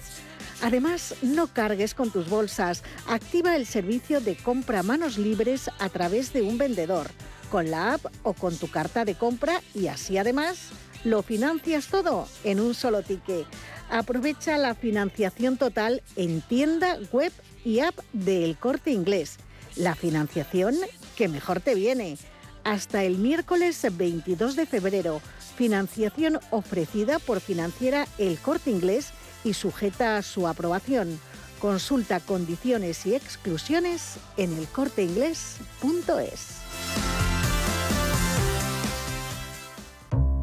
Además, 0.61 1.15
no 1.23 1.47
cargues 1.47 1.95
con 1.95 2.11
tus 2.11 2.29
bolsas. 2.29 2.83
Activa 3.07 3.55
el 3.55 3.65
servicio 3.65 4.21
de 4.21 4.35
compra 4.35 4.83
manos 4.83 5.17
libres 5.17 5.69
a 5.79 5.89
través 5.89 6.33
de 6.33 6.43
un 6.43 6.57
vendedor, 6.57 7.07
con 7.49 7.71
la 7.71 7.95
app 7.95 8.05
o 8.23 8.33
con 8.33 8.55
tu 8.55 8.69
carta 8.69 9.03
de 9.03 9.15
compra 9.15 9.61
y 9.73 9.87
así 9.87 10.17
además 10.17 10.69
lo 11.03 11.23
financias 11.23 11.87
todo 11.87 12.27
en 12.43 12.59
un 12.59 12.75
solo 12.75 13.01
ticket. 13.01 13.47
Aprovecha 13.91 14.57
la 14.57 14.73
financiación 14.73 15.57
total 15.57 16.01
en 16.15 16.41
tienda, 16.41 16.97
web 17.11 17.31
y 17.65 17.81
app 17.81 17.99
del 18.13 18.57
Corte 18.57 18.91
Inglés. 18.91 19.37
La 19.75 19.95
financiación 19.95 20.75
que 21.17 21.27
mejor 21.27 21.59
te 21.59 21.75
viene. 21.75 22.17
Hasta 22.63 23.03
el 23.03 23.17
miércoles 23.17 23.85
22 23.91 24.55
de 24.55 24.65
febrero. 24.65 25.21
Financiación 25.57 26.39
ofrecida 26.51 27.19
por 27.19 27.41
financiera 27.41 28.07
El 28.17 28.39
Corte 28.39 28.71
Inglés 28.71 29.09
y 29.43 29.55
sujeta 29.55 30.15
a 30.15 30.21
su 30.21 30.47
aprobación. 30.47 31.19
Consulta 31.59 32.21
condiciones 32.21 33.05
y 33.05 33.13
exclusiones 33.13 34.19
en 34.37 34.57
elcorteinglés.es. 34.57 37.20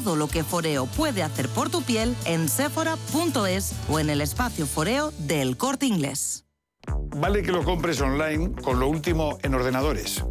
lo 0.00 0.28
que 0.28 0.44
Foreo 0.44 0.86
puede 0.86 1.22
hacer 1.22 1.48
por 1.48 1.70
tu 1.70 1.82
piel 1.82 2.14
en 2.24 2.48
sephora.es 2.48 3.72
o 3.88 3.98
en 3.98 4.10
el 4.10 4.20
espacio 4.20 4.66
Foreo 4.66 5.12
del 5.18 5.56
Corte 5.56 5.86
Inglés. 5.86 6.44
Vale 7.16 7.42
que 7.42 7.50
lo 7.50 7.64
compres 7.64 8.00
online 8.00 8.52
con 8.62 8.78
lo 8.78 8.88
último 8.88 9.38
en 9.42 9.54
ordenadores 9.54 10.24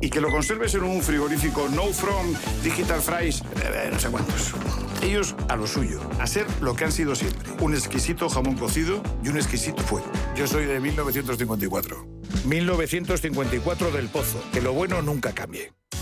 y 0.00 0.10
que 0.10 0.20
lo 0.20 0.30
conserves 0.30 0.74
en 0.74 0.82
un 0.82 1.00
frigorífico 1.00 1.68
No 1.68 1.84
From 1.84 2.34
Digital 2.62 3.00
Fries, 3.00 3.42
eh, 3.62 3.88
no 3.92 3.98
sé 3.98 4.08
cuántos. 4.08 4.54
Ellos 5.02 5.34
a 5.48 5.56
lo 5.56 5.66
suyo, 5.66 6.00
a 6.18 6.26
ser 6.26 6.46
lo 6.60 6.74
que 6.74 6.84
han 6.84 6.92
sido 6.92 7.14
siempre. 7.14 7.50
Un 7.60 7.74
exquisito 7.74 8.28
jamón 8.28 8.56
cocido 8.56 9.00
y 9.22 9.28
un 9.28 9.36
exquisito 9.36 9.82
fuego. 9.82 10.10
Yo 10.36 10.46
soy 10.46 10.66
de 10.66 10.80
1954. 10.80 12.04
1954 12.44 13.90
del 13.92 14.08
Pozo. 14.08 14.42
Que 14.52 14.60
lo 14.60 14.72
bueno 14.72 15.02
nunca 15.02 15.32
cambie. 15.32 15.72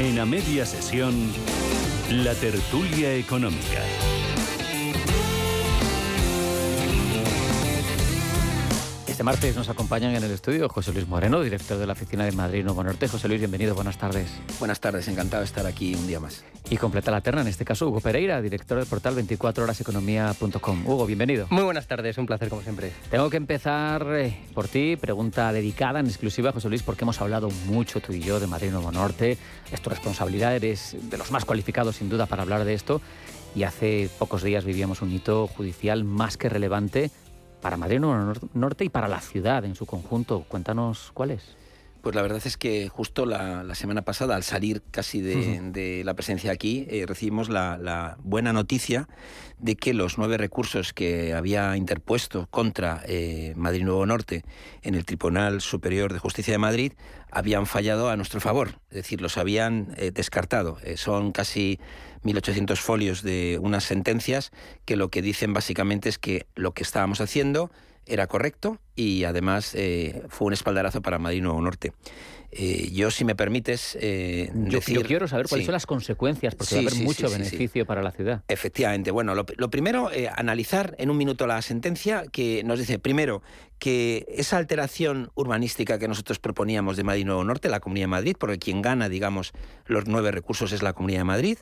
En 0.00 0.18
a 0.18 0.24
media 0.24 0.64
sesión, 0.64 1.14
la 2.10 2.34
tertulia 2.34 3.12
económica. 3.16 3.84
Este 9.20 9.24
martes 9.26 9.54
nos 9.54 9.68
acompañan 9.68 10.16
en 10.16 10.24
el 10.24 10.30
estudio 10.30 10.66
José 10.70 10.94
Luis 10.94 11.06
Moreno, 11.06 11.42
director 11.42 11.76
de 11.76 11.86
la 11.86 11.92
oficina 11.92 12.24
de 12.24 12.32
Madrid 12.32 12.64
Nuevo 12.64 12.82
Norte. 12.82 13.06
José 13.06 13.28
Luis, 13.28 13.38
bienvenido, 13.38 13.74
buenas 13.74 13.98
tardes. 13.98 14.30
Buenas 14.58 14.80
tardes, 14.80 15.08
encantado 15.08 15.42
de 15.42 15.44
estar 15.44 15.66
aquí 15.66 15.94
un 15.94 16.06
día 16.06 16.18
más. 16.20 16.42
Y 16.70 16.78
completa 16.78 17.10
la 17.10 17.20
terna, 17.20 17.42
en 17.42 17.48
este 17.48 17.66
caso 17.66 17.86
Hugo 17.86 18.00
Pereira, 18.00 18.40
director 18.40 18.78
del 18.78 18.86
portal 18.86 19.14
24horaseconomía.com. 19.16 20.86
Hugo, 20.86 21.04
bienvenido. 21.04 21.48
Muy 21.50 21.64
buenas 21.64 21.86
tardes, 21.86 22.16
un 22.16 22.24
placer 22.24 22.48
como 22.48 22.62
siempre. 22.62 22.92
Tengo 23.10 23.28
que 23.28 23.36
empezar 23.36 24.06
eh, 24.12 24.38
por 24.54 24.68
ti, 24.68 24.96
pregunta 24.96 25.52
dedicada 25.52 26.00
en 26.00 26.06
exclusiva 26.06 26.48
a 26.48 26.52
José 26.54 26.70
Luis, 26.70 26.82
porque 26.82 27.04
hemos 27.04 27.20
hablado 27.20 27.50
mucho 27.66 28.00
tú 28.00 28.14
y 28.14 28.20
yo 28.20 28.40
de 28.40 28.46
Madrid 28.46 28.70
Nuevo 28.70 28.90
Norte. 28.90 29.36
Es 29.70 29.82
tu 29.82 29.90
responsabilidad, 29.90 30.56
eres 30.56 30.96
de 30.98 31.18
los 31.18 31.30
más 31.30 31.44
cualificados 31.44 31.96
sin 31.96 32.08
duda 32.08 32.24
para 32.24 32.40
hablar 32.40 32.64
de 32.64 32.72
esto. 32.72 33.02
Y 33.54 33.64
hace 33.64 34.08
pocos 34.18 34.42
días 34.42 34.64
vivíamos 34.64 35.02
un 35.02 35.12
hito 35.12 35.46
judicial 35.46 36.04
más 36.04 36.38
que 36.38 36.48
relevante 36.48 37.10
para 37.60 37.76
Madrid 37.76 38.00
Norte 38.54 38.84
y 38.84 38.88
para 38.88 39.08
la 39.08 39.20
ciudad 39.20 39.64
en 39.64 39.74
su 39.74 39.86
conjunto. 39.86 40.44
Cuéntanos 40.48 41.10
cuál 41.14 41.32
es. 41.32 41.59
Pues 42.02 42.14
la 42.14 42.22
verdad 42.22 42.40
es 42.44 42.56
que 42.56 42.88
justo 42.88 43.26
la, 43.26 43.74
semana 43.74 44.02
pasada, 44.02 44.34
al 44.34 44.42
salir 44.42 44.82
casi 44.90 45.20
de, 45.20 46.02
la 46.04 46.14
presencia 46.14 46.50
aquí, 46.52 46.86
eh, 46.88 47.04
recibimos 47.06 47.48
la, 47.48 48.16
buena 48.22 48.52
noticia 48.52 49.08
de 49.58 49.76
que 49.76 49.92
los 49.92 50.16
nueve 50.16 50.38
recursos 50.38 50.94
que 50.94 51.34
había 51.34 51.76
interpuesto 51.76 52.48
contra 52.50 53.02
eh, 53.06 53.52
Madrid 53.56 53.84
Nuevo 53.84 54.06
Norte 54.06 54.44
en 54.82 54.94
el 54.94 55.04
Tribunal 55.04 55.60
Superior 55.60 56.12
de 56.12 56.18
Justicia 56.18 56.52
de 56.52 56.58
Madrid 56.58 56.92
habían 57.30 57.66
fallado 57.66 58.08
a 58.08 58.16
nuestro 58.16 58.40
favor, 58.40 58.80
es 58.88 58.96
decir, 58.96 59.20
los 59.20 59.36
habían 59.36 59.94
eh, 59.98 60.10
descartado. 60.12 60.78
son 60.96 61.32
casi 61.32 61.78
1.800 62.24 62.76
folios 62.76 63.22
de 63.22 63.58
unas 63.60 63.84
sentencias 63.84 64.50
que 64.86 64.96
lo 64.96 65.10
que 65.10 65.20
dicen 65.20 65.52
básicamente 65.52 66.08
es 66.08 66.18
que 66.18 66.46
lo 66.54 66.72
que 66.72 66.82
estábamos 66.82 67.20
haciendo 67.20 67.70
era 68.06 68.26
correcto 68.26 68.78
y 68.96 69.24
además 69.24 69.74
eh, 69.74 70.22
fue 70.28 70.48
un 70.48 70.52
espaldarazo 70.52 71.00
para 71.02 71.18
Madrid 71.18 71.42
Nuevo 71.42 71.60
Norte. 71.60 71.92
Eh, 72.52 72.90
yo, 72.90 73.12
si 73.12 73.24
me 73.24 73.36
permites 73.36 73.96
eh, 74.00 74.50
yo, 74.52 74.80
quiero 74.80 75.28
saber 75.28 75.46
cuáles 75.48 75.66
son 75.66 75.72
las 75.72 75.86
consecuencias, 75.86 76.56
porque 76.56 76.74
va 76.74 76.80
a 76.80 76.84
haber 76.84 77.04
mucho 77.04 77.30
beneficio 77.30 77.86
para 77.86 78.02
la 78.02 78.10
ciudad. 78.10 78.42
Efectivamente. 78.48 79.12
Bueno, 79.12 79.36
lo, 79.36 79.70
primero, 79.70 80.10
analizar 80.34 80.96
en 80.98 81.10
un 81.10 81.16
minuto 81.16 81.46
la 81.46 81.62
sentencia 81.62 82.24
que 82.32 82.64
nos 82.64 82.80
dice, 82.80 82.98
primero, 82.98 83.42
que 83.78 84.26
esa 84.28 84.56
alteración 84.56 85.30
urbanística 85.36 86.00
que 86.00 86.08
nosotros 86.08 86.40
proponíamos 86.40 86.96
de 86.96 87.04
Madrid 87.04 87.24
Nuevo 87.24 87.44
Norte, 87.44 87.68
la 87.68 87.78
Comunidad 87.78 88.04
de 88.04 88.08
Madrid, 88.08 88.36
porque 88.36 88.58
quien 88.58 88.82
gana, 88.82 89.08
digamos, 89.08 89.52
los 89.86 90.08
nueve 90.08 90.32
recursos 90.32 90.72
es 90.72 90.82
la 90.82 90.92
Comunidad 90.92 91.20
de 91.20 91.24
Madrid, 91.24 91.58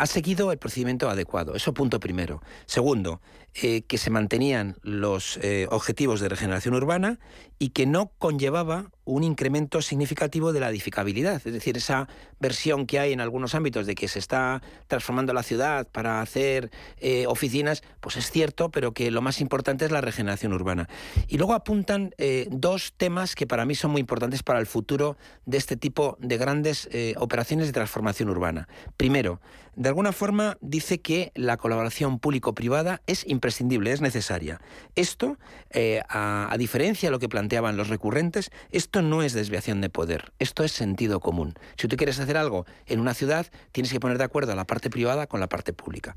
ha 0.00 0.06
seguido 0.06 0.50
el 0.50 0.58
procedimiento 0.58 1.10
adecuado. 1.10 1.54
Eso 1.54 1.74
punto 1.74 2.00
primero. 2.00 2.42
Segundo, 2.66 3.20
eh, 3.54 3.82
que 3.82 3.98
se 3.98 4.10
mantenían 4.10 4.76
los 4.82 5.36
eh, 5.42 5.66
objetivos 5.70 6.20
de 6.20 6.28
regeneración 6.28 6.72
urbana 6.74 7.18
y 7.58 7.70
que 7.70 7.84
no 7.84 8.12
conllevaba 8.18 8.92
un 9.04 9.24
incremento 9.24 9.82
significativo 9.82 10.52
de 10.52 10.60
la 10.60 10.70
edificabilidad. 10.70 11.42
Es 11.44 11.52
decir, 11.52 11.76
esa 11.76 12.08
versión 12.38 12.86
que 12.86 13.00
hay 13.00 13.12
en 13.12 13.20
algunos 13.20 13.56
ámbitos 13.56 13.86
de 13.86 13.96
que 13.96 14.06
se 14.06 14.20
está 14.20 14.62
transformando 14.86 15.32
la 15.32 15.42
ciudad 15.42 15.88
para 15.88 16.20
hacer 16.20 16.70
eh, 16.98 17.26
oficinas, 17.26 17.82
pues 17.98 18.16
es 18.16 18.30
cierto, 18.30 18.70
pero 18.70 18.92
que 18.92 19.10
lo 19.10 19.20
más 19.20 19.40
importante 19.40 19.84
es 19.84 19.90
la 19.90 20.00
regeneración 20.00 20.52
urbana. 20.52 20.88
Y 21.26 21.36
luego 21.36 21.54
apuntan 21.54 22.14
dos 22.50 22.94
temas 22.96 23.34
que 23.34 23.48
para 23.48 23.66
mí 23.66 23.74
son 23.74 23.90
muy 23.90 24.00
importantes 24.00 24.44
para 24.44 24.60
el 24.60 24.66
futuro 24.66 25.16
de 25.44 25.58
este 25.58 25.76
tipo 25.76 26.16
de 26.20 26.38
grandes 26.38 26.88
operaciones 27.16 27.66
de 27.66 27.72
transformación 27.72 28.30
urbana. 28.30 28.68
Primero, 28.96 29.40
de 29.76 29.88
alguna 29.88 30.12
forma 30.12 30.58
dice 30.60 31.00
que 31.00 31.32
la 31.34 31.56
colaboración 31.56 32.18
público-privada 32.18 33.02
es 33.06 33.26
imprescindible, 33.40 33.90
es 33.90 34.02
necesaria. 34.02 34.60
Esto, 34.96 35.38
eh, 35.70 36.02
a, 36.10 36.54
diferencia 36.58 37.08
de 37.08 37.10
lo 37.12 37.18
que 37.18 37.28
planteaban 37.28 37.78
los 37.78 37.88
recurrentes, 37.88 38.50
esto 38.70 39.00
no 39.00 39.22
es 39.22 39.32
desviación 39.32 39.80
de 39.80 39.88
poder, 39.88 40.32
esto 40.38 40.62
es 40.62 40.72
sentido 40.72 41.20
común. 41.20 41.54
Si 41.78 41.88
tú 41.88 41.96
quieres 41.96 42.20
hacer 42.20 42.36
algo 42.36 42.66
en 42.86 43.00
una 43.00 43.14
ciudad, 43.14 43.46
tienes 43.72 43.90
que 43.90 43.98
poner 43.98 44.18
de 44.18 44.24
acuerdo 44.24 44.52
a 44.52 44.56
la 44.56 44.66
parte 44.66 44.90
privada 44.90 45.26
con 45.26 45.40
la 45.40 45.48
parte 45.48 45.72
pública. 45.72 46.16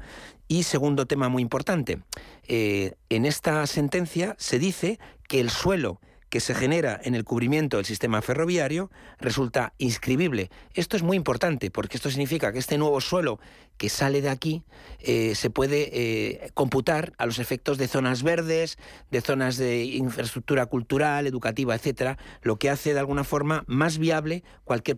Y 0.50 0.64
segundo 0.64 1.06
tema 1.06 1.30
muy 1.30 1.42
importante, 1.42 2.02
eh, 2.48 2.96
en 3.10 3.26
esta 3.26 3.66
sentencia 3.68 4.36
se 4.38 4.60
dice 4.60 5.00
que 5.30 5.40
el 5.40 5.50
suelo 5.50 6.02
que 6.34 6.40
se 6.40 6.56
genera 6.56 7.00
en 7.04 7.14
el 7.14 7.26
cubrimiento 7.26 7.78
del 7.78 7.86
sistema 7.86 8.20
ferroviario 8.24 8.90
resulta 9.20 9.74
inscribible. 9.78 10.50
Esto 10.74 10.98
es 10.98 11.04
muy 11.04 11.16
importante 11.16 11.70
porque 11.70 11.96
esto 11.96 12.10
significa 12.10 12.52
que 12.52 12.58
este 12.58 12.80
nuevo 12.80 13.00
suelo 13.02 13.40
que 13.78 13.90
sale 13.90 14.22
de 14.22 14.30
aquí 14.30 14.64
eh, 15.00 15.36
se 15.36 15.50
puede 15.50 15.90
eh, 15.92 16.52
computar 16.54 17.14
a 17.18 17.26
los 17.26 17.40
efectos 17.40 17.78
de 17.78 17.88
zonas 17.88 18.24
verdes, 18.24 18.78
de 19.12 19.22
zonas 19.22 19.58
de 19.58 19.84
infraestructura 19.84 20.66
cultural, 20.68 21.28
educativa, 21.28 21.76
etcétera, 21.76 22.18
lo 22.42 22.58
que 22.58 22.70
hace 22.70 22.94
de 22.94 23.00
alguna 23.00 23.24
forma 23.24 23.64
más 23.68 23.98
viable 23.98 24.44
cualquier, 24.64 24.98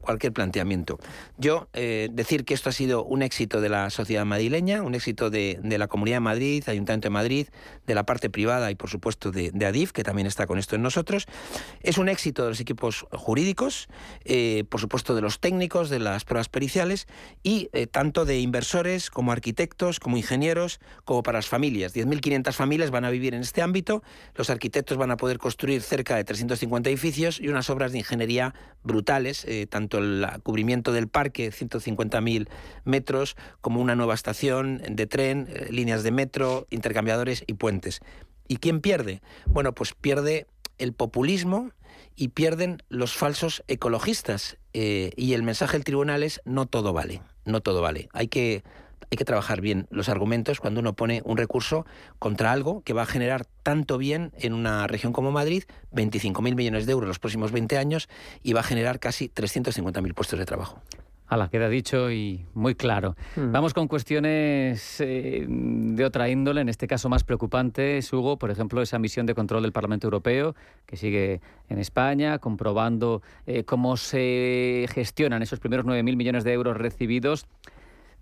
cualquier 0.00 0.32
planteamiento. 0.32 0.98
Yo 1.38 1.68
eh, 1.72 2.08
decir 2.12 2.44
que 2.44 2.54
esto 2.54 2.68
ha 2.68 2.72
sido 2.72 3.04
un 3.04 3.22
éxito 3.22 3.60
de 3.60 3.68
la 3.68 3.90
sociedad 3.90 4.24
madrileña, 4.24 4.82
un 4.82 4.94
éxito 4.94 5.30
de, 5.30 5.58
la 5.62 5.88
Comunidad 5.88 6.16
de 6.16 6.20
Madrid, 6.20 6.64
Ayuntamiento 6.66 7.06
de 7.06 7.10
Madrid, 7.10 7.48
de 7.86 7.94
la 7.94 8.04
parte 8.04 8.30
privada 8.30 8.70
y 8.70 8.74
por 8.74 8.90
supuesto 8.90 9.30
de, 9.30 9.50
de 9.52 9.66
Adif, 9.66 9.92
que 9.92 10.04
también 10.04 10.26
está 10.26 10.46
con 10.52 10.58
esto 10.58 10.76
en 10.76 10.82
nosotros, 10.82 11.26
es 11.80 11.96
un 11.96 12.10
éxito 12.10 12.42
de 12.42 12.50
los 12.50 12.60
equipos 12.60 13.06
jurídicos, 13.10 13.88
por 14.68 14.80
supuesto 14.82 15.14
de 15.14 15.22
los 15.22 15.40
técnicos, 15.40 15.88
de 15.88 15.98
las 15.98 16.26
pruebas 16.26 16.50
periciales 16.50 17.06
y 17.42 17.70
tanto 17.90 18.26
de 18.26 18.38
inversores 18.40 19.08
como 19.08 19.32
arquitectos, 19.32 19.98
como 19.98 20.18
ingenieros, 20.18 20.78
como 21.06 21.22
para 21.22 21.38
las 21.38 21.46
familias. 21.46 21.94
10.500 21.94 22.52
familias 22.52 22.90
van 22.90 23.06
a 23.06 23.10
vivir 23.10 23.32
en 23.32 23.40
este 23.40 23.62
ámbito, 23.62 24.02
los 24.34 24.50
arquitectos 24.50 24.98
van 24.98 25.10
a 25.10 25.16
poder 25.16 25.38
construir 25.38 25.80
cerca 25.80 26.16
de 26.16 26.24
350 26.24 26.90
edificios 26.90 27.40
y 27.40 27.48
unas 27.48 27.70
obras 27.70 27.92
de 27.92 27.98
ingeniería 27.98 28.54
brutales, 28.82 29.46
eh, 29.46 29.66
tanto 29.66 29.98
el 29.98 30.26
cubrimiento 30.42 30.92
del 30.92 31.08
parque, 31.08 31.50
150.000 31.50 32.48
metros, 32.84 33.36
como 33.60 33.80
una 33.80 33.94
nueva 33.94 34.14
estación 34.14 34.82
de 34.88 35.06
tren, 35.06 35.48
eh, 35.48 35.68
líneas 35.70 36.02
de 36.02 36.10
metro, 36.10 36.66
intercambiadores 36.70 37.44
y 37.46 37.54
puentes. 37.54 38.00
¿Y 38.52 38.58
quién 38.58 38.82
pierde? 38.82 39.22
Bueno, 39.46 39.72
pues 39.72 39.94
pierde 39.94 40.46
el 40.76 40.92
populismo 40.92 41.70
y 42.16 42.28
pierden 42.28 42.82
los 42.90 43.14
falsos 43.14 43.64
ecologistas. 43.66 44.58
Eh, 44.74 45.12
y 45.16 45.32
el 45.32 45.42
mensaje 45.42 45.78
del 45.78 45.84
tribunal 45.84 46.22
es 46.22 46.42
no 46.44 46.66
todo 46.66 46.92
vale, 46.92 47.22
no 47.46 47.62
todo 47.62 47.80
vale. 47.80 48.10
Hay 48.12 48.28
que, 48.28 48.62
hay 49.10 49.16
que 49.16 49.24
trabajar 49.24 49.62
bien 49.62 49.86
los 49.88 50.10
argumentos 50.10 50.60
cuando 50.60 50.80
uno 50.80 50.92
pone 50.92 51.22
un 51.24 51.38
recurso 51.38 51.86
contra 52.18 52.52
algo 52.52 52.82
que 52.82 52.92
va 52.92 53.04
a 53.04 53.06
generar 53.06 53.46
tanto 53.62 53.96
bien 53.96 54.32
en 54.36 54.52
una 54.52 54.86
región 54.86 55.14
como 55.14 55.32
Madrid, 55.32 55.64
25.000 55.92 56.54
millones 56.54 56.84
de 56.84 56.92
euros 56.92 57.08
los 57.08 57.18
próximos 57.18 57.52
20 57.52 57.78
años, 57.78 58.10
y 58.42 58.52
va 58.52 58.60
a 58.60 58.64
generar 58.64 59.00
casi 59.00 59.30
350.000 59.30 60.12
puestos 60.12 60.38
de 60.38 60.44
trabajo. 60.44 60.82
Ala, 61.26 61.48
queda 61.48 61.68
dicho 61.68 62.10
y 62.10 62.44
muy 62.52 62.74
claro. 62.74 63.16
Hmm. 63.36 63.52
Vamos 63.52 63.72
con 63.72 63.88
cuestiones 63.88 65.00
eh, 65.00 65.46
de 65.48 66.04
otra 66.04 66.28
índole, 66.28 66.60
en 66.60 66.68
este 66.68 66.86
caso 66.86 67.08
más 67.08 67.24
preocupantes, 67.24 68.12
Hugo, 68.12 68.38
por 68.38 68.50
ejemplo, 68.50 68.82
esa 68.82 68.98
misión 68.98 69.24
de 69.24 69.34
control 69.34 69.62
del 69.62 69.72
Parlamento 69.72 70.06
Europeo 70.06 70.54
que 70.84 70.96
sigue 70.96 71.40
en 71.68 71.78
España, 71.78 72.38
comprobando 72.38 73.22
eh, 73.46 73.64
cómo 73.64 73.96
se 73.96 74.86
gestionan 74.92 75.42
esos 75.42 75.58
primeros 75.58 75.86
9.000 75.86 76.16
millones 76.16 76.44
de 76.44 76.52
euros 76.52 76.76
recibidos. 76.76 77.46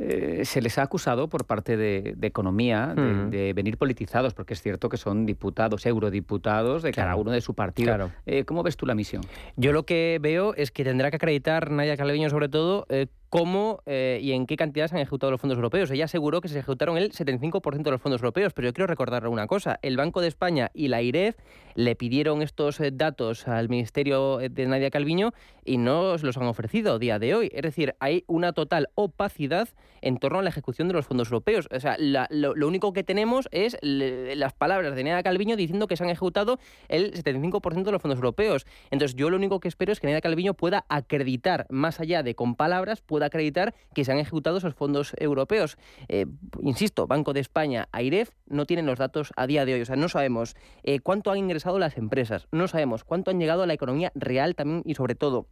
Eh, 0.03 0.47
se 0.47 0.63
les 0.63 0.79
ha 0.79 0.83
acusado 0.83 1.29
por 1.29 1.45
parte 1.45 1.77
de, 1.77 2.17
Economía 2.23 2.95
de, 2.95 3.53
venir 3.55 3.77
politizados, 3.77 4.35
porque 4.35 4.55
es 4.55 4.63
cierto 4.63 4.89
que 4.89 4.97
son 4.97 5.27
diputados, 5.27 5.85
eurodiputados 5.85 6.83
de 6.83 6.93
cada 6.93 7.17
uno 7.17 7.33
de 7.33 7.41
su 7.41 7.55
partido. 7.55 8.11
Eh, 8.25 8.45
¿Cómo 8.45 8.63
ves 8.63 8.77
tú 8.77 8.87
la 8.87 8.95
misión? 8.95 9.23
Yo 9.57 9.73
lo 9.73 9.85
que 9.85 10.19
veo 10.23 10.55
es 10.55 10.71
que 10.71 10.85
tendrá 10.85 11.11
que 11.11 11.17
acreditar 11.17 11.71
Nadia 11.71 11.97
Calviño, 11.97 12.31
sobre 12.31 12.49
todo, 12.49 12.87
eh, 12.89 13.09
cómo 13.31 13.81
eh, 13.87 14.19
y 14.21 14.33
en 14.33 14.47
qué 14.47 14.57
cantidad 14.57 14.89
se 14.89 14.97
han 14.97 15.01
ejecutado 15.01 15.31
los 15.31 15.41
fondos 15.41 15.57
europeos. 15.57 15.91
Ella 15.91 16.05
aseguró 16.05 16.41
que 16.41 16.49
se 16.49 16.59
ejecutaron 16.59 16.99
el 16.99 17.13
75% 17.13 17.83
de 17.83 17.91
los 17.93 18.03
fondos 18.03 18.21
europeos, 18.21 18.53
pero 18.53 18.69
yo 18.69 18.75
quiero 18.75 18.89
recordarle 18.89 19.29
una 19.29 19.47
cosa. 19.47 19.79
El 19.83 19.97
Banco 19.97 20.21
de 20.21 20.29
España 20.29 20.71
y 20.75 20.89
la 20.89 21.01
IREF 21.01 21.37
le 21.77 21.95
pidieron 21.95 22.43
estos 22.43 22.81
eh, 22.81 22.91
datos 22.93 23.47
al 23.47 23.69
Ministerio 23.69 24.39
de 24.39 24.67
Nadia 24.67 24.91
Calviño 24.91 25.33
y 25.65 25.79
no 25.79 26.17
los 26.17 26.37
han 26.37 26.45
ofrecido 26.45 26.95
a 26.95 26.99
día 26.99 27.21
de 27.21 27.35
hoy. 27.35 27.51
Es 27.55 27.63
decir, 27.63 27.95
hay 28.01 28.25
una 28.27 28.53
total 28.53 28.89
opacidad 28.97 29.69
en 30.03 30.19
torno 30.19 30.41
a 30.41 30.43
la 30.43 30.49
ejecución 30.49 30.89
de 30.89 30.95
los 30.95 31.07
fondos 31.07 31.29
europeos. 31.29 31.69
O 31.71 31.79
sea, 31.79 31.97
lo, 31.99 32.67
único 32.67 32.93
que 32.93 33.05
tenemos 33.05 33.49
es 33.53 33.77
las 33.83 34.53
palabras 34.55 34.97
de 34.97 35.05
Nadia 35.05 35.23
Calviño 35.23 35.57
diciendo 35.57 35.87
que 35.87 35.97
se 35.97 36.03
han 36.03 36.11
ejecutado 36.11 36.59
el 36.89 37.13
75% 37.13 37.85
de 37.85 37.93
los 37.93 38.03
fondos 38.03 38.19
europeos. 38.19 38.67
Entonces, 38.91 39.17
yo 39.17 39.31
lo 39.31 39.37
único 39.37 39.61
que 39.61 39.69
espero 39.69 39.93
es 39.93 40.01
que 40.01 40.07
Nadia 40.07 40.21
Calviño 40.21 40.55
pueda 40.55 40.85
acreditar, 40.89 41.67
más 41.71 42.01
allá 42.01 42.23
de 42.23 42.35
con 42.35 42.57
palabras, 42.57 43.01
pueda 43.01 43.20
acreditar 43.27 43.75
que 43.95 44.05
se 44.05 44.13
han 44.13 44.19
ejecutado 44.19 44.59
esos 44.59 44.75
fondos 44.75 45.15
europeos. 45.19 45.77
Eh, 46.09 46.27
insisto, 46.63 47.07
Banco 47.07 47.33
de 47.33 47.41
España, 47.41 47.89
AIREF, 47.93 48.31
no 48.47 48.67
tienen 48.67 48.87
los 48.87 48.99
datos 48.99 49.33
a 49.37 49.47
día 49.47 49.65
de 49.65 49.75
hoy. 49.75 49.81
O 49.83 49.87
sea, 49.87 49.97
no 49.97 50.09
sabemos 50.09 50.57
eh, 50.83 51.01
cuánto 51.01 51.31
han 51.31 51.39
ingresado 51.39 51.79
las 51.79 51.97
empresas, 51.97 52.49
no 52.53 52.69
sabemos 52.69 53.05
cuánto 53.05 53.31
han 53.31 53.39
llegado 53.39 53.63
a 53.63 53.67
la 53.67 53.75
economía 53.75 54.13
real 54.15 54.55
también 54.55 54.83
y 54.85 54.95
sobre 54.95 55.15
todo 55.15 55.47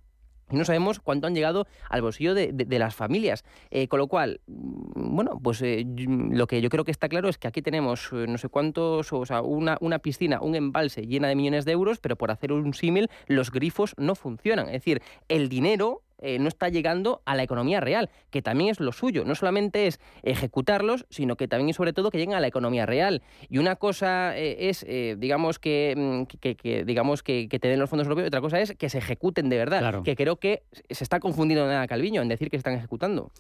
y 0.51 0.57
no 0.57 0.64
sabemos 0.64 1.01
cuánto 1.01 1.27
han 1.27 1.35
llegado 1.35 1.66
al 1.89 2.03
bolsillo 2.03 2.35
de, 2.35 2.79
las 2.79 2.95
familias. 2.95 3.45
Eh, 3.71 3.89
con 3.89 3.99
lo 3.99 4.07
cual, 4.09 4.41
mm, 4.47 5.16
bueno, 5.16 5.39
pues 5.43 5.62
lo 5.62 6.47
que 6.47 6.61
yo 6.61 6.69
creo 6.71 6.85
que 6.85 6.91
está 6.91 7.09
claro 7.09 7.29
es 7.29 7.39
que 7.39 7.49
aquí 7.49 7.62
tenemos 7.62 8.12
no 8.12 8.39
sé 8.39 8.49
cuántos, 8.49 9.12
o 9.12 9.27
sea, 9.27 9.43
una, 9.43 9.77
una 9.81 9.99
piscina, 9.99 10.41
un 10.41 10.55
embalse 10.55 11.07
llena 11.07 11.29
de 11.29 11.37
millones 11.37 11.64
de 11.64 11.73
euros, 11.73 11.99
pero 11.99 12.16
por 12.16 12.31
hacer 12.31 12.53
un 12.53 12.73
símil, 12.75 13.11
los 13.27 13.51
grifos 13.51 13.95
no 13.99 14.14
funcionan. 14.14 14.66
Es 14.66 14.73
decir, 14.73 15.03
el 15.29 15.49
dinero 15.49 16.03
eh, 16.21 16.39
no 16.39 16.49
está 16.49 16.69
llegando 16.69 17.23
a 17.25 17.37
la 17.37 17.43
economía 17.43 17.81
real, 17.81 18.11
que 18.31 18.43
también 18.43 18.71
es 18.71 18.81
lo 18.81 18.93
suyo. 18.93 19.25
No 19.25 19.35
solamente 19.35 19.87
es 19.87 20.01
ejecutarlos, 20.23 21.07
sino 21.11 21.37
que 21.37 21.49
también 21.49 21.69
y 21.69 21.73
sobre 21.73 21.93
todo 21.93 22.11
que 22.11 22.19
lleguen 22.19 22.35
a 22.35 22.41
la 22.41 22.47
economía 22.47 22.87
real. 22.87 23.23
Y 23.49 23.59
una 23.59 23.77
cosa 23.77 24.37
eh, 24.37 24.69
es, 24.69 24.85
eh, 24.89 25.16
digamos, 25.19 25.59
que, 25.59 25.95
mm, 25.97 26.85
digamos 26.85 27.23
que, 27.23 27.49
te 27.49 27.69
den 27.69 27.79
los 27.79 27.91
fondos 27.91 28.07
europeos, 28.07 28.27
y 28.27 28.29
otra 28.29 28.41
cosa 28.41 28.61
es 28.61 28.75
que 28.75 28.89
se 28.89 28.99
ejecuten 28.99 29.49
de 29.49 29.57
verdad. 29.59 30.03
Que 30.03 30.16
creo 30.16 30.37
que 30.37 30.62
se 30.91 31.05
está 31.05 31.21
confundiendo 31.21 31.66
nada 31.66 31.87
Calviño 31.87 32.23
en 32.23 32.29
decir 32.29 32.51
que 32.51 32.57
se 32.57 32.61
están 32.61 32.75
ejecutando. 32.75 33.31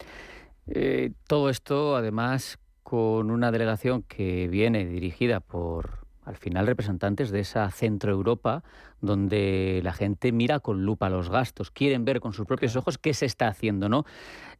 todo 1.26 1.48
esto, 1.48 1.96
además, 1.96 2.58
con 2.82 3.30
una 3.30 3.50
delegación 3.50 4.02
que 4.02 4.48
viene 4.48 4.86
dirigida 4.86 5.40
por 5.40 6.07
al 6.28 6.36
final 6.36 6.66
representantes 6.66 7.30
de 7.30 7.40
esa 7.40 7.70
Centro 7.70 8.12
Europa 8.12 8.62
donde 9.00 9.80
la 9.82 9.94
gente 9.94 10.30
mira 10.30 10.60
con 10.60 10.84
lupa 10.84 11.08
los 11.08 11.30
gastos, 11.30 11.70
quieren 11.70 12.04
ver 12.04 12.20
con 12.20 12.34
sus 12.34 12.46
propios 12.46 12.76
ojos 12.76 12.98
qué 12.98 13.14
se 13.14 13.24
está 13.24 13.48
haciendo, 13.48 13.88
¿no? 13.88 14.04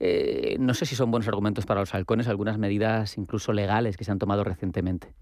Eh, 0.00 0.56
no 0.58 0.72
sé 0.72 0.86
si 0.86 0.96
son 0.96 1.10
buenos 1.10 1.28
argumentos 1.28 1.66
para 1.66 1.80
los 1.80 1.94
halcones 1.94 2.26
algunas 2.26 2.56
medidas 2.56 3.18
incluso 3.18 3.52
legales 3.52 3.98
que 3.98 4.04
se 4.04 4.10
han 4.10 4.18
tomado 4.18 4.44
recientemente. 4.44 5.12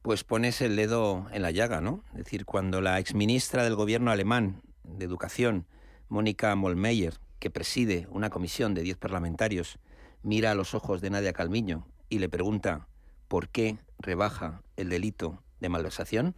Pues 0.00 0.24
pones 0.24 0.62
el 0.62 0.76
dedo 0.76 1.26
en 1.32 1.42
la 1.42 1.50
llaga, 1.50 1.82
¿no? 1.82 2.02
Es 2.12 2.24
decir, 2.24 2.46
cuando 2.46 2.80
la 2.80 2.98
exministra 2.98 3.62
del 3.62 3.74
gobierno 3.74 4.10
alemán 4.10 4.62
de 4.84 5.04
Educación, 5.04 5.66
Mónica 6.08 6.54
Mollmeyer, 6.54 7.14
que 7.40 7.50
preside 7.50 8.06
una 8.10 8.30
comisión 8.30 8.72
de 8.72 8.82
10 8.82 8.96
parlamentarios, 8.96 9.78
mira 10.22 10.52
a 10.52 10.54
los 10.54 10.74
ojos 10.74 11.02
de 11.02 11.10
Nadia 11.10 11.34
Calmiño 11.34 11.86
y 12.08 12.20
le 12.20 12.30
pregunta 12.30 12.86
por 13.28 13.48
qué 13.48 13.76
rebaja 13.98 14.62
el 14.76 14.88
delito 14.88 15.43
de 15.64 15.70
malversación, 15.70 16.34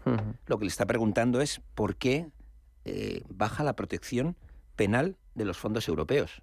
lo 0.47 0.59
que 0.59 0.65
le 0.65 0.69
está 0.69 0.87
preguntando 0.87 1.41
es 1.41 1.61
por 1.75 1.97
qué 1.97 2.29
eh, 2.85 3.23
baja 3.29 3.65
la 3.65 3.75
protección 3.75 4.37
penal 4.77 5.17
de 5.35 5.45
los 5.45 5.59
fondos 5.59 5.89
europeos. 5.89 6.43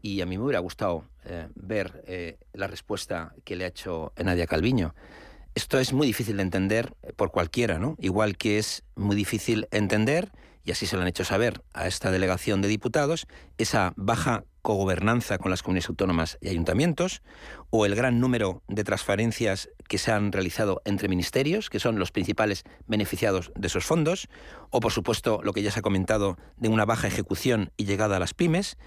Y 0.00 0.22
a 0.22 0.26
mí 0.26 0.38
me 0.38 0.44
hubiera 0.44 0.60
gustado 0.60 1.04
eh, 1.24 1.48
ver 1.54 2.02
eh, 2.06 2.38
la 2.54 2.66
respuesta 2.66 3.34
que 3.44 3.56
le 3.56 3.64
ha 3.64 3.68
hecho 3.68 4.12
Nadia 4.16 4.46
Calviño. 4.46 4.94
Esto 5.54 5.78
es 5.78 5.92
muy 5.92 6.06
difícil 6.06 6.38
de 6.38 6.42
entender 6.42 6.94
por 7.16 7.30
cualquiera, 7.30 7.78
¿no? 7.78 7.96
Igual 7.98 8.38
que 8.38 8.58
es 8.58 8.82
muy 8.96 9.14
difícil 9.14 9.68
entender, 9.70 10.32
y 10.64 10.72
así 10.72 10.86
se 10.86 10.96
lo 10.96 11.02
han 11.02 11.08
hecho 11.08 11.24
saber 11.24 11.62
a 11.74 11.86
esta 11.86 12.10
delegación 12.10 12.62
de 12.62 12.68
diputados, 12.68 13.26
esa 13.58 13.92
baja 13.96 14.44
cogobernanza 14.64 15.36
con 15.36 15.50
las 15.50 15.62
comunidades 15.62 15.90
autónomas 15.90 16.38
y 16.40 16.48
ayuntamientos, 16.48 17.20
o 17.68 17.84
el 17.84 17.94
gran 17.94 18.18
número 18.18 18.62
de 18.66 18.82
transferencias 18.82 19.68
que 19.90 19.98
se 19.98 20.10
han 20.10 20.32
realizado 20.32 20.80
entre 20.86 21.06
ministerios, 21.06 21.68
que 21.68 21.78
son 21.78 21.98
los 21.98 22.10
principales 22.10 22.64
beneficiados 22.86 23.52
de 23.54 23.66
esos 23.66 23.84
fondos, 23.84 24.26
o 24.70 24.80
por 24.80 24.90
supuesto 24.90 25.40
lo 25.44 25.52
que 25.52 25.60
ya 25.60 25.70
se 25.70 25.80
ha 25.80 25.82
comentado 25.82 26.38
de 26.56 26.70
una 26.70 26.86
baja 26.86 27.06
ejecución 27.06 27.72
y 27.76 27.84
llegada 27.84 28.16
a 28.16 28.20
las 28.20 28.32
pymes, 28.32 28.78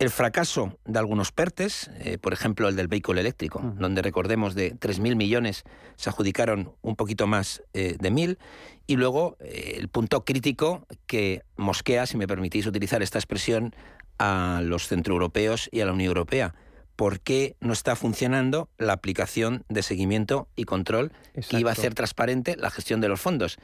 el 0.00 0.08
fracaso 0.08 0.78
de 0.86 0.98
algunos 0.98 1.30
PERTES, 1.30 1.90
eh, 1.98 2.16
por 2.16 2.32
ejemplo 2.32 2.68
el 2.68 2.74
del 2.74 2.88
vehículo 2.88 3.20
eléctrico, 3.20 3.60
donde 3.76 4.00
recordemos 4.00 4.54
de 4.54 4.74
3.000 4.74 5.14
millones 5.14 5.62
se 5.96 6.08
adjudicaron 6.08 6.72
un 6.80 6.96
poquito 6.96 7.26
más 7.26 7.62
eh, 7.74 7.96
de 8.00 8.10
1.000, 8.10 8.38
y 8.86 8.96
luego 8.96 9.36
eh, 9.40 9.74
el 9.76 9.88
punto 9.88 10.24
crítico 10.24 10.86
que 11.06 11.42
mosquea, 11.58 12.06
si 12.06 12.16
me 12.16 12.26
permitís 12.26 12.66
utilizar 12.66 13.02
esta 13.02 13.18
expresión, 13.18 13.74
a 14.18 14.62
los 14.64 14.88
centroeuropeos 14.88 15.68
y 15.70 15.82
a 15.82 15.86
la 15.86 15.92
Unión 15.92 16.08
Europea. 16.08 16.54
¿Por 16.96 17.20
qué 17.20 17.56
no 17.60 17.74
está 17.74 17.94
funcionando 17.94 18.70
la 18.78 18.94
aplicación 18.94 19.64
de 19.68 19.82
seguimiento 19.82 20.48
y 20.56 20.64
control 20.64 21.12
que 21.48 21.60
iba 21.60 21.70
a 21.70 21.72
hacer 21.72 21.94
transparente 21.94 22.56
la 22.56 22.70
gestión 22.70 23.02
de 23.02 23.08
los 23.08 23.20
fondos? 23.20 23.58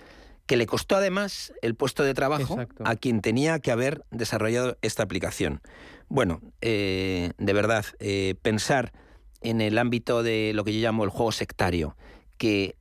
Que 0.47 0.57
le 0.57 0.67
costó 0.67 0.97
además 0.97 1.53
el 1.61 1.75
puesto 1.75 2.05
de 2.05 2.15
trabajo 2.15 2.59
a 2.85 2.97
quien 2.97 3.21
tenía 3.21 3.59
que 3.59 3.71
haber 3.71 4.05
desarrollado 4.11 4.79
esta 4.81 5.03
aplicación. 5.03 5.61
Bueno, 6.09 6.41
eh, 6.61 7.33
de 7.39 7.53
verdad, 7.53 7.85
eh, 7.99 8.35
pensar 8.43 8.93
en 9.41 9.61
el 9.61 9.79
ámbito 9.79 10.23
de 10.23 10.53
lo 10.55 10.65
que 10.65 10.73
yo 10.73 10.81
llamo 10.81 11.05
el 11.05 11.11
juego 11.11 11.33
sectario, 11.33 11.97
que 12.39 12.77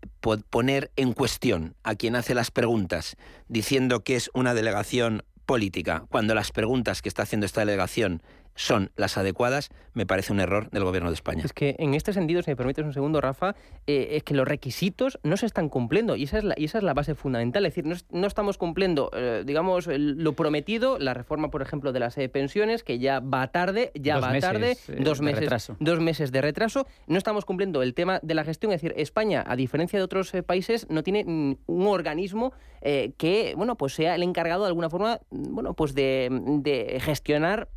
poner 0.49 0.91
en 0.95 1.13
cuestión 1.13 1.75
a 1.83 1.95
quien 1.95 2.15
hace 2.15 2.35
las 2.35 2.51
preguntas 2.51 3.15
diciendo 3.47 4.03
que 4.03 4.15
es 4.15 4.29
una 4.33 4.53
delegación 4.53 5.23
política, 5.45 6.05
cuando 6.09 6.33
las 6.33 6.51
preguntas 6.51 7.01
que 7.01 7.09
está 7.09 7.23
haciendo 7.23 7.45
esta 7.45 7.61
delegación 7.61 8.21
son 8.55 8.91
las 8.95 9.17
adecuadas, 9.17 9.69
me 9.93 10.05
parece 10.05 10.31
un 10.31 10.39
error 10.39 10.69
del 10.71 10.83
Gobierno 10.85 11.09
de 11.09 11.15
España. 11.15 11.43
Es 11.43 11.53
que 11.53 11.75
en 11.77 11.93
este 11.93 12.13
sentido, 12.13 12.41
si 12.41 12.51
me 12.51 12.55
permites 12.55 12.85
un 12.85 12.93
segundo, 12.93 13.19
Rafa, 13.19 13.55
eh, 13.85 14.09
es 14.11 14.23
que 14.23 14.33
los 14.33 14.47
requisitos 14.47 15.19
no 15.23 15.35
se 15.37 15.45
están 15.45 15.69
cumpliendo 15.69 16.15
y 16.15 16.23
esa 16.23 16.37
es 16.37 16.43
la, 16.45 16.55
y 16.57 16.65
esa 16.65 16.77
es 16.77 16.83
la 16.83 16.93
base 16.93 17.15
fundamental. 17.15 17.65
Es 17.65 17.75
decir, 17.75 17.97
no, 18.09 18.27
estamos 18.27 18.57
cumpliendo, 18.57 19.11
eh, 19.13 19.43
digamos, 19.45 19.87
lo 19.87 20.33
prometido, 20.33 20.97
la 20.99 21.13
reforma, 21.13 21.51
por 21.51 21.61
ejemplo, 21.61 21.91
de 21.91 21.99
las 21.99 22.17
eh, 22.17 22.29
pensiones, 22.29 22.83
que 22.83 22.97
ya 22.97 23.19
va 23.19 23.47
tarde, 23.47 23.91
ya 23.93 24.19
va 24.19 24.39
tarde, 24.39 24.77
dos 24.99 25.21
meses, 25.21 25.71
dos 25.79 25.99
meses 25.99 26.31
de 26.31 26.41
retraso. 26.41 26.87
No 27.07 27.17
estamos 27.17 27.43
cumpliendo 27.43 27.83
el 27.83 27.93
tema 27.93 28.19
de 28.23 28.35
la 28.35 28.45
gestión. 28.45 28.71
Es 28.71 28.81
decir, 28.81 28.97
España, 28.97 29.43
a 29.45 29.55
diferencia 29.57 29.99
de 29.99 30.03
otros 30.03 30.31
países, 30.45 30.87
no 30.89 31.03
tiene 31.03 31.25
un 31.25 31.87
organismo 31.87 32.53
que, 32.81 33.53
bueno, 33.57 33.75
pues 33.77 33.95
sea 33.95 34.15
el 34.15 34.23
encargado 34.23 34.63
de 34.63 34.67
alguna 34.67 34.89
forma, 34.89 35.19
bueno, 35.31 35.73
pues 35.73 35.95
de, 35.95 36.29
de 36.61 36.99
gestionar 36.99 37.67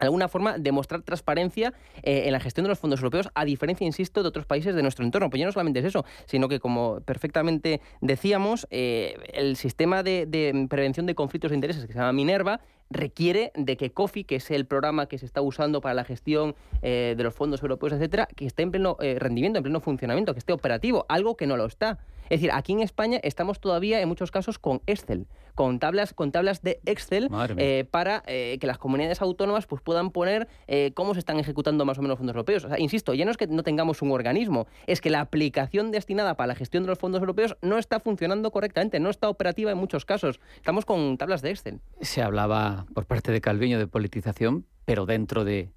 de 0.00 0.06
alguna 0.06 0.28
forma 0.28 0.58
demostrar 0.58 1.02
transparencia 1.02 1.72
eh, 2.02 2.22
en 2.26 2.32
la 2.32 2.40
gestión 2.40 2.64
de 2.64 2.68
los 2.68 2.78
fondos 2.78 3.00
europeos, 3.00 3.28
a 3.34 3.44
diferencia, 3.44 3.86
insisto, 3.86 4.22
de 4.22 4.28
otros 4.28 4.46
países 4.46 4.74
de 4.74 4.82
nuestro 4.82 5.04
entorno. 5.04 5.30
Pues 5.30 5.40
ya 5.40 5.46
no 5.46 5.52
solamente 5.52 5.80
es 5.80 5.86
eso, 5.86 6.04
sino 6.26 6.48
que, 6.48 6.60
como 6.60 7.00
perfectamente 7.00 7.80
decíamos, 8.00 8.66
eh, 8.70 9.16
el 9.32 9.56
sistema 9.56 10.02
de, 10.02 10.66
prevención 10.68 11.06
de 11.06 11.14
conflictos 11.14 11.50
de 11.50 11.56
intereses, 11.56 11.86
que 11.86 11.92
se 11.92 11.98
llama 11.98 12.12
Minerva, 12.12 12.60
requiere 12.92 13.52
de 13.54 13.76
que 13.76 13.92
COFI, 13.92 14.24
que 14.24 14.36
es 14.36 14.50
el 14.50 14.66
programa 14.66 15.06
que 15.06 15.18
se 15.18 15.26
está 15.26 15.42
usando 15.42 15.80
para 15.80 15.94
la 15.94 16.04
gestión 16.04 16.56
eh, 16.82 17.14
de 17.16 17.22
los 17.22 17.34
fondos 17.34 17.62
europeos, 17.62 17.92
etcétera, 17.92 18.26
que 18.34 18.46
esté 18.46 18.62
en 18.62 18.72
pleno 18.72 18.96
rendimiento, 18.98 19.58
en 19.58 19.62
pleno 19.62 19.80
funcionamiento, 19.80 20.32
que 20.32 20.40
esté 20.40 20.52
operativo, 20.52 21.06
algo 21.08 21.36
que 21.36 21.46
no 21.46 21.56
lo 21.56 21.66
está. 21.66 21.98
Es 22.24 22.40
decir, 22.40 22.50
aquí 22.52 22.72
en 22.72 22.80
España 22.80 23.20
estamos 23.22 23.60
todavía 23.60 24.00
en 24.00 24.08
muchos 24.08 24.30
casos 24.30 24.58
con 24.58 24.82
Excel, 24.86 25.26
con 25.54 25.78
tablas, 25.78 26.14
con 26.14 26.32
tablas 26.32 26.62
de 26.62 26.80
Excel 26.86 27.28
eh, 27.56 27.84
para 27.90 28.22
eh, 28.26 28.58
que 28.60 28.66
las 28.66 28.78
comunidades 28.78 29.20
autónomas 29.22 29.66
pues, 29.66 29.82
puedan 29.82 30.10
poner 30.10 30.48
eh, 30.66 30.92
cómo 30.94 31.14
se 31.14 31.20
están 31.20 31.38
ejecutando 31.38 31.84
más 31.84 31.98
o 31.98 32.02
menos 32.02 32.10
los 32.10 32.18
fondos 32.18 32.34
europeos. 32.34 32.64
O 32.64 32.68
sea, 32.68 32.78
insisto, 32.78 33.14
ya 33.14 33.24
no 33.24 33.30
es 33.30 33.36
que 33.36 33.46
no 33.46 33.62
tengamos 33.62 34.02
un 34.02 34.10
organismo, 34.12 34.66
es 34.86 35.00
que 35.00 35.10
la 35.10 35.20
aplicación 35.20 35.90
destinada 35.90 36.34
para 36.34 36.48
la 36.48 36.54
gestión 36.54 36.82
de 36.82 36.88
los 36.88 36.98
fondos 36.98 37.20
europeos 37.20 37.56
no 37.62 37.78
está 37.78 38.00
funcionando 38.00 38.50
correctamente, 38.50 39.00
no 39.00 39.10
está 39.10 39.28
operativa 39.28 39.70
en 39.70 39.78
muchos 39.78 40.04
casos. 40.04 40.40
Estamos 40.56 40.84
con 40.84 41.16
tablas 41.18 41.42
de 41.42 41.50
Excel. 41.50 41.80
Se 42.00 42.22
hablaba 42.22 42.86
por 42.94 43.06
parte 43.06 43.32
de 43.32 43.40
Calviño 43.40 43.78
de 43.78 43.86
politización, 43.86 44.66
pero 44.84 45.06
dentro 45.06 45.44
de, 45.44 45.70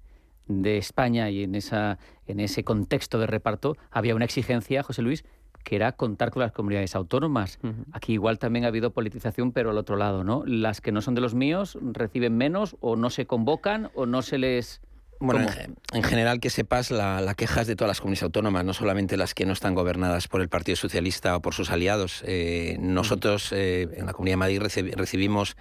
de 0.46 0.78
España 0.78 1.30
y 1.30 1.42
en, 1.42 1.54
esa, 1.54 1.98
en 2.26 2.40
ese 2.40 2.64
contexto 2.64 3.18
de 3.18 3.26
reparto 3.26 3.76
había 3.90 4.14
una 4.14 4.24
exigencia, 4.24 4.82
José 4.82 5.02
Luis, 5.02 5.24
que 5.64 5.76
era 5.76 5.92
contar 5.92 6.30
con 6.30 6.42
las 6.42 6.52
comunidades 6.52 6.94
autónomas. 6.94 7.58
Aquí 7.92 8.12
igual 8.12 8.38
también 8.38 8.64
ha 8.64 8.68
habido 8.68 8.92
politización, 8.92 9.50
pero 9.50 9.70
al 9.70 9.78
otro 9.78 9.96
lado, 9.96 10.22
¿no? 10.22 10.44
Las 10.46 10.80
que 10.80 10.92
no 10.92 11.00
son 11.00 11.14
de 11.14 11.20
los 11.20 11.34
míos 11.34 11.78
reciben 11.82 12.36
menos 12.36 12.76
o 12.80 12.96
no 12.96 13.10
se 13.10 13.26
convocan 13.26 13.90
o 13.94 14.06
no 14.06 14.22
se 14.22 14.38
les... 14.38 14.80
Bueno, 15.20 15.46
en, 15.92 16.02
general 16.02 16.38
que 16.38 16.50
sepas, 16.50 16.90
la, 16.90 17.34
queja 17.34 17.62
es 17.62 17.66
de 17.66 17.76
todas 17.76 17.88
las 17.88 18.00
comunidades 18.00 18.24
autónomas, 18.24 18.64
no 18.64 18.74
solamente 18.74 19.16
las 19.16 19.32
que 19.32 19.46
no 19.46 19.52
están 19.52 19.74
gobernadas 19.74 20.28
por 20.28 20.42
el 20.42 20.48
Partido 20.48 20.76
Socialista 20.76 21.36
o 21.36 21.40
por 21.40 21.54
sus 21.54 21.70
aliados. 21.70 22.22
Eh, 22.26 22.76
nosotros 22.80 23.50
eh, 23.52 23.88
en 23.96 24.06
la 24.06 24.12
Comunidad 24.12 24.34
de 24.34 24.58
Madrid 24.58 24.60
recibimos 24.96 25.56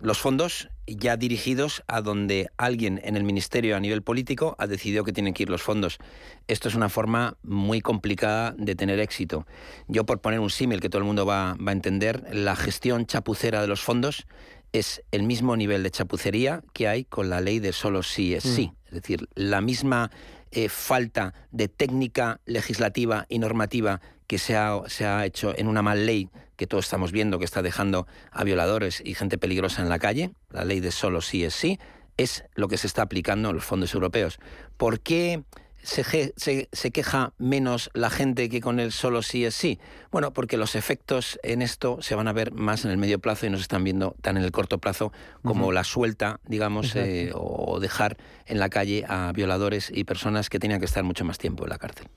los 0.00 0.18
fondos 0.18 0.68
ya 0.86 1.16
dirigidos 1.16 1.82
a 1.86 2.00
donde 2.00 2.48
alguien 2.56 3.00
en 3.04 3.16
el 3.16 3.24
ministerio 3.24 3.76
a 3.76 3.80
nivel 3.80 4.02
político 4.02 4.56
ha 4.58 4.66
decidido 4.66 5.04
que 5.04 5.12
tienen 5.12 5.34
que 5.34 5.42
ir 5.42 5.50
los 5.50 5.62
fondos. 5.62 5.98
Esto 6.46 6.68
es 6.68 6.74
una 6.74 6.88
forma 6.88 7.36
muy 7.42 7.80
complicada 7.80 8.54
de 8.56 8.74
tener 8.74 9.00
éxito. 9.00 9.46
Yo 9.86 10.06
por 10.06 10.20
poner 10.20 10.40
un 10.40 10.50
símil 10.50 10.80
que 10.80 10.88
todo 10.88 11.00
el 11.00 11.06
mundo 11.06 11.26
va, 11.26 11.54
va 11.54 11.70
a 11.70 11.74
entender, 11.74 12.24
la 12.32 12.56
gestión 12.56 13.06
chapucera 13.06 13.60
de 13.60 13.68
los 13.68 13.80
fondos 13.80 14.26
es 14.72 15.02
el 15.10 15.22
mismo 15.22 15.56
nivel 15.56 15.82
de 15.82 15.90
chapucería 15.90 16.62
que 16.72 16.88
hay 16.88 17.04
con 17.04 17.30
la 17.30 17.40
ley 17.40 17.58
de 17.58 17.72
solo 17.72 18.02
sí 18.02 18.34
es 18.34 18.44
sí. 18.44 18.72
Es 18.86 18.92
decir, 18.92 19.28
la 19.34 19.60
misma 19.60 20.10
eh, 20.50 20.68
falta 20.68 21.34
de 21.50 21.68
técnica 21.68 22.40
legislativa 22.46 23.26
y 23.28 23.38
normativa 23.38 24.00
que 24.26 24.38
se 24.38 24.56
ha, 24.56 24.80
se 24.86 25.06
ha 25.06 25.24
hecho 25.26 25.56
en 25.56 25.68
una 25.68 25.82
mal 25.82 26.06
ley 26.06 26.30
que 26.58 26.66
todos 26.66 26.84
estamos 26.84 27.12
viendo 27.12 27.38
que 27.38 27.46
está 27.46 27.62
dejando 27.62 28.06
a 28.30 28.44
violadores 28.44 29.00
y 29.02 29.14
gente 29.14 29.38
peligrosa 29.38 29.80
en 29.80 29.88
la 29.88 29.98
calle, 29.98 30.32
la 30.50 30.64
ley 30.64 30.80
de 30.80 30.90
solo 30.90 31.22
sí 31.22 31.44
es 31.44 31.54
sí, 31.54 31.78
es 32.18 32.44
lo 32.54 32.68
que 32.68 32.76
se 32.76 32.88
está 32.88 33.02
aplicando 33.02 33.48
en 33.48 33.54
los 33.54 33.64
fondos 33.64 33.94
europeos. 33.94 34.38
¿Por 34.76 35.00
qué 35.00 35.44
se, 35.82 36.92
queja 36.92 37.32
menos 37.38 37.90
la 37.94 38.10
gente 38.10 38.48
que 38.48 38.60
con 38.60 38.80
el 38.80 38.90
solo 38.90 39.22
sí 39.22 39.44
es 39.44 39.54
sí? 39.54 39.78
Bueno, 40.10 40.32
porque 40.32 40.56
los 40.56 40.74
efectos 40.74 41.38
en 41.44 41.62
esto 41.62 42.02
se 42.02 42.16
van 42.16 42.26
a 42.26 42.32
ver 42.32 42.52
más 42.52 42.84
en 42.84 42.90
el 42.90 42.98
medio 42.98 43.20
plazo 43.20 43.46
y 43.46 43.50
no 43.50 43.56
se 43.56 43.62
están 43.62 43.84
viendo 43.84 44.16
tan 44.20 44.36
en 44.36 44.42
el 44.42 44.50
corto 44.50 44.78
plazo 44.78 45.12
como 45.44 45.70
la 45.70 45.84
suelta, 45.84 46.40
digamos, 46.44 46.96
eh, 46.96 47.30
o 47.34 47.78
dejar 47.78 48.16
en 48.46 48.58
la 48.58 48.68
calle 48.68 49.04
a 49.08 49.30
violadores 49.32 49.92
y 49.94 50.02
personas 50.02 50.50
que 50.50 50.58
tenían 50.58 50.80
que 50.80 50.86
estar 50.86 51.04
mucho 51.04 51.24
más 51.24 51.38
tiempo 51.38 51.64
en 51.64 51.70
la 51.70 51.78
cárcel. 51.78 52.08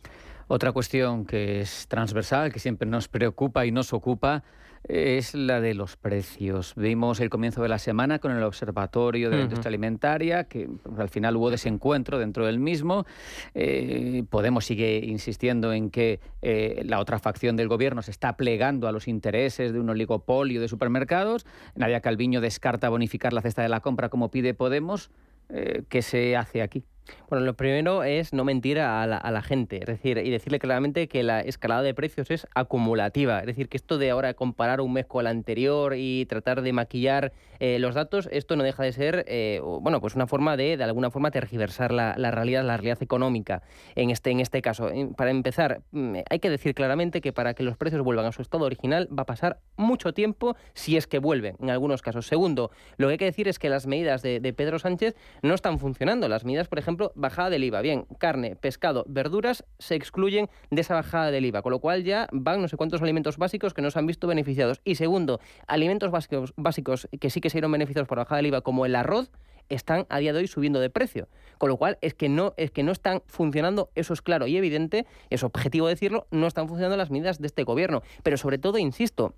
Otra 0.54 0.74
cuestión 0.74 1.26
que 1.26 1.62
es 1.62 1.88
transversal, 1.88 2.52
que 2.52 2.60
siempre 2.60 2.86
nos 2.86 3.08
preocupa 3.08 3.66
y 3.66 3.72
nos 3.72 3.94
ocupa, 3.94 4.44
es 4.84 5.34
la 5.34 5.62
de 5.62 5.74
los 5.74 5.96
precios. 5.96 6.74
Vimos 6.76 7.22
el 7.22 7.30
comienzo 7.30 7.62
de 7.64 7.70
la 7.70 7.80
semana 7.80 8.20
con 8.20 8.34
el 8.34 8.44
Observatorio 8.44 9.30
de 9.30 9.38
la 9.38 9.44
Industria 9.44 9.70
Alimentaria, 9.70 10.44
que 10.50 10.68
al 10.98 11.08
final 11.08 11.38
hubo 11.38 11.52
desencuentro 11.52 12.20
dentro 12.20 12.46
del 12.46 12.60
mismo. 12.60 13.06
Eh, 13.54 14.26
Podemos 14.30 14.66
sigue 14.66 15.00
insistiendo 15.06 15.72
en 15.72 15.90
que 15.90 16.20
eh, 16.42 16.82
la 16.84 17.00
otra 17.00 17.18
facción 17.20 17.56
del 17.56 17.70
gobierno 17.70 18.02
se 18.02 18.12
está 18.12 18.36
plegando 18.36 18.90
a 18.90 18.92
los 18.92 19.08
intereses 19.08 19.72
de 19.72 19.80
un 19.80 19.90
oligopolio 19.90 20.60
de 20.60 20.68
supermercados. 20.68 21.46
Nadia 21.76 22.02
Calviño 22.02 22.42
descarta 22.42 22.90
bonificar 22.90 23.32
la 23.32 23.42
cesta 23.42 23.62
de 23.62 23.70
la 23.70 23.80
compra 23.80 24.10
como 24.10 24.32
pide 24.32 24.54
Podemos. 24.54 25.12
Eh, 25.48 25.84
¿Qué 25.88 26.02
se 26.02 26.36
hace 26.36 26.62
aquí? 26.62 26.84
Bueno, 27.30 27.46
lo 27.46 27.54
primero 27.54 28.04
es 28.04 28.34
no 28.34 28.44
mentir 28.44 28.80
a 28.80 29.08
la, 29.08 29.42
gente, 29.42 29.78
es 29.78 29.86
decir, 29.86 30.18
y 30.18 30.30
decirle 30.30 30.60
claramente 30.60 31.08
que 31.08 31.24
la 31.24 31.40
escalada 31.40 31.82
de 31.82 31.94
precios 31.94 32.30
es 32.30 32.46
acumulativa, 32.56 33.40
es 33.40 33.46
decir, 33.46 33.70
que 33.70 33.78
esto 33.78 33.98
de 33.98 34.10
ahora 34.12 34.34
comparar 34.34 34.82
un 34.82 34.94
mes 34.94 35.06
con 35.06 35.22
el 35.22 35.28
anterior 35.28 35.94
y 35.96 36.26
tratar 36.26 36.62
de 36.62 36.74
maquillar 36.74 37.32
eh, 37.60 37.80
los 37.80 37.96
datos, 37.96 38.28
esto 38.32 38.56
no 38.56 38.64
deja 38.64 38.84
de 38.84 38.92
ser, 38.92 39.24
eh, 39.28 39.62
bueno, 39.64 40.02
pues 40.02 40.16
una 40.16 40.28
forma 40.28 40.58
de, 40.58 40.78
de 40.78 40.84
alguna 40.84 41.10
forma, 41.10 41.32
tergiversar 41.32 41.94
la, 41.94 42.14
realidad, 42.32 42.64
la 42.64 42.76
realidad 42.76 43.02
económica 43.02 43.62
en 43.96 44.10
este, 44.10 44.32
en 44.32 44.40
este 44.42 44.62
caso. 44.62 44.90
Para 45.16 45.32
empezar, 45.32 45.82
mm, 45.92 46.16
hay 46.30 46.40
que 46.40 46.50
decir 46.50 46.76
claramente 46.76 47.22
que 47.22 47.32
para 47.32 47.54
que 47.54 47.64
los 47.64 47.78
precios 47.78 48.04
vuelvan 48.04 48.26
a 48.26 48.32
su 48.32 48.42
estado 48.42 48.66
original 48.66 49.08
va 49.18 49.24
a 49.24 49.26
pasar 49.26 49.60
mucho 49.78 50.14
tiempo 50.14 50.56
si 50.74 50.98
es 50.98 51.08
que 51.08 51.20
vuelven, 51.20 51.56
en 51.62 51.70
algunos 51.70 52.02
casos. 52.02 52.28
Segundo, 52.28 52.72
lo 52.98 53.08
que 53.08 53.14
hay 53.14 53.18
que 53.18 53.26
decir 53.26 53.48
es 53.48 53.58
que 53.58 53.70
las 53.70 53.88
medidas 53.88 54.22
de, 54.22 54.40
de 54.40 54.54
Pedro 54.54 54.80
Sánchez 54.80 55.16
no 55.42 55.54
están 55.54 55.80
funcionando. 55.80 56.28
Las 56.28 56.44
medidas, 56.44 56.68
por 56.68 56.80
ejemplo, 56.80 56.91
ejemplo, 56.92 57.12
bajada 57.16 57.50
del 57.50 57.64
IVA. 57.64 57.82
Bien, 57.82 58.06
carne, 58.18 58.56
pescado, 58.56 59.06
verduras 59.08 59.64
se 59.80 59.96
excluyen 59.96 60.50
de 60.70 60.82
esa 60.82 60.96
bajada 60.96 61.32
del 61.32 61.46
IVA, 61.46 61.62
con 61.62 61.72
lo 61.72 61.80
cual 61.80 62.04
ya 62.04 62.28
van 62.32 62.62
no 62.62 62.68
sé 62.68 62.78
cuántos 62.78 63.02
alimentos 63.02 63.38
básicos 63.38 63.74
que 63.74 63.82
no 63.82 63.92
se 63.92 64.00
han 64.00 64.06
visto 64.06 64.28
beneficiados. 64.28 64.82
Y 64.84 64.96
segundo, 64.96 65.40
alimentos 65.68 66.12
básicos, 66.12 66.54
básicos 66.58 67.08
que 67.20 67.30
sí 67.30 67.42
que 67.42 67.50
se 67.50 67.58
vieron 67.58 67.72
beneficiados 67.72 68.08
por 68.08 68.18
la 68.18 68.24
bajada 68.24 68.38
del 68.38 68.48
IVA, 68.48 68.62
como 68.62 68.86
el 68.86 68.96
arroz, 68.96 69.32
están 69.70 70.06
a 70.10 70.20
día 70.20 70.34
de 70.34 70.40
hoy 70.40 70.48
subiendo 70.48 70.80
de 70.80 70.90
precio. 70.90 71.28
Con 71.58 71.70
lo 71.70 71.78
cual 71.78 71.98
es 72.02 72.14
que 72.14 72.30
no, 72.30 72.54
es 72.58 72.72
que 72.72 72.84
no 72.84 72.92
están 72.92 73.22
funcionando, 73.28 73.90
eso 73.96 74.14
es 74.14 74.22
claro 74.22 74.48
y 74.48 74.58
evidente, 74.58 75.06
es 75.30 75.44
objetivo 75.44 75.88
decirlo, 75.88 76.28
no 76.32 76.48
están 76.48 76.68
funcionando 76.68 76.98
las 76.98 77.10
medidas 77.10 77.40
de 77.40 77.48
este 77.48 77.64
gobierno. 77.64 78.02
Pero 78.24 78.38
sobre 78.38 78.58
todo, 78.58 78.78
insisto, 78.78 79.34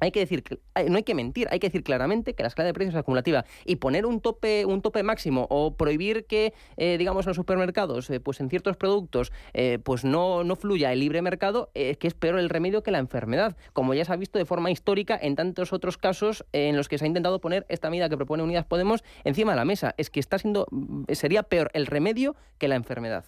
hay 0.00 0.10
que 0.10 0.20
decir, 0.20 0.42
no 0.88 0.96
hay 0.96 1.02
que 1.02 1.14
mentir, 1.14 1.48
hay 1.50 1.58
que 1.58 1.68
decir 1.68 1.84
claramente 1.84 2.34
que 2.34 2.42
la 2.42 2.48
escala 2.48 2.66
de 2.66 2.74
precios 2.74 2.94
es 2.94 2.98
acumulativa 2.98 3.44
y 3.64 3.76
poner 3.76 4.06
un 4.06 4.20
tope, 4.20 4.64
un 4.64 4.82
tope 4.82 5.02
máximo 5.02 5.46
o 5.50 5.76
prohibir 5.76 6.26
que, 6.26 6.54
eh, 6.76 6.96
digamos, 6.98 7.26
en 7.26 7.30
los 7.30 7.36
supermercados, 7.36 8.10
eh, 8.10 8.20
pues 8.20 8.40
en 8.40 8.50
ciertos 8.50 8.76
productos, 8.76 9.32
eh, 9.54 9.78
pues 9.82 10.04
no, 10.04 10.44
no 10.44 10.56
fluya 10.56 10.92
el 10.92 11.00
libre 11.00 11.22
mercado, 11.22 11.70
que 11.74 11.98
es 12.00 12.14
peor 12.14 12.38
el 12.38 12.48
remedio 12.48 12.82
que 12.82 12.90
la 12.90 12.98
enfermedad, 12.98 13.56
como 13.72 13.94
ya 13.94 14.04
se 14.04 14.12
ha 14.12 14.16
visto 14.16 14.38
de 14.38 14.44
forma 14.44 14.70
histórica 14.70 15.18
en 15.20 15.36
tantos 15.36 15.72
otros 15.72 15.98
casos 15.98 16.44
en 16.52 16.76
los 16.76 16.88
que 16.88 16.98
se 16.98 17.04
ha 17.04 17.08
intentado 17.08 17.40
poner 17.40 17.66
esta 17.68 17.90
medida 17.90 18.08
que 18.08 18.16
propone 18.16 18.42
Unidas 18.42 18.66
Podemos 18.66 19.04
encima 19.24 19.52
de 19.52 19.56
la 19.56 19.64
mesa. 19.64 19.94
Es 19.98 20.10
que 20.10 20.20
está 20.20 20.38
siendo, 20.38 20.66
sería 21.12 21.42
peor 21.42 21.70
el 21.74 21.86
remedio 21.86 22.36
que 22.58 22.68
la 22.68 22.76
enfermedad. 22.76 23.24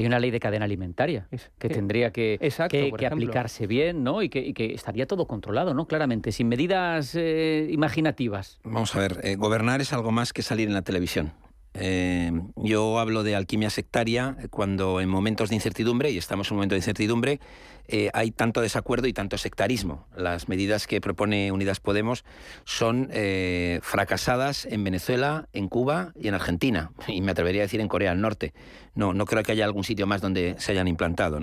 Hay 0.00 0.06
una 0.06 0.18
ley 0.18 0.30
de 0.30 0.40
cadena 0.40 0.64
alimentaria 0.64 1.28
que 1.58 1.68
tendría 1.68 2.10
que, 2.10 2.38
que, 2.70 3.06
aplicarse 3.06 3.66
bien, 3.66 4.02
¿no? 4.02 4.22
Y 4.22 4.30
que, 4.30 4.72
estaría 4.74 5.06
todo 5.06 5.26
controlado, 5.26 5.74
¿no? 5.74 5.86
Claramente, 5.86 6.32
sin 6.32 6.48
medidas 6.48 7.14
eh, 7.14 7.68
imaginativas. 7.70 8.58
Vamos 8.64 8.96
a 8.96 9.00
ver, 9.00 9.20
eh, 9.22 9.36
gobernar 9.36 9.82
es 9.82 9.92
algo 9.92 10.10
más 10.10 10.32
que 10.32 10.40
salir 10.40 10.68
en 10.68 10.74
la 10.74 10.80
televisión. 10.80 11.32
Eh, 11.74 12.32
yo 12.56 12.98
hablo 12.98 13.22
de 13.22 13.36
alquimia 13.36 13.70
sectaria 13.70 14.36
cuando 14.50 15.00
en 15.00 15.08
momentos 15.08 15.50
de 15.50 15.54
incertidumbre, 15.54 16.10
y 16.10 16.18
estamos 16.18 16.48
en 16.48 16.54
un 16.54 16.56
momento 16.58 16.74
de 16.74 16.80
incertidumbre, 16.80 17.40
eh, 17.86 18.10
hay 18.12 18.30
tanto 18.30 18.60
desacuerdo 18.60 19.06
y 19.06 19.12
tanto 19.12 19.38
sectarismo. 19.38 20.06
Las 20.16 20.48
medidas 20.48 20.86
que 20.86 21.00
propone 21.00 21.52
Unidas 21.52 21.80
Podemos 21.80 22.24
son 22.64 23.08
eh, 23.12 23.80
fracasadas 23.82 24.64
en 24.66 24.84
Venezuela, 24.84 25.48
en 25.52 25.68
Cuba 25.68 26.12
y 26.20 26.28
en 26.28 26.34
Argentina, 26.34 26.92
y 27.06 27.20
me 27.20 27.32
atrevería 27.32 27.62
a 27.62 27.64
decir 27.64 27.80
en 27.80 27.88
Corea 27.88 28.10
del 28.10 28.20
Norte. 28.20 28.52
No, 28.94 29.14
no 29.14 29.24
creo 29.24 29.42
que 29.42 29.52
haya 29.52 29.64
algún 29.64 29.84
sitio 29.84 30.06
más 30.06 30.20
donde 30.20 30.56
se 30.58 30.72
hayan 30.72 30.88
implantado. 30.88 31.40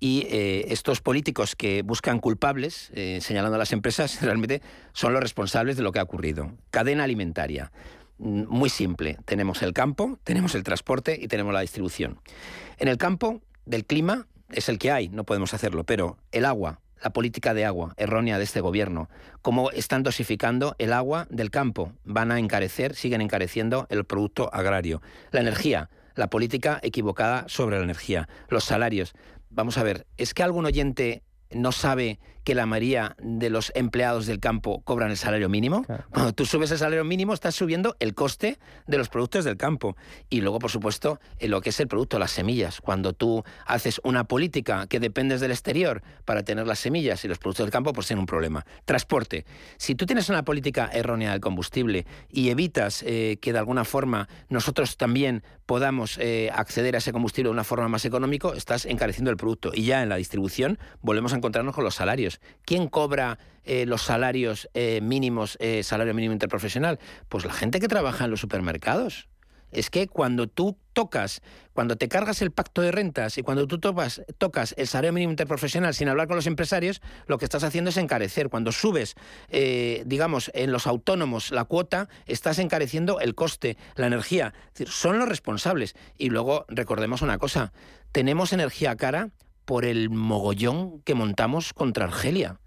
Y 0.00 0.26
estos 0.30 1.00
políticos 1.00 1.56
que 1.56 1.82
buscan 1.82 2.20
culpables, 2.20 2.90
señalando 3.20 3.56
a 3.56 3.58
las 3.58 3.72
empresas, 3.72 4.22
realmente 4.22 4.62
son 4.92 5.12
los 5.12 5.20
responsables 5.20 5.76
de 5.76 5.82
lo 5.82 5.92
que 5.92 5.98
ha 5.98 6.04
ocurrido. 6.04 6.52
Cadena 6.70 7.04
alimentaria 7.04 7.70
muy 8.18 8.68
simple. 8.68 9.18
Tenemos 9.24 9.62
el 9.62 9.72
campo, 9.72 10.18
tenemos 10.24 10.54
el 10.54 10.62
transporte 10.62 11.18
y 11.20 11.28
tenemos 11.28 11.54
la 11.54 11.60
distribución. 11.60 12.20
En 12.78 12.88
el 12.88 12.98
campo 12.98 13.40
del 13.64 13.84
clima 13.84 14.26
es 14.50 14.68
el 14.68 14.78
que 14.78 14.90
hay, 14.90 15.08
no 15.08 15.24
podemos 15.24 15.54
hacerlo, 15.54 15.84
pero 15.84 16.18
el 16.32 16.44
agua, 16.44 16.80
la 17.02 17.10
política 17.10 17.54
de 17.54 17.64
agua 17.64 17.94
errónea 17.96 18.38
de 18.38 18.44
este 18.44 18.60
gobierno, 18.60 19.08
cómo 19.42 19.70
están 19.70 20.02
dosificando 20.02 20.74
el 20.78 20.92
agua 20.92 21.26
del 21.30 21.50
campo, 21.50 21.92
van 22.04 22.32
a 22.32 22.38
encarecer, 22.38 22.94
siguen 22.94 23.20
encareciendo 23.20 23.86
el 23.90 24.04
producto 24.04 24.50
agrario. 24.52 25.00
La 25.30 25.40
energía, 25.40 25.90
la 26.14 26.30
política 26.30 26.80
equivocada 26.82 27.44
sobre 27.48 27.78
la 27.78 27.84
energía, 27.84 28.28
los 28.48 28.64
salarios. 28.64 29.14
Vamos 29.50 29.78
a 29.78 29.82
ver, 29.82 30.06
¿es 30.16 30.34
que 30.34 30.42
algún 30.42 30.66
oyente 30.66 31.22
no 31.50 31.72
sabe 31.72 32.18
que 32.48 32.54
la 32.54 32.64
mayoría 32.64 33.14
de 33.20 33.50
los 33.50 33.72
empleados 33.74 34.24
del 34.24 34.40
campo 34.40 34.80
cobran 34.80 35.10
el 35.10 35.18
salario 35.18 35.50
mínimo. 35.50 35.84
Cuando 36.08 36.32
tú 36.32 36.46
subes 36.46 36.70
el 36.70 36.78
salario 36.78 37.04
mínimo, 37.04 37.34
estás 37.34 37.54
subiendo 37.54 37.94
el 38.00 38.14
coste 38.14 38.58
de 38.86 38.96
los 38.96 39.10
productos 39.10 39.44
del 39.44 39.58
campo. 39.58 39.98
Y 40.30 40.40
luego, 40.40 40.58
por 40.58 40.70
supuesto, 40.70 41.20
en 41.40 41.50
lo 41.50 41.60
que 41.60 41.68
es 41.68 41.78
el 41.78 41.88
producto, 41.88 42.18
las 42.18 42.30
semillas. 42.30 42.80
Cuando 42.80 43.12
tú 43.12 43.44
haces 43.66 44.00
una 44.02 44.24
política 44.24 44.86
que 44.86 44.98
dependes 44.98 45.42
del 45.42 45.50
exterior 45.50 46.02
para 46.24 46.42
tener 46.42 46.66
las 46.66 46.78
semillas 46.78 47.22
y 47.22 47.28
los 47.28 47.36
productos 47.36 47.66
del 47.66 47.70
campo, 47.70 47.92
pues 47.92 48.06
tiene 48.06 48.20
un 48.20 48.26
problema. 48.26 48.64
Transporte. 48.86 49.44
Si 49.76 49.94
tú 49.94 50.06
tienes 50.06 50.30
una 50.30 50.42
política 50.42 50.88
errónea 50.90 51.32
del 51.32 51.42
combustible 51.42 52.06
y 52.30 52.48
evitas 52.48 53.02
eh, 53.06 53.36
que 53.42 53.52
de 53.52 53.58
alguna 53.58 53.84
forma 53.84 54.26
nosotros 54.48 54.96
también 54.96 55.42
podamos 55.66 56.16
eh, 56.16 56.50
acceder 56.54 56.94
a 56.94 56.98
ese 56.98 57.12
combustible 57.12 57.48
de 57.48 57.52
una 57.52 57.62
forma 57.62 57.88
más 57.88 58.06
económica, 58.06 58.48
estás 58.56 58.86
encareciendo 58.86 59.30
el 59.30 59.36
producto. 59.36 59.70
Y 59.74 59.84
ya 59.84 60.02
en 60.02 60.08
la 60.08 60.16
distribución 60.16 60.78
volvemos 61.02 61.34
a 61.34 61.36
encontrarnos 61.36 61.74
con 61.74 61.84
los 61.84 61.94
salarios. 61.94 62.37
¿Quién 62.64 62.88
cobra 62.88 63.38
eh, 63.64 63.86
los 63.86 64.02
salarios 64.02 64.68
eh, 64.74 65.00
mínimos, 65.02 65.56
eh, 65.60 65.82
salario 65.82 66.14
mínimo 66.14 66.32
interprofesional? 66.32 66.98
Pues 67.28 67.44
la 67.44 67.52
gente 67.52 67.80
que 67.80 67.88
trabaja 67.88 68.24
en 68.24 68.30
los 68.30 68.40
supermercados. 68.40 69.28
Es 69.70 69.90
que 69.90 70.08
cuando 70.08 70.46
tú 70.46 70.78
tocas, 70.94 71.42
cuando 71.74 71.96
te 71.96 72.08
cargas 72.08 72.40
el 72.40 72.52
pacto 72.52 72.80
de 72.80 72.90
rentas 72.90 73.36
y 73.36 73.42
cuando 73.42 73.66
tú 73.66 73.78
tocas, 73.78 74.22
tocas 74.38 74.74
el 74.78 74.86
salario 74.86 75.12
mínimo 75.12 75.32
interprofesional 75.32 75.92
sin 75.92 76.08
hablar 76.08 76.26
con 76.26 76.36
los 76.36 76.46
empresarios, 76.46 77.02
lo 77.26 77.36
que 77.36 77.44
estás 77.44 77.64
haciendo 77.64 77.90
es 77.90 77.98
encarecer. 77.98 78.48
Cuando 78.48 78.72
subes, 78.72 79.14
digamos, 80.06 80.50
en 80.54 80.72
los 80.72 80.86
autónomos 80.86 81.50
la 81.50 81.64
cuota, 81.64 82.08
estás 82.24 82.58
encareciendo 82.58 83.20
el 83.20 83.34
coste, 83.34 83.76
la 83.96 84.06
energía. 84.06 84.54
son 84.86 85.18
los 85.18 85.28
responsables. 85.28 85.94
Y 86.16 86.30
luego 86.30 86.64
recordemos 86.68 87.20
una 87.20 87.36
cosa, 87.36 87.74
tenemos 88.10 88.54
energía 88.54 88.96
cara 88.96 89.28
por 89.68 89.84
el 89.84 90.08
mogollón 90.08 91.02
que 91.02 91.14
montamos 91.14 91.74
contra 91.74 92.06
Argelia. 92.06 92.58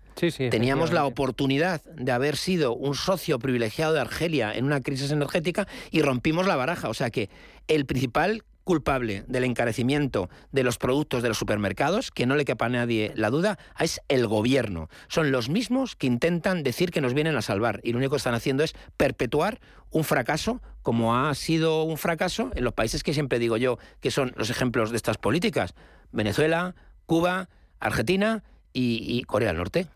Teníamos 0.51 0.93
la 0.93 1.05
oportunidad 1.05 1.81
de 1.83 2.11
haber 2.11 2.37
sido 2.37 2.75
un 2.75 2.93
socio 2.93 3.39
privilegiado 3.39 3.93
de 3.93 4.01
Argelia 4.01 4.53
en 4.53 4.65
una 4.65 4.81
crisis 4.81 5.09
energética 5.09 5.67
y 5.89 6.03
rompimos 6.03 6.45
la 6.45 6.55
baraja. 6.55 6.89
O 6.89 6.93
sea 6.93 7.09
que 7.09 7.31
el 7.67 7.87
principal 7.87 8.43
culpable 8.63 9.23
del 9.27 9.45
encarecimiento 9.45 10.29
de 10.51 10.61
los 10.61 10.77
productos 10.77 11.23
de 11.23 11.29
los 11.29 11.39
supermercados, 11.39 12.11
que 12.11 12.27
no 12.27 12.35
le 12.35 12.45
quepa 12.45 12.67
a 12.67 12.69
nadie 12.69 13.13
la 13.15 13.31
duda, 13.31 13.57
es 13.79 13.99
el 14.07 14.27
gobierno. 14.27 14.87
Son 15.07 15.31
los 15.31 15.49
mismos 15.49 15.95
que 15.95 16.05
intentan 16.05 16.61
decir 16.61 16.91
que 16.91 17.01
nos 17.01 17.15
vienen 17.15 17.35
a 17.35 17.41
salvar 17.41 17.81
y 17.83 17.93
lo 17.93 17.97
único 17.97 18.11
que 18.11 18.17
están 18.17 18.35
haciendo 18.35 18.63
es 18.63 18.75
perpetuar 18.95 19.59
un 19.89 20.03
fracaso 20.03 20.61
como 20.83 21.17
ha 21.17 21.33
sido 21.33 21.81
un 21.81 21.97
fracaso 21.97 22.51
en 22.53 22.63
los 22.63 22.73
países 22.73 23.01
que 23.01 23.15
siempre 23.15 23.39
digo 23.39 23.57
yo 23.57 23.79
que 24.01 24.11
son 24.11 24.33
los 24.35 24.51
ejemplos 24.51 24.91
de 24.91 24.97
estas 24.97 25.17
políticas. 25.17 25.73
Venezuela, 26.11 26.75
Cuba, 27.11 27.49
Argentina 27.81 28.41
y, 28.71 29.21
Corea 29.23 29.49
del 29.49 29.57
Norte. 29.57 29.87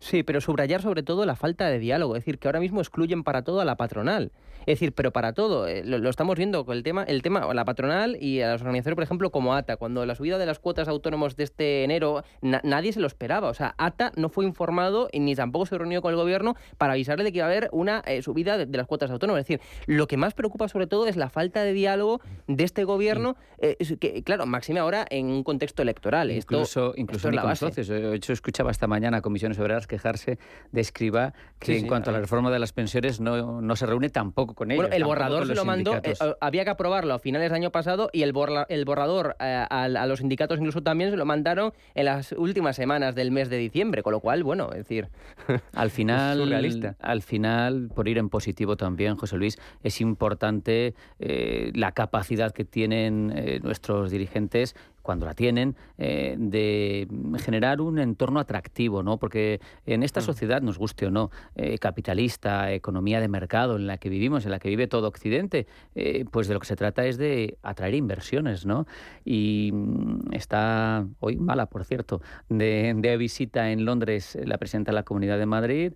Sí, 0.00 0.24
pero 0.24 0.40
subrayar 0.40 0.82
sobre 0.82 1.04
todo 1.04 1.24
la 1.24 1.36
falta 1.36 1.68
de 1.68 1.78
diálogo, 1.78 2.16
es 2.16 2.22
decir, 2.22 2.40
que 2.40 2.48
ahora 2.48 2.58
mismo 2.58 2.80
excluyen 2.80 3.22
para 3.22 3.42
todo 3.42 3.60
a 3.60 3.64
la 3.64 3.76
patronal. 3.76 4.32
Es 4.66 4.78
decir, 4.78 4.92
pero 4.92 5.12
para 5.12 5.32
todo, 5.32 5.66
eh, 5.66 5.82
lo, 5.84 6.08
estamos 6.08 6.36
viendo 6.36 6.64
con 6.64 6.76
el 6.76 6.82
tema, 6.82 7.04
el 7.04 7.22
tema, 7.22 7.52
la 7.52 7.64
patronal 7.64 8.16
y 8.20 8.40
a 8.40 8.48
las 8.48 8.60
organizaciones, 8.60 8.94
por 8.94 9.04
ejemplo, 9.04 9.30
como 9.30 9.54
ATA, 9.54 9.76
cuando 9.76 10.04
la 10.06 10.14
subida 10.14 10.38
de 10.38 10.46
las 10.46 10.58
cuotas 10.58 10.88
autónomos 10.88 11.36
de 11.36 11.44
este 11.44 11.84
enero, 11.84 12.24
nadie 12.40 12.92
se 12.92 13.00
lo 13.00 13.06
esperaba. 13.06 13.48
O 13.48 13.54
sea, 13.54 13.74
ATA 13.78 14.12
no 14.16 14.28
fue 14.28 14.44
informado 14.44 15.08
y 15.12 15.20
ni 15.20 15.34
tampoco 15.34 15.66
se 15.66 15.76
reunió 15.76 16.02
con 16.02 16.10
el 16.10 16.16
gobierno 16.16 16.54
para 16.78 16.94
avisarle 16.94 17.24
de 17.24 17.32
que 17.32 17.38
iba 17.38 17.46
a 17.46 17.50
haber 17.50 17.68
una 17.72 18.02
eh, 18.06 18.22
subida 18.22 18.56
de, 18.58 18.66
las 18.76 18.86
cuotas 18.86 19.10
autónomas. 19.10 19.40
Es 19.40 19.48
decir, 19.48 19.60
lo 19.86 20.06
que 20.06 20.16
más 20.16 20.34
preocupa 20.34 20.68
sobre 20.68 20.86
todo 20.86 21.06
es 21.06 21.16
la 21.16 21.28
falta 21.28 21.62
de 21.62 21.72
diálogo 21.72 22.20
de 22.46 22.64
este 22.64 22.84
gobierno, 22.84 23.36
eh, 23.58 23.76
que, 23.98 24.22
claro, 24.22 24.46
máxime 24.46 24.80
ahora 24.80 25.06
en 25.10 25.26
un 25.26 25.42
contexto 25.42 25.82
electoral. 25.82 26.30
Incluso, 26.30 26.94
incluso 26.96 27.30
ni 27.30 27.38
con 27.38 27.56
socios. 27.56 27.88
De 27.88 28.14
hecho, 28.14 28.32
escuchaba 28.32 28.70
esta 28.70 28.86
mañana 28.86 29.18
a 29.18 29.20
comisiones 29.20 29.58
obreras 29.58 29.86
quejarse 29.86 30.38
de 30.72 30.80
Escriba 30.80 31.34
que 31.58 31.78
en 31.78 31.86
cuanto 31.86 32.10
a 32.10 32.12
la 32.12 32.20
reforma 32.20 32.50
de 32.50 32.58
las 32.58 32.72
pensiones 32.72 33.20
no, 33.20 33.60
no 33.60 33.76
se 33.76 33.86
reúne 33.86 34.10
tampoco 34.10 34.53
con 34.54 34.70
ellos. 34.70 34.88
el 34.92 35.04
borrador 35.04 35.46
se 35.46 35.54
lo 35.54 35.64
mandó, 35.64 35.94
eh, 35.96 36.14
había 36.40 36.64
que 36.64 36.70
aprobarlo 36.70 37.14
a 37.14 37.18
finales 37.18 37.50
del 37.50 37.56
año 37.56 37.70
pasado 37.70 38.10
y 38.12 38.22
el, 38.22 38.32
el 38.68 38.84
borrador 38.84 39.36
eh, 39.40 39.64
a, 39.68 39.88
los 39.88 40.18
sindicatos 40.20 40.58
incluso 40.58 40.82
también 40.82 41.10
se 41.10 41.16
lo 41.16 41.24
mandaron 41.24 41.72
en 41.94 42.04
las 42.06 42.32
últimas 42.32 42.76
semanas 42.76 43.14
del 43.14 43.30
mes 43.30 43.50
de 43.50 43.58
diciembre, 43.58 44.02
con 44.02 44.12
lo 44.12 44.20
cual, 44.20 44.42
bueno, 44.42 44.70
es 44.72 44.78
decir, 44.78 45.08
al 45.72 45.90
final, 45.90 46.96
al 47.00 47.22
final, 47.22 47.88
por 47.94 48.08
ir 48.08 48.18
en 48.18 48.28
positivo 48.28 48.76
también, 48.76 49.16
José 49.16 49.36
Luis, 49.36 49.58
es 49.82 50.00
importante 50.00 50.94
eh, 51.18 51.70
la 51.74 51.92
capacidad 51.92 52.52
que 52.52 52.64
tienen 52.64 53.34
nuestros 53.62 54.10
dirigentes 54.10 54.74
cuando 55.04 55.26
la 55.26 55.34
tienen, 55.34 55.76
eh, 55.98 56.34
de 56.38 57.06
generar 57.38 57.82
un 57.82 57.98
entorno 57.98 58.40
atractivo, 58.40 59.02
¿no? 59.02 59.18
Porque 59.18 59.60
en 59.84 60.02
esta 60.02 60.20
mm. 60.20 60.22
sociedad, 60.22 60.62
nos 60.62 60.78
guste 60.78 61.06
o 61.06 61.10
no, 61.10 61.30
eh, 61.56 61.76
capitalista, 61.76 62.72
economía 62.72 63.20
de 63.20 63.28
mercado 63.28 63.76
en 63.76 63.86
la 63.86 63.98
que 63.98 64.08
vivimos, 64.08 64.46
en 64.46 64.50
la 64.50 64.58
que 64.58 64.70
vive 64.70 64.86
todo 64.86 65.06
Occidente, 65.06 65.66
eh, 65.94 66.24
pues 66.30 66.48
de 66.48 66.54
lo 66.54 66.60
que 66.60 66.66
se 66.66 66.74
trata 66.74 67.04
es 67.04 67.18
de 67.18 67.58
atraer 67.62 67.94
inversiones, 67.94 68.64
¿no? 68.64 68.86
Y 69.26 69.70
mm, 69.74 70.32
está 70.32 71.06
hoy 71.20 71.36
mala, 71.36 71.66
por 71.66 71.84
cierto, 71.84 72.22
de, 72.48 72.94
de 72.96 73.16
visita 73.18 73.70
en 73.70 73.84
Londres 73.84 74.38
la 74.42 74.56
presidenta 74.56 74.90
de 74.90 74.94
la 74.94 75.02
Comunidad 75.02 75.38
de 75.38 75.46
Madrid. 75.46 75.92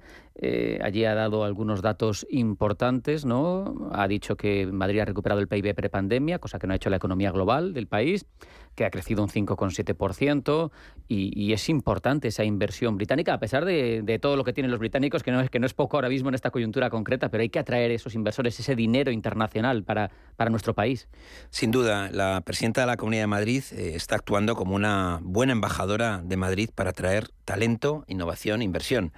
Allí 0.83 1.05
ha 1.05 1.15
dado 1.15 1.45
algunos 1.45 1.83
datos 1.83 2.27
importantes, 2.31 3.25
¿no? 3.25 3.91
Ha 3.93 4.07
dicho 4.07 4.37
que 4.37 4.67
Madrid 4.67 5.01
ha 5.01 5.05
recuperado 5.05 5.41
el 5.41 5.49
PIB 5.49 5.75
prepandemia, 5.75 6.39
cosa 6.39 6.59
que 6.59 6.67
no 6.67 6.73
ha 6.73 6.77
hecho 6.77 6.91
la 6.91 6.97
economía 6.97 7.31
global 7.31 7.75
del 7.75 7.87
país 7.87 8.27
que 8.79 8.85
ha 8.85 8.91
crecido 8.91 9.25
un 9.25 9.29
5,7% 9.29 10.71
y, 11.09 11.33
y, 11.35 11.53
es 11.53 11.69
importante 11.69 12.29
esa 12.29 12.45
inversión 12.45 12.97
británica, 12.97 13.35
a 13.35 13.41
pesar 13.41 13.65
de, 13.65 14.19
todo 14.23 14.37
lo 14.37 14.45
que 14.45 14.53
tienen 14.53 14.71
los 14.71 14.79
británicos, 14.79 15.25
que 15.25 15.33
no, 15.33 15.41
es, 15.41 15.51
que 15.51 15.59
no 15.59 15.67
es 15.67 15.75
poco 15.75 15.97
ahora 15.97 16.09
mismo 16.09 16.29
en 16.29 16.37
esta 16.37 16.53
coyuntura 16.53 16.89
concreta, 16.89 17.29
pero 17.29 17.43
hay 17.43 17.49
que 17.49 17.59
atraer 17.59 17.91
esos 17.91 18.15
inversores, 18.15 18.61
ese 18.61 18.77
dinero 18.77 19.11
internacional 19.11 19.83
para, 19.83 20.11
nuestro 20.49 20.75
país. 20.75 21.09
Sin 21.51 21.73
duda, 21.73 22.09
la 22.13 22.41
presidenta 22.43 22.83
de 22.83 22.87
la 22.87 22.97
Comunidad 22.97 23.25
de 23.25 23.27
Madrid 23.27 23.65
eh, 23.73 23.95
está 23.97 24.15
actuando 24.15 24.55
como 24.55 24.77
una 24.77 25.19
buena 25.23 25.53
embajadora 25.53 26.23
de 26.23 26.37
Madrid 26.37 26.71
para 26.73 26.91
atraer 26.91 27.31
talento, 27.45 28.05
innovación, 28.07 28.63
inversión 28.63 29.13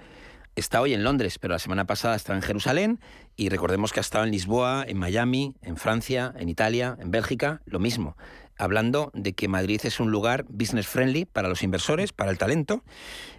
está 0.55 0.81
hoy 0.81 0.93
en 0.93 1.03
Londres, 1.03 1.37
pero 1.39 1.53
la 1.53 1.59
semana 1.59 1.85
pasada 1.85 2.15
estaba 2.15 2.37
en 2.37 2.43
Jerusalén 2.43 2.99
y 3.35 3.49
recordemos 3.49 3.93
que 3.93 3.99
ha 3.99 4.01
estado 4.01 4.25
en 4.25 4.31
Lisboa, 4.31 4.85
en 4.87 4.97
Miami, 4.97 5.55
en 5.61 5.77
Francia, 5.77 6.33
en 6.37 6.49
Italia, 6.49 6.97
en 6.99 7.11
Bélgica, 7.11 7.61
lo 7.65 7.79
mismo 7.79 8.15
hablando 8.61 9.11
de 9.15 9.33
que 9.33 9.47
Madrid 9.47 9.81
es 9.83 9.99
un 9.99 10.11
lugar 10.11 10.45
business 10.47 10.87
friendly 10.87 11.25
para 11.25 11.49
los 11.49 11.63
inversores, 11.63 12.13
para 12.13 12.29
el 12.29 12.37
talento. 12.37 12.83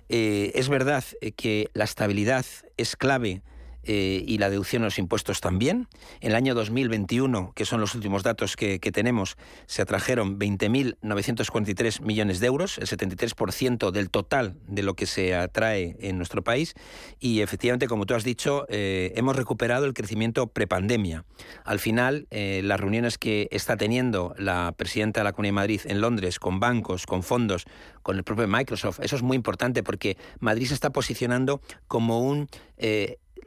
Eh, 0.09 0.51
es 0.57 0.69
verdad 0.69 1.05
eh, 1.21 1.31
que 1.31 1.71
la 1.75 1.85
estabilidad 1.85 2.45
es 2.77 2.97
clave 2.97 3.43
eh, 3.85 4.23
y 4.27 4.39
la 4.39 4.49
deducción 4.49 4.83
de 4.83 4.87
los 4.87 4.99
impuestos 4.99 5.41
también. 5.41 5.89
En 6.21 6.31
el 6.31 6.37
año 6.37 6.55
2021, 6.55 7.53
que 7.55 7.65
son 7.65 7.81
los 7.81 7.95
últimos 7.95 8.23
datos 8.23 8.57
que, 8.57 8.79
tenemos, 8.79 9.37
se 9.67 9.83
atrajeron 9.83 10.39
20.943 10.39 12.01
millones 12.01 12.41
de 12.41 12.47
euros, 12.47 12.79
el 12.79 12.87
73% 12.87 13.91
del 13.91 14.11
total 14.11 14.57
de 14.69 14.83
lo 14.83 14.95
que 14.95 15.07
se 15.07 15.35
atrae 15.35 15.97
en 16.01 16.17
nuestro 16.17 16.43
país. 16.43 16.75
Y 17.19 17.41
efectivamente, 17.41 17.89
como 17.89 18.07
tú 18.07 18.15
has 18.15 18.25
dicho, 18.25 18.67
eh, 18.69 19.13
hemos 19.17 19.35
recuperado 19.35 19.87
el 19.87 19.95
crecimiento 19.95 20.47
prepandemia. 20.47 21.25
Al 21.65 21.79
final, 21.79 22.27
eh, 22.31 22.61
las 22.63 22.79
reuniones 22.79 23.19
que 23.19 23.49
está 23.51 23.77
teniendo 23.77 24.35
la 24.39 24.75
presidenta 24.77 25.21
de 25.21 25.25
la 25.25 25.33
Comunidad 25.33 25.51
de 25.51 25.55
Madrid 25.55 25.81
en 25.85 26.01
Londres 26.01 26.39
con 26.39 26.61
bancos, 26.61 27.07
con 27.07 27.23
fondos, 27.23 27.65
con 28.03 28.17
el 28.17 28.25
propio 28.25 28.47
Microsoft, 28.47 29.01
eso 29.01 29.17
es 29.17 29.23
muy 29.23 29.37
importante 29.37 29.83
porque 29.83 30.17
Madrid 30.39 30.67
se 30.67 30.75
está 30.75 30.91
posicionando 30.91 31.61
como 31.89 32.21
un 32.21 32.49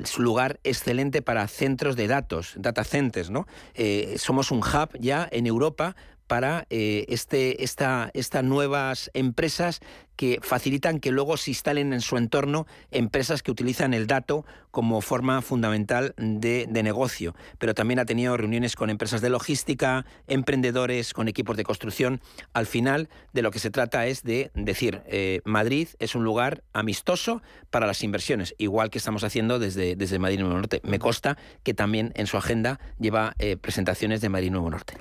su 0.03 0.21
lugar 0.21 0.59
excelente 0.63 1.21
para 1.21 1.47
centros 1.47 1.95
de 1.95 2.07
datos, 2.07 2.53
data 2.57 2.83
centers, 2.83 3.29
¿no? 3.29 3.47
Eh, 3.73 4.15
somos 4.17 4.51
un 4.51 4.59
hub 4.59 4.89
ya 4.99 5.27
en 5.31 5.47
Europa 5.47 5.95
para 6.27 6.65
eh, 6.69 7.05
este, 7.09 7.63
esta, 7.63 8.11
estas 8.13 8.43
nuevas 8.43 9.11
empresas 9.13 9.81
que 10.15 10.39
facilitan 10.41 10.99
que 10.99 11.11
luego 11.11 11.37
se 11.37 11.51
instalen 11.51 11.93
en 11.93 12.01
su 12.01 12.17
entorno 12.17 12.67
empresas 12.91 13.43
que 13.43 13.51
utilizan 13.51 13.93
el 13.93 14.07
dato 14.07 14.45
como 14.71 15.01
forma 15.01 15.41
fundamental 15.41 16.13
de, 16.17 16.67
negocio. 16.83 17.35
Pero 17.57 17.73
también 17.73 17.99
ha 17.99 18.05
tenido 18.05 18.35
reuniones 18.35 18.75
con 18.75 18.89
empresas 18.89 19.21
de 19.21 19.29
logística, 19.29 20.05
emprendedores, 20.27 21.13
con 21.13 21.27
equipos 21.27 21.57
de 21.57 21.63
construcción. 21.63 22.21
Al 22.53 22.65
final, 22.65 23.09
de 23.33 23.41
lo 23.41 23.51
que 23.51 23.59
se 23.59 23.71
trata 23.71 24.05
es 24.05 24.23
de 24.23 24.51
decir, 24.53 25.01
eh, 25.07 25.41
Madrid 25.45 25.89
es 25.99 26.15
un 26.15 26.23
lugar 26.23 26.63
amistoso 26.73 27.41
para 27.69 27.87
las 27.87 28.03
inversiones, 28.03 28.53
igual 28.57 28.89
que 28.89 28.97
estamos 28.97 29.23
haciendo 29.23 29.59
desde, 29.59 29.95
desde 29.95 30.19
Madrid 30.19 30.39
Nuevo 30.39 30.55
Norte. 30.55 30.81
Me 30.83 30.99
consta 30.99 31.37
que 31.63 31.73
también 31.73 32.11
en 32.15 32.27
su 32.27 32.37
agenda 32.37 32.79
lleva 32.99 33.33
eh, 33.39 33.57
presentaciones 33.57 34.21
de 34.21 34.29
Madrid 34.29 34.51
Nuevo 34.51 34.69
Norte. 34.69 34.95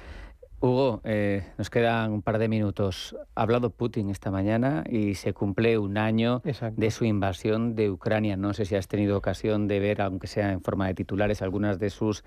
Hugo, 0.64 1.02
eh, 1.04 1.42
nos 1.58 1.68
quedan 1.68 2.10
un 2.10 2.22
par 2.22 2.38
de 2.38 2.48
minutos. 2.48 3.14
Ha 3.34 3.42
hablado 3.42 3.68
Putin 3.68 4.08
esta 4.08 4.30
mañana 4.30 4.82
y 4.88 5.14
se 5.14 5.34
cumple 5.34 5.76
un 5.76 5.98
año 5.98 6.40
de 6.42 6.90
su 6.90 7.04
invasión 7.04 7.74
de 7.74 7.90
Ucrania. 7.90 8.38
No 8.38 8.54
sé 8.54 8.64
si 8.64 8.74
has 8.74 8.88
tenido 8.88 9.18
ocasión 9.18 9.68
de 9.68 9.78
ver, 9.78 10.00
aunque 10.00 10.26
sea 10.26 10.52
en 10.52 10.62
forma 10.62 10.86
de 10.86 10.94
titulares, 10.94 11.42
algunas 11.42 11.78
de 11.78 11.90
sus 11.90 12.24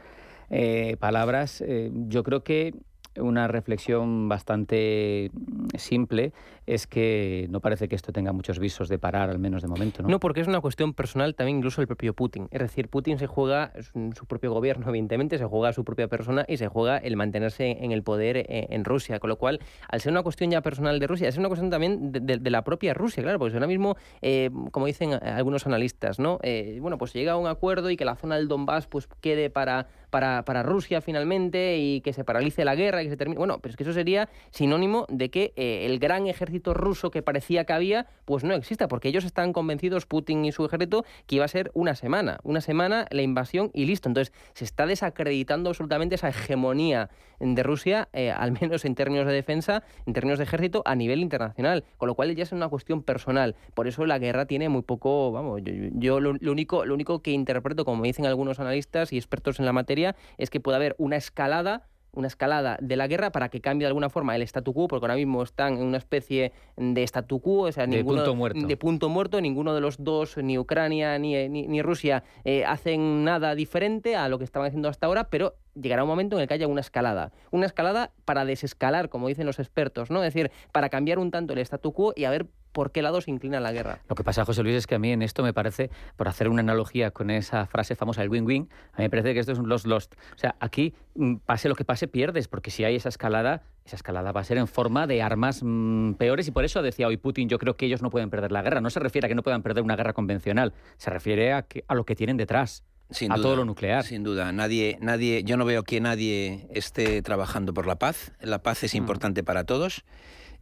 eh, 0.51 0.97
palabras. 0.99 1.63
Eh, 1.65 1.89
yo 1.91 2.21
creo 2.21 2.43
que 2.43 2.75
una 3.19 3.47
reflexión 3.47 4.29
bastante 4.29 5.31
simple 5.77 6.33
es 6.65 6.85
que 6.85 7.47
no 7.49 7.61
parece 7.61 7.87
que 7.87 7.95
esto 7.95 8.11
tenga 8.11 8.33
muchos 8.33 8.59
visos 8.59 8.89
de 8.89 8.99
parar, 8.99 9.29
al 9.29 9.39
menos 9.39 9.61
de 9.61 9.69
momento. 9.69 10.03
No, 10.03 10.09
no 10.09 10.19
porque 10.19 10.41
es 10.41 10.47
una 10.47 10.59
cuestión 10.59 10.93
personal 10.93 11.33
también 11.33 11.57
incluso 11.57 11.81
el 11.81 11.87
propio 11.87 12.13
Putin. 12.13 12.47
Es 12.51 12.59
decir, 12.59 12.89
Putin 12.89 13.17
se 13.17 13.27
juega 13.27 13.71
su 14.15 14.25
propio 14.25 14.51
gobierno, 14.51 14.85
evidentemente, 14.89 15.37
se 15.37 15.45
juega 15.45 15.73
su 15.73 15.85
propia 15.85 16.07
persona 16.07 16.45
y 16.47 16.57
se 16.57 16.67
juega 16.67 16.97
el 16.97 17.15
mantenerse 17.15 17.77
en 17.81 17.91
el 17.91 18.03
poder 18.03 18.37
eh, 18.37 18.67
en 18.69 18.83
Rusia. 18.83 19.19
Con 19.19 19.29
lo 19.29 19.37
cual, 19.37 19.59
al 19.89 20.01
ser 20.01 20.11
una 20.11 20.23
cuestión 20.23 20.51
ya 20.51 20.61
personal 20.61 20.99
de 20.99 21.07
Rusia, 21.07 21.29
es 21.29 21.37
una 21.37 21.47
cuestión 21.47 21.69
también 21.69 22.11
de, 22.11 22.47
la 22.49 22.63
propia 22.63 22.93
Rusia, 22.93 23.23
claro, 23.23 23.39
porque 23.39 23.55
ahora 23.55 23.67
mismo, 23.67 23.95
eh, 24.21 24.49
como 24.71 24.85
dicen 24.85 25.13
algunos 25.13 25.65
analistas, 25.65 26.19
¿no? 26.19 26.39
Eh, 26.43 26.79
bueno, 26.81 26.97
pues 26.97 27.13
llega 27.13 27.33
a 27.33 27.37
un 27.37 27.47
acuerdo 27.47 27.89
y 27.89 27.97
que 27.97 28.05
la 28.05 28.15
zona 28.15 28.35
del 28.35 28.47
Donbass 28.47 28.87
pues 28.87 29.07
quede 29.21 29.49
para, 29.49 29.87
para, 30.09 30.43
para 30.45 30.63
Rusia 30.63 31.01
finalmente 31.01 31.77
y 31.77 32.01
que 32.01 32.13
se 32.13 32.23
paralice 32.23 32.65
la 32.65 32.75
guerra 32.75 33.01
y 33.01 33.05
que 33.05 33.11
se 33.11 33.17
termine. 33.17 33.37
Bueno, 33.37 33.59
pero 33.59 33.71
es 33.71 33.77
que 33.77 33.83
eso 33.83 33.93
sería 33.93 34.29
sinónimo 34.51 35.05
de 35.09 35.29
que 35.29 35.53
el 35.57 35.99
gran 35.99 36.27
ejército 36.27 36.73
ruso 36.73 37.11
que 37.11 37.21
parecía 37.21 37.65
que 37.65 37.73
había, 37.73 38.07
pues 38.25 38.43
no 38.43 38.53
exista, 38.53 38.87
porque 38.87 39.09
ellos 39.09 39.25
están 39.25 39.53
convencidos, 39.53 40.05
Putin 40.05 40.45
y 40.45 40.51
su 40.51 40.65
ejército, 40.65 41.05
que 41.25 41.35
iba 41.35 41.45
a 41.45 41.49
ser 41.49 41.71
una 41.73 41.95
semana, 41.95 42.39
una 42.43 42.61
semana 42.61 43.07
la 43.11 43.21
invasión 43.21 43.71
y 43.73 43.85
listo. 43.85 44.09
Entonces 44.09 44.33
se 44.53 44.65
está 44.65 44.85
desacreditando 44.85 45.69
absolutamente 45.69 46.15
esa 46.15 46.29
hegemonía 46.29 47.09
de 47.39 47.63
Rusia, 47.63 48.09
eh, 48.13 48.31
al 48.31 48.51
menos 48.61 48.85
en 48.85 48.95
términos 48.95 49.27
de 49.27 49.33
defensa, 49.33 49.83
en 50.05 50.13
términos 50.13 50.39
de 50.39 50.45
ejército, 50.45 50.81
a 50.85 50.95
nivel 50.95 51.19
internacional, 51.19 51.83
con 51.97 52.07
lo 52.07 52.15
cual 52.15 52.35
ya 52.35 52.43
es 52.43 52.51
una 52.51 52.67
cuestión 52.69 53.03
personal. 53.03 53.55
Por 53.73 53.87
eso 53.87 54.05
la 54.05 54.19
guerra 54.19 54.45
tiene 54.45 54.69
muy 54.69 54.81
poco, 54.81 55.31
vamos, 55.31 55.61
yo, 55.63 56.19
lo, 56.19 56.31
único, 56.51 56.85
lo 56.85 56.93
único 56.93 57.21
que 57.21 57.31
interpreto, 57.31 57.85
como 57.85 58.03
dicen 58.03 58.25
algunos 58.25 58.59
analistas 58.59 59.13
y 59.13 59.17
expertos 59.17 59.59
en 59.59 59.65
la 59.65 59.73
materia, 59.73 59.96
es 60.37 60.49
que 60.49 60.59
puede 60.59 60.77
haber 60.77 60.95
una 60.97 61.15
escalada 61.15 61.87
una 62.17 62.27
escalada 62.27 62.77
de 62.81 62.95
la 62.95 63.07
guerra 63.07 63.31
para 63.31 63.49
que 63.49 63.61
cambie 63.61 63.85
de 63.85 63.89
alguna 63.89 64.09
forma 64.09 64.35
el 64.35 64.41
statu 64.41 64.73
quo, 64.73 64.87
porque 64.87 65.05
ahora 65.05 65.15
mismo 65.15 65.43
están 65.43 65.77
en 65.77 65.83
una 65.83 65.97
especie 65.97 66.51
de 66.75 67.03
statu 67.03 67.39
quo, 67.39 67.67
o 67.67 67.71
sea, 67.71 67.85
de, 67.85 68.03
punto, 68.03 68.35
muerto. 68.35 68.65
de 68.65 68.77
punto 68.77 69.09
muerto, 69.09 69.39
ninguno 69.39 69.75
de 69.75 69.81
los 69.81 70.03
dos, 70.03 70.35
ni 70.37 70.57
Ucrania 70.57 71.17
ni, 71.19 71.47
ni, 71.47 71.81
Rusia, 71.81 72.23
eh, 72.43 72.65
hacen 72.65 73.23
nada 73.23 73.53
diferente 73.53 74.15
a 74.15 74.29
lo 74.29 74.39
que 74.39 74.45
estaban 74.45 74.67
haciendo 74.67 74.89
hasta 74.89 75.05
ahora, 75.05 75.29
pero 75.29 75.55
llegará 75.81 76.03
un 76.03 76.09
momento 76.09 76.35
en 76.35 76.41
el 76.41 76.47
que 76.47 76.53
haya 76.53 76.67
una 76.67 76.81
escalada. 76.81 77.31
Una 77.51 77.65
escalada 77.65 78.11
para 78.25 78.45
desescalar, 78.45 79.09
como 79.09 79.27
dicen 79.27 79.45
los 79.45 79.59
expertos, 79.59 80.09
¿no? 80.09 80.23
Es 80.23 80.33
decir, 80.33 80.51
para 80.71 80.89
cambiar 80.89 81.19
un 81.19 81.31
tanto 81.31 81.53
el 81.53 81.59
statu 81.59 81.93
quo 81.93 82.13
y 82.15 82.25
a 82.25 82.29
ver 82.29 82.47
por 82.77 82.91
qué 82.91 83.01
lado 83.01 83.21
se 83.21 83.31
inclina 83.31 83.59
la 83.59 83.71
guerra. 83.71 84.01
Lo 84.07 84.15
que 84.15 84.23
pasa, 84.23 84.45
José 84.45 84.61
Luis, 84.61 84.75
es 84.75 84.85
que 84.85 84.93
a 84.93 84.99
mí 84.99 85.11
en 85.11 85.23
esto 85.23 85.41
me 85.41 85.51
parece, 85.51 85.89
por 86.15 86.27
hacer 86.27 86.47
una 86.47 86.59
analogía 86.59 87.09
con 87.09 87.31
esa 87.31 87.65
frase 87.65 87.95
famosa 87.95 88.21
del 88.21 88.29
win-win, 88.29 88.69
a 88.93 88.97
mí 88.97 89.05
me 89.05 89.09
parece 89.09 89.33
que 89.33 89.39
esto 89.39 89.51
es 89.51 89.57
un 89.57 89.67
lost-lost. 89.67 90.13
O 90.35 90.37
sea, 90.37 90.55
aquí, 90.59 90.93
mm, 91.15 91.37
pase 91.37 91.69
lo 91.69 91.75
que 91.75 91.85
pase, 91.85 92.07
pierdes, 92.07 92.47
porque 92.47 92.69
si 92.69 92.83
hay 92.83 92.95
esa 92.95 93.09
escalada, 93.09 93.63
esa 93.83 93.95
escalada 93.95 94.31
va 94.31 94.41
a 94.41 94.43
ser 94.43 94.57
en 94.59 94.67
forma 94.67 95.07
de 95.07 95.23
armas 95.23 95.61
mmm, 95.63 96.13
peores 96.13 96.47
y 96.47 96.51
por 96.51 96.65
eso 96.65 96.83
decía 96.83 97.07
hoy 97.07 97.17
Putin, 97.17 97.49
yo 97.49 97.57
creo 97.57 97.75
que 97.77 97.87
ellos 97.87 98.03
no 98.03 98.11
pueden 98.11 98.29
perder 98.29 98.51
la 98.51 98.61
guerra. 98.61 98.79
No 98.79 98.91
se 98.91 98.99
refiere 98.99 99.25
a 99.25 99.29
que 99.29 99.35
no 99.35 99.41
puedan 99.41 99.63
perder 99.63 99.83
una 99.83 99.95
guerra 99.95 100.13
convencional, 100.13 100.73
se 100.97 101.09
refiere 101.09 101.53
a, 101.53 101.63
que, 101.63 101.83
a 101.87 101.95
lo 101.95 102.05
que 102.05 102.15
tienen 102.15 102.37
detrás. 102.37 102.83
Sin 103.09 103.31
a 103.31 103.35
duda, 103.35 103.43
todo 103.43 103.55
lo 103.57 103.65
nuclear. 103.65 104.03
Sin 104.03 104.23
duda, 104.23 104.51
nadie, 104.51 104.97
nadie, 105.01 105.43
yo 105.43 105.57
no 105.57 105.65
veo 105.65 105.83
que 105.83 106.01
nadie 106.01 106.67
esté 106.71 107.21
trabajando 107.21 107.73
por 107.73 107.87
la 107.87 107.95
paz. 107.97 108.31
La 108.41 108.61
paz 108.61 108.83
es 108.83 108.95
importante 108.95 109.43
para 109.43 109.63
todos. 109.63 110.03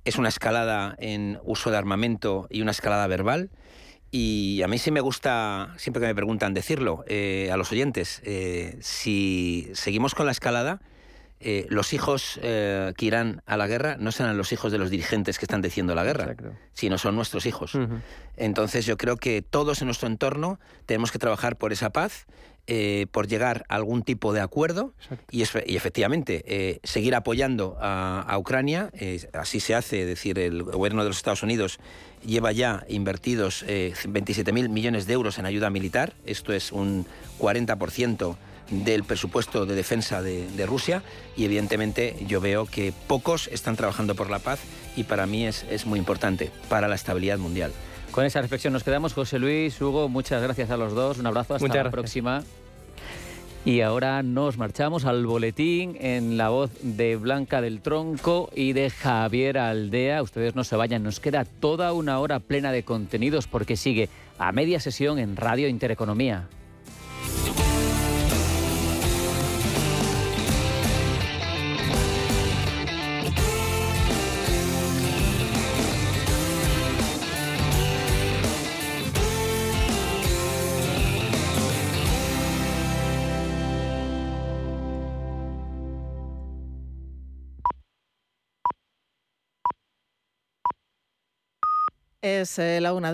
Es 0.03 0.17
una 0.17 0.29
escalada 0.29 0.95
en 0.99 1.39
uso 1.43 1.71
de 1.71 1.77
armamento 1.77 2.47
y 2.49 2.61
una 2.61 2.71
escalada 2.71 3.07
verbal. 3.07 3.49
Y 4.11 4.61
a 4.61 4.67
mí 4.67 4.77
sí 4.77 4.91
me 4.91 5.01
gusta, 5.01 5.73
siempre 5.77 5.99
que 5.99 6.07
me 6.07 6.15
preguntan 6.15 6.53
decirlo, 6.53 7.03
eh, 7.07 7.49
a 7.51 7.57
los 7.57 7.71
oyentes, 7.71 8.21
eh, 8.23 8.77
si 8.79 9.69
seguimos 9.73 10.15
con 10.15 10.25
la 10.25 10.31
escalada, 10.31 10.79
eh, 11.39 11.65
los 11.69 11.93
hijos 11.93 12.39
eh, 12.41 12.93
que 12.97 13.05
irán 13.05 13.41
a 13.45 13.57
la 13.57 13.67
guerra 13.67 13.97
no 13.99 14.11
serán 14.11 14.37
los 14.37 14.51
hijos 14.53 14.71
de 14.71 14.77
los 14.77 14.89
dirigentes 14.89 15.37
que 15.37 15.45
están 15.45 15.61
diciendo 15.61 15.93
la 15.93 16.03
guerra, 16.03 16.23
Exacto. 16.31 16.53
sino 16.73 16.97
son 16.97 17.15
nuestros 17.15 17.45
hijos. 17.45 17.77
Entonces 18.37 18.85
yo 18.85 18.97
creo 18.97 19.17
que 19.17 19.41
todos 19.41 19.81
en 19.81 19.87
nuestro 19.87 20.07
entorno 20.07 20.59
tenemos 20.85 21.11
que 21.11 21.19
trabajar 21.19 21.57
por 21.57 21.71
esa 21.73 21.89
paz, 21.91 22.25
eh, 22.67 23.05
por 23.11 23.27
llegar 23.27 23.63
a 23.69 23.75
algún 23.75 24.01
tipo 24.01 24.33
de 24.33 24.41
acuerdo 24.41 24.95
y, 25.29 25.43
es- 25.43 25.53
y 25.67 25.75
efectivamente 25.75 26.79
seguir 26.83 27.13
apoyando 27.13 27.77
a, 27.79 28.21
a 28.21 28.37
Ucrania. 28.39 28.89
así 29.33 29.59
se 29.59 29.75
hace, 29.75 30.01
es 30.01 30.07
decir, 30.07 30.39
el 30.39 30.63
gobierno 30.63 31.03
de 31.03 31.09
los 31.09 31.17
Estados 31.17 31.43
Unidos 31.43 31.77
lleva 32.25 32.51
ya 32.53 32.83
invertidos 32.89 33.63
eh, 33.67 33.93
27.000 34.05 34.69
millones 34.69 35.05
de 35.05 35.13
euros 35.13 35.37
en 35.37 35.45
ayuda 35.45 35.69
militar. 35.69 36.13
Esto 36.25 36.53
es 36.53 36.71
un 36.71 37.05
40% 37.39 38.35
del 38.69 39.03
presupuesto 39.03 39.65
de 39.65 39.75
defensa 39.75 40.21
de, 40.21 40.47
de 40.49 40.65
Rusia 40.65 41.03
y 41.37 41.45
evidentemente 41.45 42.15
yo 42.27 42.41
veo 42.41 42.65
que 42.65 42.93
pocos 43.07 43.47
están 43.47 43.75
trabajando 43.75 44.15
por 44.15 44.29
la 44.29 44.39
paz 44.39 44.59
y 44.95 45.03
para 45.03 45.25
mí 45.25 45.45
es, 45.45 45.65
es 45.69 45.85
muy 45.85 45.99
importante 45.99 46.51
para 46.69 46.87
la 46.87 46.95
estabilidad 46.95 47.37
mundial. 47.37 47.71
Con 48.11 48.25
esa 48.25 48.41
reflexión 48.41 48.71
nos 48.71 48.83
quedamos. 48.83 49.13
José 49.13 49.39
Luis, 49.39 49.79
Hugo, 49.81 50.07
muchas 50.07 50.41
gracias 50.41 50.69
a 50.69 50.77
los 50.77 50.93
dos. 50.93 51.17
Un 51.17 51.27
abrazo. 51.27 51.55
Hasta 51.55 51.65
Muchas 51.65 51.75
la 51.75 51.81
gracias. 51.83 51.91
próxima. 51.91 52.43
Y 53.65 53.81
ahora 53.81 54.23
nos 54.23 54.57
marchamos 54.57 55.05
al 55.05 55.25
boletín 55.25 55.97
en 55.99 56.37
la 56.37 56.49
voz 56.49 56.69
de 56.81 57.15
Blanca 57.17 57.61
del 57.61 57.81
Tronco 57.81 58.49
y 58.55 58.73
de 58.73 58.89
Javier 58.89 59.57
Aldea. 59.57 60.21
Ustedes 60.21 60.55
no 60.55 60.63
se 60.63 60.75
vayan, 60.75 61.03
nos 61.03 61.19
queda 61.19 61.45
toda 61.45 61.91
una 61.91 62.19
hora 62.19 62.39
plena 62.39 62.71
de 62.71 62.83
contenidos 62.83 63.47
porque 63.47 63.75
sigue 63.75 64.07
a 64.37 64.51
media 64.51 64.79
sesión 64.79 65.17
en 65.19 65.35
Radio 65.35 65.67
Intereconomía. 65.67 66.47
Es 92.25 92.57
eh, 92.57 92.81
la 92.81 92.91
una 92.95 93.09
de 93.09 93.13